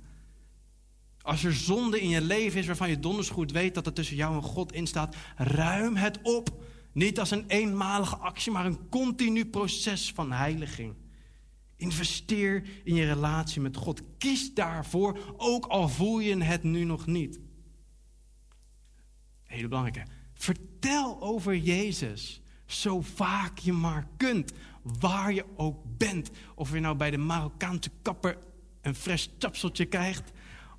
Als 1.22 1.44
er 1.44 1.52
zonde 1.52 2.00
in 2.00 2.08
je 2.08 2.20
leven 2.20 2.60
is 2.60 2.66
waarvan 2.66 2.88
je 2.88 2.98
donders 2.98 3.28
goed 3.28 3.52
weet 3.52 3.74
dat 3.74 3.86
er 3.86 3.92
tussen 3.92 4.16
jou 4.16 4.34
en 4.34 4.42
God 4.42 4.72
in 4.72 4.86
staat, 4.86 5.16
ruim 5.36 5.96
het 5.96 6.18
op. 6.22 6.64
Niet 6.92 7.18
als 7.18 7.30
een 7.30 7.44
eenmalige 7.46 8.16
actie, 8.16 8.52
maar 8.52 8.66
een 8.66 8.88
continu 8.88 9.46
proces 9.46 10.12
van 10.12 10.32
heiliging. 10.32 10.94
Investeer 11.76 12.62
in 12.84 12.94
je 12.94 13.06
relatie 13.06 13.60
met 13.60 13.76
God. 13.76 14.02
Kies 14.18 14.54
daarvoor, 14.54 15.34
ook 15.36 15.66
al 15.66 15.88
voel 15.88 16.18
je 16.18 16.42
het 16.42 16.62
nu 16.62 16.84
nog 16.84 17.06
niet 17.06 17.40
hele 19.52 19.68
belangrijke. 19.68 20.10
Vertel 20.34 21.22
over 21.22 21.56
Jezus 21.56 22.42
zo 22.66 23.00
vaak 23.00 23.58
je 23.58 23.72
maar 23.72 24.06
kunt, 24.16 24.52
waar 24.82 25.32
je 25.32 25.44
ook 25.56 25.76
bent. 25.98 26.30
Of 26.54 26.72
je 26.72 26.80
nou 26.80 26.96
bij 26.96 27.10
de 27.10 27.18
Marokkaanse 27.18 27.90
kapper 28.02 28.38
een 28.80 28.94
fris 28.94 29.30
tapseltje 29.38 29.84
krijgt, 29.84 30.32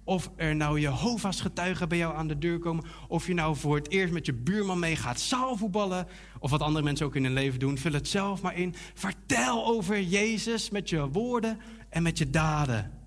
of 0.04 0.32
er 0.36 0.56
nou 0.56 0.80
Jehovah's 0.80 1.42
getuigen 1.42 1.90
bij 1.90 1.98
jou 1.98 2.16
aan 2.16 2.28
de 2.28 2.38
deur 2.38 2.60
komen, 2.60 2.86
of 3.08 3.28
je 3.28 3.34
nou 3.34 3.56
voor 3.56 3.76
het 3.76 3.90
eerst 3.90 4.14
met 4.14 4.26
je 4.26 4.34
buurman 4.34 4.80
mee 4.80 4.96
gaat 4.96 5.20
zaalvoetballen, 5.20 6.08
of 6.40 6.52
wat 6.52 6.62
andere 6.62 6.86
mensen 6.86 7.06
ook 7.06 7.16
in 7.16 7.24
hun 7.24 7.34
leven 7.34 7.60
doen, 7.60 7.78
vul 7.78 7.94
het 7.94 8.08
zelf 8.08 8.42
maar 8.42 8.58
in. 8.58 8.76
Vertel 8.94 9.66
over 9.66 10.02
Jezus 10.02 10.70
met 10.70 10.90
je 10.90 11.10
woorden 11.10 11.60
en 11.90 12.04
met 12.04 12.18
je 12.18 12.30
daden. 12.30 13.03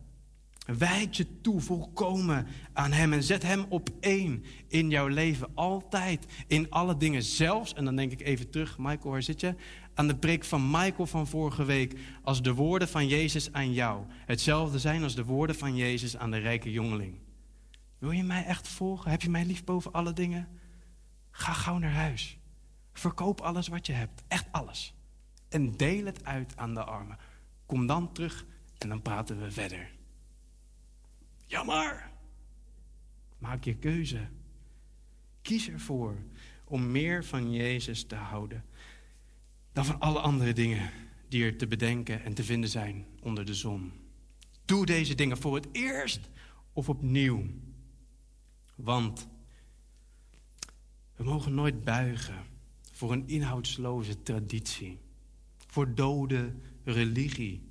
Wijd 0.66 1.16
je 1.16 1.40
toe 1.40 1.60
volkomen 1.60 2.47
aan 2.72 2.93
Hem 2.93 3.12
en 3.12 3.22
zet 3.22 3.43
Hem 3.43 3.64
op 3.68 3.88
één 4.01 4.44
in 4.68 4.90
jouw 4.90 5.06
leven. 5.06 5.48
Altijd, 5.55 6.26
in 6.47 6.70
alle 6.70 6.97
dingen. 6.97 7.22
Zelfs, 7.22 7.74
en 7.74 7.84
dan 7.84 7.97
denk 7.97 8.12
ik 8.12 8.20
even 8.20 8.51
terug, 8.51 8.78
Michael, 8.78 9.10
waar 9.10 9.22
zit 9.22 9.40
je? 9.40 9.55
Aan 9.94 10.06
de 10.06 10.16
preek 10.16 10.44
van 10.44 10.70
Michael 10.70 11.06
van 11.06 11.26
vorige 11.26 11.64
week. 11.64 11.98
Als 12.22 12.43
de 12.43 12.55
woorden 12.55 12.88
van 12.88 13.06
Jezus 13.06 13.52
aan 13.52 13.72
jou 13.72 14.05
hetzelfde 14.26 14.78
zijn 14.78 15.02
als 15.02 15.14
de 15.14 15.24
woorden 15.24 15.56
van 15.56 15.76
Jezus 15.76 16.16
aan 16.16 16.30
de 16.30 16.38
rijke 16.38 16.70
jongeling. 16.70 17.18
Wil 17.98 18.10
je 18.10 18.22
mij 18.22 18.44
echt 18.44 18.68
volgen? 18.68 19.10
Heb 19.10 19.22
je 19.22 19.30
mij 19.30 19.44
lief 19.44 19.64
boven 19.64 19.93
alle 19.93 20.12
dingen? 20.12 20.48
Ga 21.30 21.52
gauw 21.52 21.78
naar 21.78 21.93
huis. 21.93 22.38
Verkoop 22.93 23.40
alles 23.40 23.68
wat 23.68 23.86
je 23.86 23.93
hebt. 23.93 24.22
Echt 24.28 24.47
alles. 24.51 24.94
En 25.48 25.76
deel 25.76 26.05
het 26.05 26.24
uit 26.24 26.56
aan 26.56 26.74
de 26.74 26.84
armen. 26.84 27.18
Kom 27.66 27.86
dan 27.86 28.12
terug 28.12 28.47
en 28.78 28.88
dan 28.88 29.02
praten 29.02 29.40
we 29.40 29.51
verder. 29.51 29.95
Jammer. 31.47 32.10
Maak 33.39 33.64
je 33.64 33.74
keuze. 33.74 34.28
Kies 35.43 35.68
ervoor 35.68 36.16
om 36.64 36.90
meer 36.90 37.24
van 37.24 37.52
Jezus 37.52 38.05
te 38.05 38.14
houden 38.14 38.64
dan 39.73 39.85
van 39.85 40.01
alle 40.01 40.18
andere 40.18 40.52
dingen 40.52 40.90
die 41.28 41.44
er 41.44 41.56
te 41.56 41.66
bedenken 41.66 42.23
en 42.23 42.35
te 42.35 42.44
vinden 42.44 42.70
zijn 42.70 43.06
onder 43.23 43.44
de 43.44 43.55
zon. 43.55 43.93
Doe 44.64 44.86
deze 44.86 45.14
dingen 45.14 45.39
voor 45.39 45.55
het 45.55 45.68
eerst 45.73 46.20
of 46.73 46.89
opnieuw. 46.89 47.44
Want 48.74 49.28
we 51.16 51.24
mogen 51.24 51.55
nooit 51.55 51.85
buigen 51.85 52.44
voor 52.93 53.12
een 53.12 53.28
inhoudsloze 53.28 54.23
traditie, 54.23 54.98
voor 55.66 55.94
dode 55.94 56.55
religie 56.85 57.65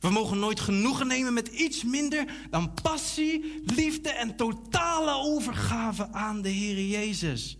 we 0.00 0.10
mogen 0.10 0.38
nooit 0.38 0.60
genoegen 0.60 1.06
nemen 1.06 1.32
met 1.32 1.48
iets 1.48 1.84
minder 1.84 2.24
dan 2.50 2.74
passie, 2.82 3.62
liefde 3.64 4.10
en 4.10 4.36
totale 4.36 5.12
overgave 5.12 6.12
aan 6.12 6.42
de 6.42 6.48
Heer 6.48 6.84
Jezus. 6.84 7.58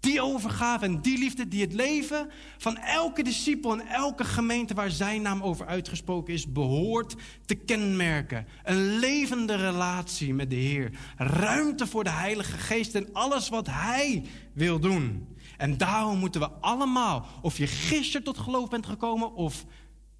Die 0.00 0.22
overgave 0.22 0.84
en 0.84 1.00
die 1.00 1.18
liefde 1.18 1.48
die 1.48 1.60
het 1.60 1.72
leven 1.72 2.30
van 2.58 2.76
elke 2.76 3.22
discipel 3.22 3.72
en 3.72 3.86
elke 3.86 4.24
gemeente 4.24 4.74
waar 4.74 4.90
zijn 4.90 5.22
naam 5.22 5.42
over 5.42 5.66
uitgesproken 5.66 6.34
is, 6.34 6.52
behoort 6.52 7.14
te 7.46 7.54
kenmerken. 7.54 8.46
Een 8.62 8.98
levende 8.98 9.54
relatie 9.54 10.34
met 10.34 10.50
de 10.50 10.56
Heer. 10.56 10.90
Ruimte 11.16 11.86
voor 11.86 12.04
de 12.04 12.10
Heilige 12.10 12.58
Geest 12.58 12.94
en 12.94 13.08
alles 13.12 13.48
wat 13.48 13.66
Hij 13.66 14.24
wil 14.52 14.78
doen. 14.78 15.28
En 15.56 15.76
daarom 15.76 16.18
moeten 16.18 16.40
we 16.40 16.50
allemaal, 16.50 17.26
of 17.42 17.58
je 17.58 17.66
gisteren 17.66 18.24
tot 18.24 18.38
geloof 18.38 18.68
bent 18.68 18.86
gekomen 18.86 19.34
of 19.34 19.64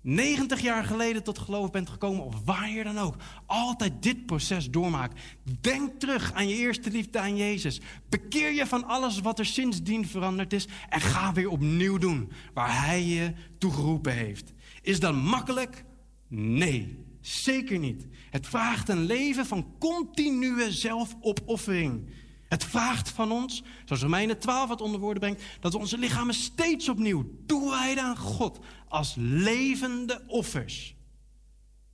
90 0.01 0.61
jaar 0.61 0.85
geleden 0.85 1.23
tot 1.23 1.39
geloof 1.39 1.71
bent 1.71 1.91
gekomen 1.91 2.25
of 2.25 2.35
waar 2.45 2.71
je 2.71 2.85
dan 2.85 2.99
ook, 2.99 3.15
altijd 3.47 4.03
dit 4.03 4.27
proces 4.27 4.71
doormaakt. 4.71 5.21
Denk 5.61 6.01
terug 6.01 6.33
aan 6.33 6.49
je 6.49 6.57
eerste 6.57 6.91
liefde 6.91 7.19
aan 7.19 7.37
Jezus. 7.37 7.81
Bekeer 8.09 8.53
je 8.53 8.67
van 8.67 8.85
alles 8.85 9.21
wat 9.21 9.39
er 9.39 9.47
sindsdien 9.47 10.07
veranderd 10.07 10.53
is 10.53 10.67
en 10.89 11.01
ga 11.01 11.33
weer 11.33 11.49
opnieuw 11.49 11.99
doen 11.99 12.33
waar 12.55 12.85
Hij 12.85 13.05
je 13.05 13.33
toegeroepen 13.59 14.13
heeft. 14.13 14.53
Is 14.83 15.01
dat 15.01 15.15
makkelijk? 15.15 15.85
Nee, 16.29 17.05
zeker 17.21 17.79
niet. 17.79 18.07
Het 18.31 18.47
vraagt 18.47 18.89
een 18.89 19.05
leven 19.05 19.47
van 19.47 19.67
continue 19.79 20.73
zelfopoffering. 20.73 22.09
Het 22.49 22.65
vraagt 22.65 23.09
van 23.11 23.33
ons, 23.33 23.63
zoals 23.85 24.03
Romeinen 24.03 24.39
12 24.39 24.69
het 24.69 24.81
onder 24.81 25.01
woorden 25.01 25.21
brengt, 25.21 25.43
dat 25.61 25.73
we 25.73 25.79
onze 25.79 25.99
lichamen 25.99 26.35
steeds 26.35 26.89
opnieuw 26.89 27.31
toewijden 27.47 28.05
aan 28.05 28.17
God 28.17 28.59
als 28.89 29.15
levende 29.19 30.25
offers. 30.27 30.97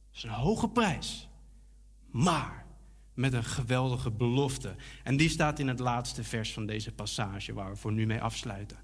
Dat 0.06 0.16
is 0.16 0.22
een 0.22 0.30
hoge 0.30 0.68
prijs, 0.68 1.28
maar 2.10 2.66
met 3.14 3.32
een 3.32 3.44
geweldige 3.44 4.10
belofte. 4.10 4.74
En 5.02 5.16
die 5.16 5.28
staat 5.28 5.58
in 5.58 5.68
het 5.68 5.78
laatste 5.78 6.24
vers 6.24 6.52
van 6.52 6.66
deze 6.66 6.92
passage 6.92 7.52
waar 7.52 7.70
we 7.70 7.76
voor 7.76 7.92
nu 7.92 8.06
mee 8.06 8.20
afsluiten. 8.20 8.78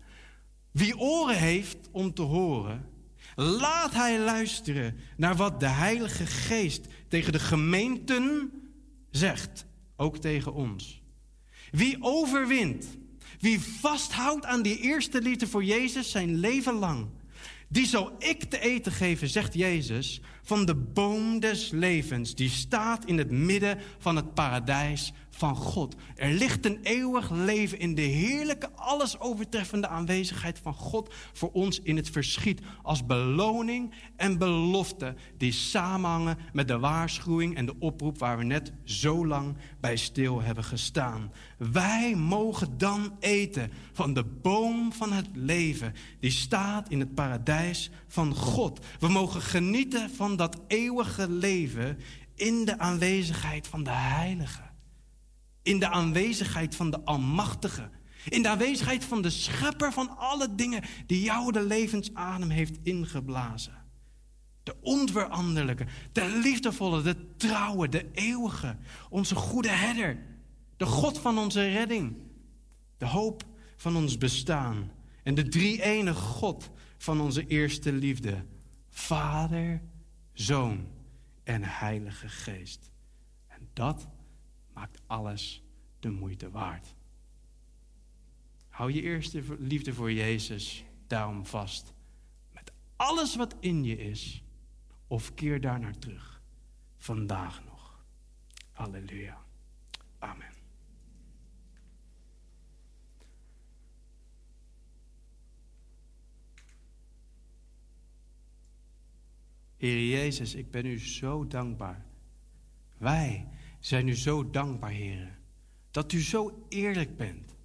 Wie 0.70 0.98
oren 0.98 1.38
heeft 1.38 1.88
om 1.90 2.14
te 2.14 2.22
horen, 2.22 2.88
laat 3.34 3.94
hij 3.94 4.20
luisteren 4.20 4.96
naar 5.16 5.36
wat 5.36 5.60
de 5.60 5.68
Heilige 5.68 6.26
Geest 6.26 6.86
tegen 7.08 7.32
de 7.32 7.38
gemeenten 7.38 8.52
zegt, 9.10 9.66
ook 9.96 10.16
tegen 10.16 10.54
ons. 10.54 11.02
Wie 11.70 11.96
overwint, 12.00 12.86
wie 13.38 13.60
vasthoudt 13.60 14.44
aan 14.44 14.62
die 14.62 14.78
eerste 14.78 15.22
liefde 15.22 15.46
voor 15.46 15.64
Jezus 15.64 16.10
zijn 16.10 16.34
leven 16.34 16.74
lang, 16.74 17.08
die 17.72 17.86
zal 17.86 18.12
ik 18.18 18.44
te 18.44 18.60
eten 18.60 18.92
geven, 18.92 19.28
zegt 19.28 19.54
Jezus, 19.54 20.20
van 20.42 20.64
de 20.64 20.74
boom 20.74 21.40
des 21.40 21.70
levens, 21.70 22.34
die 22.34 22.48
staat 22.48 23.04
in 23.04 23.18
het 23.18 23.30
midden 23.30 23.78
van 23.98 24.16
het 24.16 24.34
paradijs 24.34 25.12
van 25.40 25.56
God. 25.56 25.94
Er 26.16 26.32
ligt 26.32 26.66
een 26.66 26.78
eeuwig 26.82 27.30
leven 27.30 27.78
in 27.78 27.94
de 27.94 28.02
heerlijke, 28.02 28.70
alles 28.74 29.20
overtreffende 29.20 29.88
aanwezigheid 29.88 30.58
van 30.58 30.74
God 30.74 31.14
voor 31.32 31.50
ons 31.52 31.80
in 31.80 31.96
het 31.96 32.10
verschiet. 32.10 32.60
Als 32.82 33.06
beloning 33.06 33.94
en 34.16 34.38
belofte 34.38 35.14
die 35.36 35.52
samenhangen 35.52 36.38
met 36.52 36.68
de 36.68 36.78
waarschuwing 36.78 37.56
en 37.56 37.66
de 37.66 37.74
oproep 37.78 38.18
waar 38.18 38.38
we 38.38 38.44
net 38.44 38.72
zo 38.84 39.26
lang 39.26 39.56
bij 39.80 39.96
stil 39.96 40.42
hebben 40.42 40.64
gestaan. 40.64 41.32
Wij 41.56 42.14
mogen 42.14 42.78
dan 42.78 43.16
eten 43.20 43.72
van 43.92 44.14
de 44.14 44.24
boom 44.24 44.92
van 44.92 45.12
het 45.12 45.28
leven 45.32 45.94
die 46.20 46.30
staat 46.30 46.88
in 46.88 47.00
het 47.00 47.14
paradijs 47.14 47.90
van 48.08 48.34
God. 48.34 48.86
We 48.98 49.08
mogen 49.08 49.40
genieten 49.40 50.10
van 50.10 50.36
dat 50.36 50.60
eeuwige 50.66 51.30
leven 51.30 51.98
in 52.34 52.64
de 52.64 52.78
aanwezigheid 52.78 53.66
van 53.66 53.82
de 53.82 53.90
Heilige. 53.90 54.69
In 55.70 55.78
de 55.78 55.88
aanwezigheid 55.88 56.76
van 56.76 56.90
de 56.90 57.04
Almachtige. 57.04 57.90
In 58.28 58.42
de 58.42 58.48
aanwezigheid 58.48 59.04
van 59.04 59.22
de 59.22 59.30
Schepper 59.30 59.92
van 59.92 60.16
alle 60.18 60.54
dingen 60.54 60.82
die 61.06 61.22
jou 61.22 61.52
de 61.52 61.62
levensadem 61.62 62.50
heeft 62.50 62.78
ingeblazen. 62.82 63.84
De 64.62 64.76
onveranderlijke, 64.80 65.86
de 66.12 66.40
liefdevolle, 66.42 67.02
de 67.02 67.36
trouwe, 67.36 67.88
de 67.88 68.10
eeuwige. 68.12 68.76
Onze 69.08 69.34
goede 69.34 69.68
herder. 69.68 70.26
De 70.76 70.86
God 70.86 71.18
van 71.18 71.38
onze 71.38 71.68
redding. 71.68 72.16
De 72.98 73.06
hoop 73.06 73.42
van 73.76 73.96
ons 73.96 74.18
bestaan. 74.18 74.90
En 75.22 75.34
de 75.34 75.48
drie-ene 75.48 76.14
God 76.14 76.70
van 76.98 77.20
onze 77.20 77.46
eerste 77.46 77.92
liefde. 77.92 78.44
Vader, 78.88 79.82
Zoon 80.32 80.86
en 81.44 81.62
Heilige 81.64 82.28
Geest. 82.28 82.90
En 83.46 83.68
dat 83.72 84.08
maakt 84.80 85.02
alles 85.06 85.62
de 85.98 86.10
moeite 86.10 86.50
waard. 86.50 86.94
Hou 88.68 88.92
je 88.92 89.02
eerste 89.02 89.42
liefde 89.58 89.94
voor 89.94 90.12
Jezus 90.12 90.84
daarom 91.06 91.46
vast. 91.46 91.94
Met 92.52 92.72
alles 92.96 93.36
wat 93.36 93.56
in 93.60 93.84
je 93.84 93.96
is. 93.96 94.42
Of 95.06 95.34
keer 95.34 95.60
daar 95.60 95.80
naar 95.80 95.98
terug. 95.98 96.42
Vandaag 96.98 97.64
nog. 97.64 98.04
Halleluja. 98.72 99.44
Amen. 100.18 100.52
Heer 109.76 110.08
Jezus, 110.08 110.54
ik 110.54 110.70
ben 110.70 110.86
u 110.86 110.98
zo 110.98 111.46
dankbaar. 111.46 112.04
Wij 112.98 113.48
zijn 113.80 114.08
u 114.08 114.16
zo 114.16 114.50
dankbaar, 114.50 114.90
Heer. 114.90 115.38
Dat 115.90 116.12
u 116.12 116.20
zo 116.20 116.66
eerlijk 116.68 117.16
bent. 117.16 117.56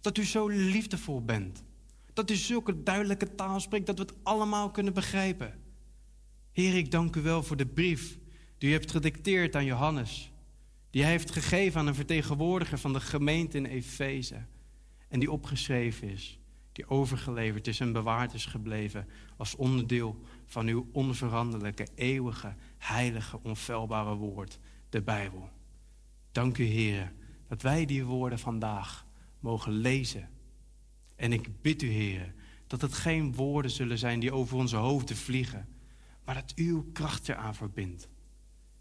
Dat 0.00 0.18
u 0.18 0.24
zo 0.24 0.48
liefdevol 0.48 1.24
bent. 1.24 1.62
Dat 2.12 2.30
u 2.30 2.34
zulke 2.34 2.82
duidelijke 2.82 3.34
taal 3.34 3.60
spreekt 3.60 3.86
dat 3.86 3.98
we 3.98 4.04
het 4.04 4.14
allemaal 4.22 4.70
kunnen 4.70 4.94
begrijpen. 4.94 5.60
Heer, 6.52 6.76
ik 6.76 6.90
dank 6.90 7.16
u 7.16 7.20
wel 7.20 7.42
voor 7.42 7.56
de 7.56 7.66
brief 7.66 8.18
die 8.58 8.70
u 8.70 8.72
hebt 8.72 8.90
gedicteerd 8.90 9.56
aan 9.56 9.64
Johannes. 9.64 10.32
Die 10.90 11.02
hij 11.02 11.10
heeft 11.10 11.30
gegeven 11.30 11.80
aan 11.80 11.86
een 11.86 11.94
vertegenwoordiger 11.94 12.78
van 12.78 12.92
de 12.92 13.00
gemeente 13.00 13.56
in 13.56 13.66
Efeze. 13.66 14.44
En 15.08 15.20
die 15.20 15.30
opgeschreven 15.30 16.08
is, 16.08 16.38
die 16.72 16.88
overgeleverd 16.88 17.66
is 17.66 17.80
en 17.80 17.92
bewaard 17.92 18.34
is 18.34 18.46
gebleven 18.46 19.08
als 19.36 19.56
onderdeel 19.56 20.20
van 20.46 20.66
uw 20.66 20.88
onveranderlijke, 20.92 21.86
eeuwige, 21.94 22.54
heilige, 22.78 23.40
onfeilbare 23.42 24.14
woord, 24.14 24.58
de 24.92 25.02
Bijbel. 25.02 25.50
Dank 26.32 26.58
u, 26.58 26.64
Heer, 26.64 27.12
dat 27.48 27.62
wij 27.62 27.84
die 27.84 28.04
woorden 28.04 28.38
vandaag 28.38 29.06
mogen 29.40 29.72
lezen. 29.72 30.28
En 31.16 31.32
ik 31.32 31.60
bid 31.62 31.82
u, 31.82 31.88
Heer, 31.88 32.34
dat 32.66 32.80
het 32.80 32.92
geen 32.92 33.34
woorden 33.34 33.70
zullen 33.70 33.98
zijn 33.98 34.20
die 34.20 34.32
over 34.32 34.56
onze 34.56 34.76
hoofden 34.76 35.16
vliegen, 35.16 35.68
maar 36.24 36.34
dat 36.34 36.52
uw 36.54 36.90
kracht 36.92 37.28
eraan 37.28 37.54
verbindt. 37.54 38.08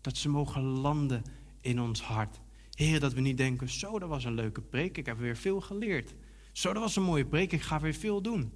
Dat 0.01 0.17
ze 0.17 0.29
mogen 0.29 0.61
landen 0.61 1.23
in 1.61 1.81
ons 1.81 2.01
hart. 2.01 2.39
Heer, 2.71 2.99
dat 2.99 3.13
we 3.13 3.21
niet 3.21 3.37
denken, 3.37 3.69
zo, 3.69 3.99
dat 3.99 4.09
was 4.09 4.23
een 4.23 4.33
leuke 4.33 4.61
preek, 4.61 4.97
ik 4.97 5.05
heb 5.05 5.17
weer 5.17 5.37
veel 5.37 5.61
geleerd. 5.61 6.15
Zo, 6.51 6.73
dat 6.73 6.81
was 6.81 6.95
een 6.95 7.03
mooie 7.03 7.25
preek, 7.25 7.51
ik 7.51 7.61
ga 7.61 7.79
weer 7.79 7.93
veel 7.93 8.21
doen. 8.21 8.51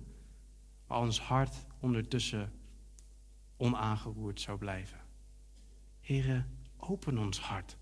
Maar 0.87 0.99
ons 0.99 1.19
hart 1.21 1.65
ondertussen 1.79 2.51
onaangeroerd 3.57 4.41
zou 4.41 4.57
blijven. 4.57 4.99
Heren, 5.99 6.64
open 6.87 7.17
ons 7.17 7.39
hart. 7.39 7.77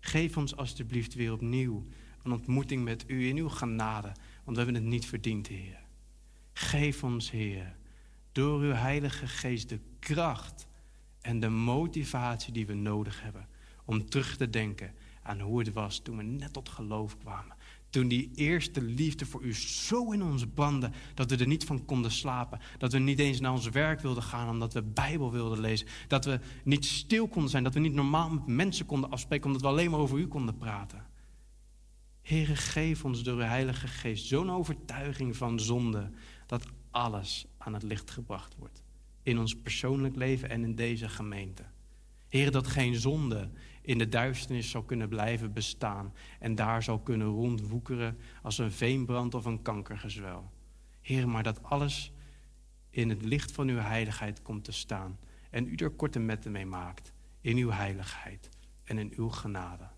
Geef 0.00 0.36
ons 0.36 0.56
alstublieft 0.56 1.14
weer 1.14 1.32
opnieuw 1.32 1.86
een 2.22 2.32
ontmoeting 2.32 2.84
met 2.84 3.04
u 3.06 3.28
in 3.28 3.36
uw 3.36 3.48
genade, 3.48 4.12
want 4.44 4.56
we 4.56 4.62
hebben 4.62 4.74
het 4.74 4.90
niet 4.90 5.06
verdiend, 5.06 5.46
Heer. 5.46 5.80
Geef 6.52 7.04
ons, 7.04 7.30
Heer, 7.30 7.76
door 8.32 8.60
uw 8.60 8.72
Heilige 8.72 9.26
Geest 9.26 9.68
de 9.68 9.80
kracht 9.98 10.66
en 11.20 11.40
de 11.40 11.48
motivatie 11.48 12.52
die 12.52 12.66
we 12.66 12.74
nodig 12.74 13.22
hebben 13.22 13.48
om 13.84 14.08
terug 14.08 14.36
te 14.36 14.50
denken 14.50 14.94
aan 15.22 15.40
hoe 15.40 15.58
het 15.58 15.72
was 15.72 15.98
toen 15.98 16.16
we 16.16 16.22
net 16.22 16.52
tot 16.52 16.68
geloof 16.68 17.18
kwamen. 17.18 17.56
Toen 17.92 18.08
die 18.08 18.30
eerste 18.34 18.82
liefde 18.82 19.26
voor 19.26 19.42
u 19.42 19.54
zo 19.54 20.10
in 20.12 20.22
ons 20.22 20.46
brandde 20.54 20.90
dat 21.14 21.30
we 21.30 21.36
er 21.36 21.46
niet 21.46 21.64
van 21.64 21.84
konden 21.84 22.10
slapen. 22.10 22.60
Dat 22.78 22.92
we 22.92 22.98
niet 22.98 23.18
eens 23.18 23.40
naar 23.40 23.52
ons 23.52 23.68
werk 23.68 24.00
wilden 24.00 24.22
gaan 24.22 24.48
omdat 24.48 24.72
we 24.72 24.82
Bijbel 24.82 25.32
wilden 25.32 25.60
lezen. 25.60 25.86
Dat 26.08 26.24
we 26.24 26.40
niet 26.64 26.84
stil 26.84 27.28
konden 27.28 27.50
zijn. 27.50 27.64
Dat 27.64 27.74
we 27.74 27.80
niet 27.80 27.94
normaal 27.94 28.30
met 28.30 28.46
mensen 28.46 28.86
konden 28.86 29.10
afspreken 29.10 29.46
omdat 29.46 29.62
we 29.62 29.68
alleen 29.68 29.90
maar 29.90 30.00
over 30.00 30.18
u 30.18 30.26
konden 30.26 30.56
praten. 30.56 31.06
Heere, 32.22 32.56
geef 32.56 33.04
ons 33.04 33.22
door 33.22 33.36
uw 33.36 33.40
Heilige 33.40 33.86
Geest 33.86 34.26
zo'n 34.26 34.50
overtuiging 34.50 35.36
van 35.36 35.60
zonde 35.60 36.10
dat 36.46 36.66
alles 36.90 37.46
aan 37.58 37.74
het 37.74 37.82
licht 37.82 38.10
gebracht 38.10 38.54
wordt. 38.58 38.82
In 39.22 39.38
ons 39.38 39.56
persoonlijk 39.56 40.16
leven 40.16 40.50
en 40.50 40.64
in 40.64 40.74
deze 40.74 41.08
gemeente. 41.08 41.64
Heer, 42.28 42.50
dat 42.50 42.66
geen 42.66 42.94
zonde 42.94 43.50
in 43.82 43.98
de 43.98 44.08
duisternis 44.08 44.70
zal 44.70 44.82
kunnen 44.82 45.08
blijven 45.08 45.52
bestaan 45.52 46.14
en 46.38 46.54
daar 46.54 46.82
zal 46.82 47.00
kunnen 47.00 47.26
rondwoekeren 47.26 48.18
als 48.42 48.58
een 48.58 48.72
veenbrand 48.72 49.34
of 49.34 49.44
een 49.44 49.62
kankergezwel. 49.62 50.52
Heer, 51.00 51.28
maar 51.28 51.42
dat 51.42 51.62
alles 51.62 52.12
in 52.90 53.08
het 53.08 53.22
licht 53.22 53.52
van 53.52 53.68
uw 53.68 53.78
heiligheid 53.78 54.42
komt 54.42 54.64
te 54.64 54.72
staan 54.72 55.18
en 55.50 55.66
u 55.66 55.74
er 55.74 55.90
korte 55.90 56.18
metten 56.18 56.52
mee 56.52 56.66
maakt 56.66 57.12
in 57.40 57.56
uw 57.56 57.70
heiligheid 57.70 58.48
en 58.84 58.98
in 58.98 59.12
uw 59.16 59.28
genade. 59.28 59.88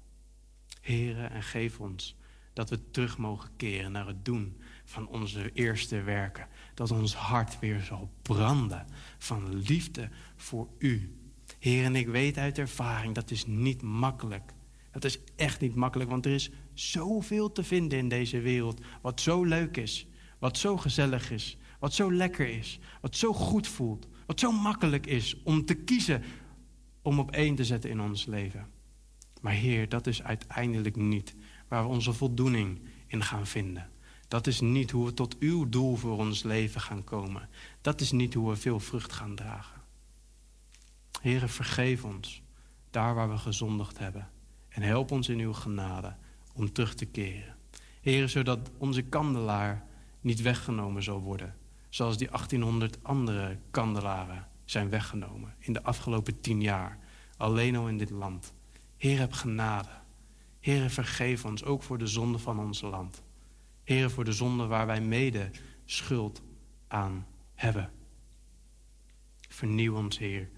Heren, 0.80 1.30
en 1.30 1.42
geef 1.42 1.80
ons 1.80 2.16
dat 2.52 2.70
we 2.70 2.90
terug 2.90 3.18
mogen 3.18 3.50
keren 3.56 3.92
naar 3.92 4.06
het 4.06 4.24
doen 4.24 4.60
van 4.84 5.08
onze 5.08 5.52
eerste 5.52 6.02
werken. 6.02 6.48
Dat 6.74 6.90
ons 6.90 7.14
hart 7.14 7.58
weer 7.58 7.80
zal 7.80 8.10
branden 8.22 8.86
van 9.18 9.54
liefde 9.54 10.08
voor 10.36 10.68
u. 10.78 11.18
Heer, 11.64 11.84
en 11.84 11.96
ik 11.96 12.08
weet 12.08 12.38
uit 12.38 12.58
ervaring, 12.58 13.14
dat 13.14 13.30
is 13.30 13.46
niet 13.46 13.82
makkelijk. 13.82 14.52
Dat 14.90 15.04
is 15.04 15.18
echt 15.36 15.60
niet 15.60 15.74
makkelijk, 15.74 16.10
want 16.10 16.26
er 16.26 16.32
is 16.32 16.50
zoveel 16.74 17.52
te 17.52 17.64
vinden 17.64 17.98
in 17.98 18.08
deze 18.08 18.40
wereld. 18.40 18.80
Wat 19.02 19.20
zo 19.20 19.44
leuk 19.44 19.76
is, 19.76 20.06
wat 20.38 20.58
zo 20.58 20.76
gezellig 20.76 21.30
is, 21.30 21.56
wat 21.78 21.94
zo 21.94 22.12
lekker 22.12 22.48
is, 22.48 22.78
wat 23.00 23.16
zo 23.16 23.32
goed 23.32 23.68
voelt. 23.68 24.06
Wat 24.26 24.40
zo 24.40 24.52
makkelijk 24.52 25.06
is 25.06 25.42
om 25.42 25.64
te 25.64 25.74
kiezen 25.74 26.22
om 27.02 27.18
op 27.18 27.30
één 27.30 27.54
te 27.54 27.64
zetten 27.64 27.90
in 27.90 28.00
ons 28.00 28.26
leven. 28.26 28.66
Maar 29.40 29.52
Heer, 29.52 29.88
dat 29.88 30.06
is 30.06 30.22
uiteindelijk 30.22 30.96
niet 30.96 31.34
waar 31.68 31.82
we 31.82 31.88
onze 31.88 32.12
voldoening 32.12 32.80
in 33.06 33.22
gaan 33.22 33.46
vinden. 33.46 33.90
Dat 34.28 34.46
is 34.46 34.60
niet 34.60 34.90
hoe 34.90 35.06
we 35.06 35.14
tot 35.14 35.38
uw 35.38 35.68
doel 35.68 35.96
voor 35.96 36.18
ons 36.18 36.42
leven 36.42 36.80
gaan 36.80 37.04
komen. 37.04 37.48
Dat 37.80 38.00
is 38.00 38.12
niet 38.12 38.34
hoe 38.34 38.50
we 38.50 38.56
veel 38.56 38.80
vrucht 38.80 39.12
gaan 39.12 39.34
dragen. 39.34 39.73
Heere, 41.24 41.48
vergeef 41.48 42.04
ons 42.04 42.42
daar 42.90 43.14
waar 43.14 43.30
we 43.30 43.38
gezondigd 43.38 43.98
hebben. 43.98 44.30
En 44.68 44.82
help 44.82 45.10
ons 45.10 45.28
in 45.28 45.38
uw 45.38 45.52
genade 45.52 46.16
om 46.52 46.72
terug 46.72 46.94
te 46.94 47.04
keren. 47.04 47.56
Heere, 48.00 48.26
zodat 48.26 48.70
onze 48.78 49.02
kandelaar 49.02 49.86
niet 50.20 50.42
weggenomen 50.42 51.02
zal 51.02 51.20
worden. 51.20 51.54
Zoals 51.88 52.16
die 52.16 52.28
1800 52.28 52.98
andere 53.02 53.58
kandelaren 53.70 54.48
zijn 54.64 54.88
weggenomen 54.88 55.54
in 55.58 55.72
de 55.72 55.82
afgelopen 55.82 56.40
tien 56.40 56.60
jaar. 56.60 56.98
Alleen 57.36 57.76
al 57.76 57.88
in 57.88 57.98
dit 57.98 58.10
land. 58.10 58.52
Heer, 58.96 59.18
heb 59.18 59.32
genade. 59.32 59.90
Heer, 60.60 60.90
vergeef 60.90 61.44
ons 61.44 61.64
ook 61.64 61.82
voor 61.82 61.98
de 61.98 62.06
zonde 62.06 62.38
van 62.38 62.58
ons 62.58 62.80
land. 62.80 63.22
Heer, 63.84 64.10
voor 64.10 64.24
de 64.24 64.32
zonde 64.32 64.66
waar 64.66 64.86
wij 64.86 65.00
mede 65.00 65.50
schuld 65.84 66.42
aan 66.88 67.26
hebben. 67.54 67.90
Vernieuw 69.48 69.96
ons, 69.96 70.18
Heer, 70.18 70.48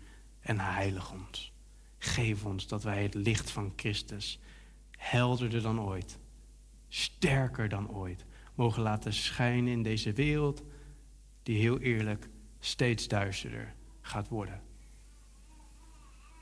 en 0.46 0.60
heilig 0.60 1.12
ons. 1.12 1.52
Geef 1.98 2.44
ons 2.44 2.66
dat 2.66 2.82
wij 2.82 3.02
het 3.02 3.14
licht 3.14 3.50
van 3.50 3.72
Christus 3.76 4.38
helderder 4.90 5.62
dan 5.62 5.80
ooit, 5.80 6.18
sterker 6.88 7.68
dan 7.68 7.90
ooit, 7.90 8.24
mogen 8.54 8.82
laten 8.82 9.12
schijnen 9.12 9.72
in 9.72 9.82
deze 9.82 10.12
wereld 10.12 10.62
die 11.42 11.58
heel 11.58 11.78
eerlijk 11.78 12.28
steeds 12.60 13.08
duisterder 13.08 13.74
gaat 14.00 14.28
worden. 14.28 14.60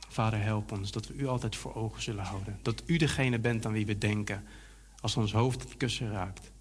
Vader, 0.09 0.43
help 0.43 0.73
ons 0.73 0.93
dat 0.93 1.07
we 1.07 1.15
u 1.15 1.27
altijd 1.27 1.57
voor 1.57 1.75
ogen 1.75 2.03
zullen 2.03 2.25
houden. 2.25 2.59
Dat 2.63 2.83
u 2.87 2.97
degene 2.97 3.39
bent 3.39 3.67
aan 3.67 3.73
wie 3.73 3.87
we 3.87 3.99
denken 3.99 4.45
als 5.01 5.17
ons 5.17 5.33
hoofd 5.33 5.63
het 5.63 5.77
kussen 5.77 6.11
raakt. 6.11 6.53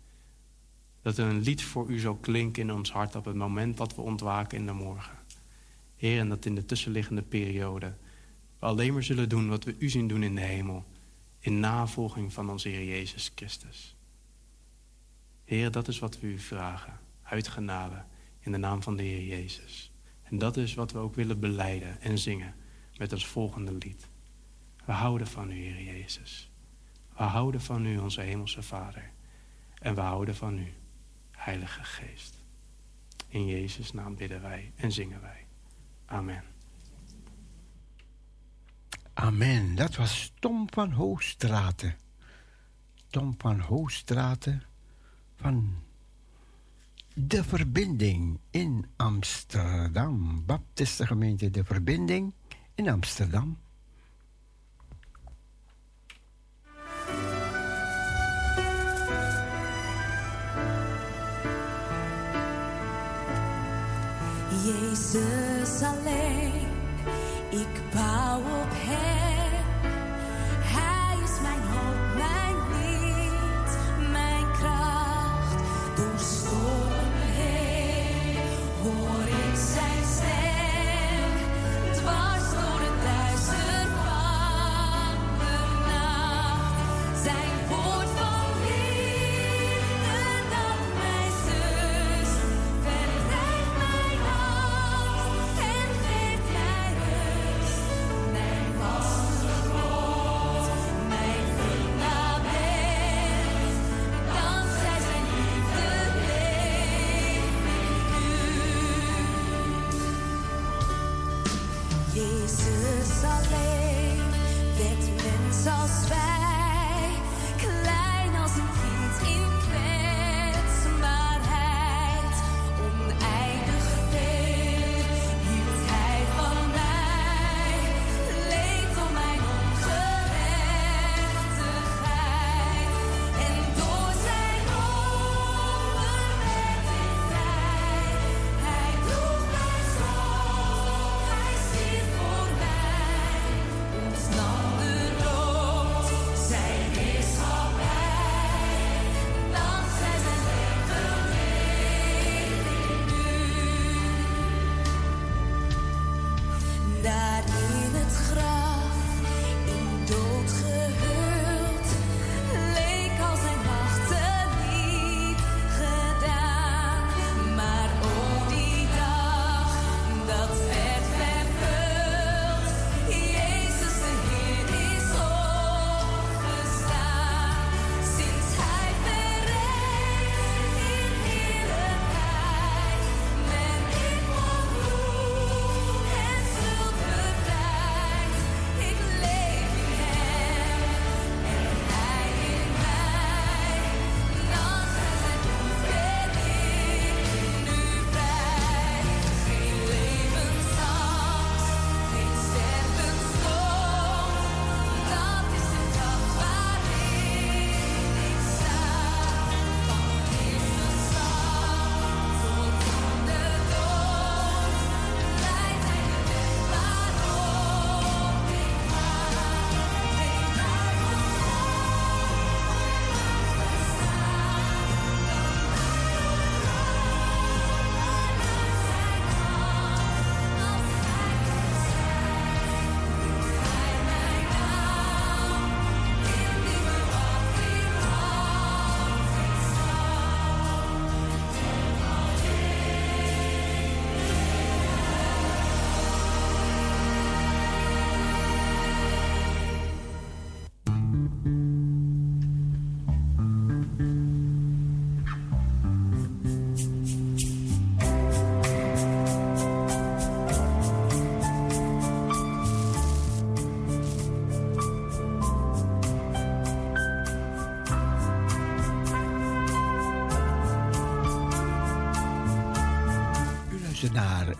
Dat 1.01 1.17
er 1.17 1.27
een 1.27 1.41
lied 1.41 1.63
voor 1.63 1.89
u 1.89 1.99
zal 1.99 2.15
klinken 2.15 2.61
in 2.61 2.73
ons 2.73 2.91
hart 2.91 3.15
op 3.15 3.25
het 3.25 3.35
moment 3.35 3.77
dat 3.77 3.95
we 3.95 4.01
ontwaken 4.01 4.57
in 4.57 4.65
de 4.65 4.73
morgen. 4.73 5.17
Heer, 6.03 6.19
en 6.19 6.29
dat 6.29 6.45
in 6.45 6.55
de 6.55 6.65
tussenliggende 6.65 7.21
periode 7.21 7.93
we 8.59 8.65
alleen 8.65 8.93
maar 8.93 9.03
zullen 9.03 9.29
doen 9.29 9.49
wat 9.49 9.63
we 9.63 9.75
u 9.77 9.89
zien 9.89 10.07
doen 10.07 10.23
in 10.23 10.35
de 10.35 10.41
hemel. 10.41 10.85
In 11.39 11.59
navolging 11.59 12.33
van 12.33 12.49
onze 12.49 12.69
Heer 12.69 12.85
Jezus 12.85 13.31
Christus. 13.35 13.95
Heer, 15.45 15.71
dat 15.71 15.87
is 15.87 15.99
wat 15.99 16.19
we 16.19 16.27
u 16.27 16.39
vragen. 16.39 16.99
Uit 17.21 17.47
genade 17.47 18.03
in 18.39 18.51
de 18.51 18.57
naam 18.57 18.83
van 18.83 18.95
de 18.95 19.03
Heer 19.03 19.23
Jezus. 19.23 19.91
En 20.23 20.37
dat 20.37 20.57
is 20.57 20.73
wat 20.73 20.91
we 20.91 20.97
ook 20.97 21.15
willen 21.15 21.39
beleiden 21.39 22.01
en 22.01 22.17
zingen 22.17 22.55
met 22.97 23.13
ons 23.13 23.27
volgende 23.27 23.71
lied. 23.71 24.07
We 24.85 24.91
houden 24.91 25.27
van 25.27 25.51
u, 25.51 25.55
Heer 25.55 25.83
Jezus. 25.83 26.51
We 27.17 27.23
houden 27.23 27.61
van 27.61 27.85
u, 27.85 27.97
onze 27.97 28.21
Hemelse 28.21 28.61
Vader. 28.61 29.11
En 29.79 29.95
we 29.95 30.01
houden 30.01 30.35
van 30.35 30.57
u, 30.57 30.73
Heilige 31.31 31.83
Geest. 31.83 32.43
In 33.27 33.45
Jezus' 33.45 33.93
naam 33.93 34.15
bidden 34.15 34.41
wij 34.41 34.71
en 34.75 34.91
zingen 34.91 35.21
wij. 35.21 35.42
Amen. 36.05 36.43
Amen. 39.13 39.75
Dat 39.75 39.95
was 39.95 40.33
Tom 40.39 40.67
van 40.69 40.91
Hoogstraten. 40.91 41.95
Tom 43.09 43.35
van 43.37 43.59
Hoogstraten 43.59 44.63
van 45.35 45.75
De 47.13 47.43
Verbinding 47.43 48.39
in 48.49 48.85
Amsterdam. 48.95 50.45
Baptistengemeente 50.45 51.49
De 51.49 51.63
Verbinding 51.63 52.33
in 52.75 52.89
Amsterdam. 52.89 53.57
Jezus 64.83 65.81
alleen, 65.81 66.67
ik 67.49 67.81
bouw 67.93 68.39
op 68.39 68.72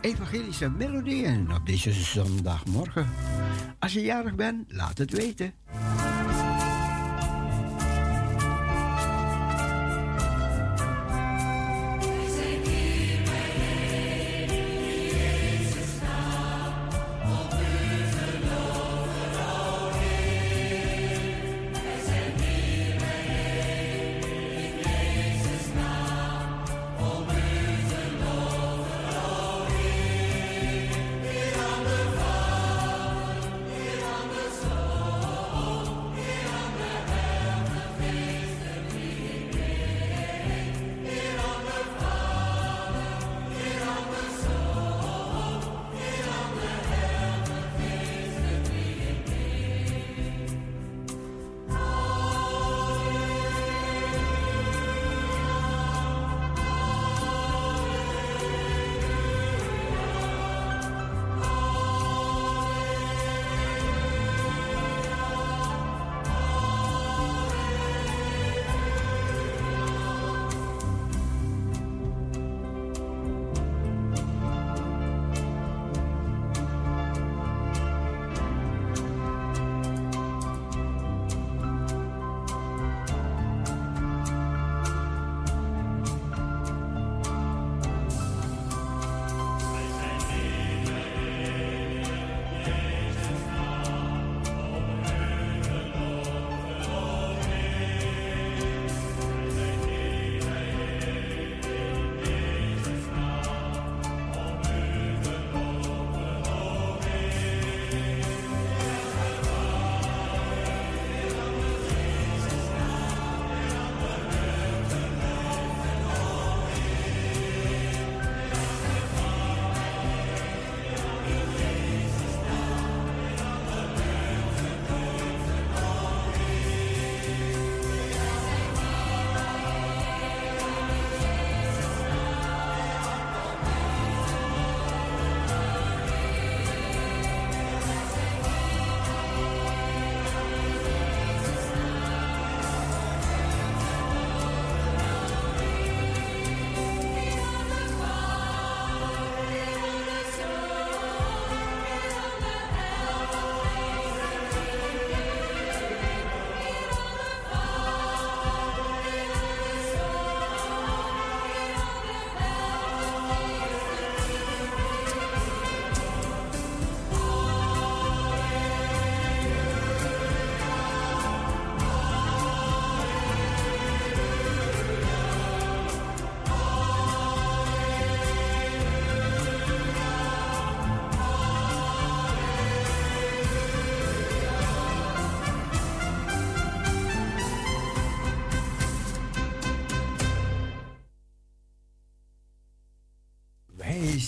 Evangelische 0.04 0.70
Melodieën 0.70 1.54
op 1.54 1.66
deze 1.66 1.92
zondagmorgen. 1.92 3.10
Als 3.80 3.94
je 3.94 4.02
jarig 4.02 4.36
bent, 4.36 4.72
laat 4.72 4.98
het 4.98 5.12
weten. 5.12 5.54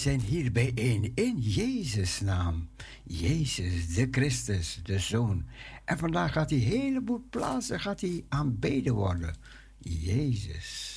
Zijn 0.06 0.22
hier 0.22 0.52
bijeen 0.52 1.12
in 1.16 1.38
Jezus' 1.40 2.20
naam. 2.22 2.70
Jezus, 3.04 3.94
de 3.96 4.08
Christus, 4.12 4.80
de 4.84 5.00
Zoon. 5.00 5.46
En 5.86 5.98
vandaag 5.98 6.32
gaat 6.32 6.50
die 6.50 6.66
heleboel 6.66 7.24
plaatsen 7.30 7.80
gaat 7.80 8.02
hij 8.02 8.26
aanbeden 8.30 8.94
worden. 8.94 9.36
Jezus. 9.80 10.95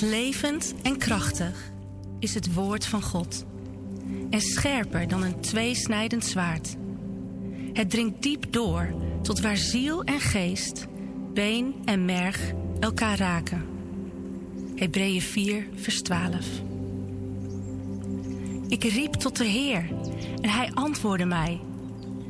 Levend 0.00 0.74
en 0.82 0.96
krachtig 0.96 1.72
is 2.18 2.34
het 2.34 2.54
woord 2.54 2.86
van 2.86 3.02
God. 3.02 3.44
En 4.30 4.40
scherper 4.40 5.08
dan 5.08 5.22
een 5.22 5.40
tweesnijdend 5.40 6.24
zwaard. 6.24 6.76
Het 7.72 7.90
dringt 7.90 8.22
diep 8.22 8.52
door 8.52 8.94
tot 9.22 9.40
waar 9.40 9.56
ziel 9.56 10.04
en 10.04 10.20
geest, 10.20 10.86
been 11.34 11.74
en 11.84 12.04
merg 12.04 12.52
elkaar 12.80 13.18
raken. 13.18 13.66
Hebreeën 14.74 15.22
4, 15.22 15.66
vers 15.74 16.02
12. 16.02 16.46
Ik 18.68 18.84
riep 18.84 19.12
tot 19.12 19.36
de 19.36 19.44
Heer 19.44 19.88
en 20.40 20.50
hij 20.50 20.70
antwoordde 20.74 21.26
mij. 21.26 21.60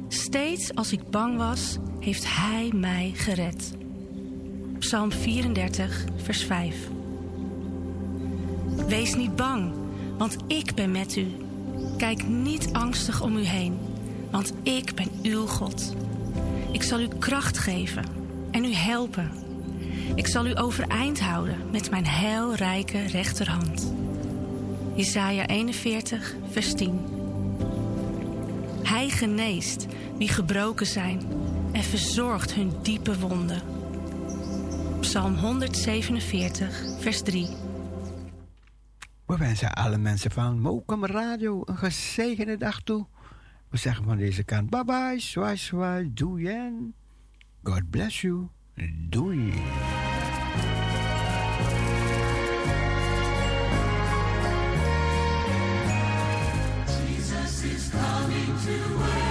Steeds 0.09 0.75
als 0.75 0.93
ik 0.93 1.11
bang 1.11 1.37
was, 1.37 1.77
heeft 2.01 2.25
hij 2.27 2.71
mij 2.75 3.13
gered. 3.15 3.77
Psalm 4.79 5.13
34, 5.13 6.05
vers 6.17 6.45
5. 6.45 6.97
Wees 8.89 9.15
niet 9.15 9.37
bang, 9.37 9.73
want 10.17 10.37
ik 10.47 10.75
ben 10.75 10.91
met 10.91 11.17
u. 11.17 11.27
Kijk 11.97 12.29
niet 12.29 12.69
angstig 12.73 13.23
om 13.23 13.37
u 13.37 13.45
heen, 13.45 13.79
want 14.31 14.53
ik 14.63 14.95
ben 14.95 15.09
uw 15.23 15.47
God. 15.47 15.95
Ik 16.73 16.83
zal 16.83 17.01
u 17.01 17.09
kracht 17.19 17.59
geven 17.59 18.05
en 18.51 18.65
u 18.65 18.73
helpen. 18.73 19.31
Ik 20.15 20.27
zal 20.27 20.47
u 20.47 20.59
overeind 20.59 21.21
houden 21.21 21.57
met 21.71 21.91
mijn 21.91 22.07
heilrijke 22.07 23.03
rechterhand. 23.03 23.93
Jesaja 24.95 25.47
41, 25.47 26.35
vers 26.51 26.75
10. 26.75 27.01
Hij 28.83 29.09
geneest 29.09 29.87
wie 30.19 30.29
gebroken 30.29 30.87
zijn 30.87 31.23
en 31.73 31.83
verzorgt 31.83 32.55
hun 32.55 32.73
diepe 32.83 33.19
wonden. 33.19 33.63
Psalm 35.01 35.35
147, 35.35 36.85
vers 36.99 37.23
3. 37.23 37.68
We 39.29 39.37
wensen 39.37 39.73
alle 39.73 39.99
mensen 39.99 40.31
van 40.31 40.61
Mokum 40.61 41.07
Radio 41.07 41.63
een 41.65 41.77
gezegende 41.77 42.57
dag 42.57 42.81
toe. 42.81 43.07
We 43.71 43.77
zeggen 43.77 44.05
van 44.05 44.17
deze 44.17 44.43
kant 44.43 44.71
bye 44.71 44.85
bye, 44.85 45.19
zwaai 45.19 45.57
zwaai, 45.57 46.11
doei 46.15 46.47
en 46.47 46.95
God 47.63 47.91
bless 47.91 48.21
you. 48.21 48.49
Doei. 49.09 49.53
Jesus 57.07 57.63
is 57.63 57.91
coming 57.91 58.59
to 58.65 59.03
earth. 59.03 59.28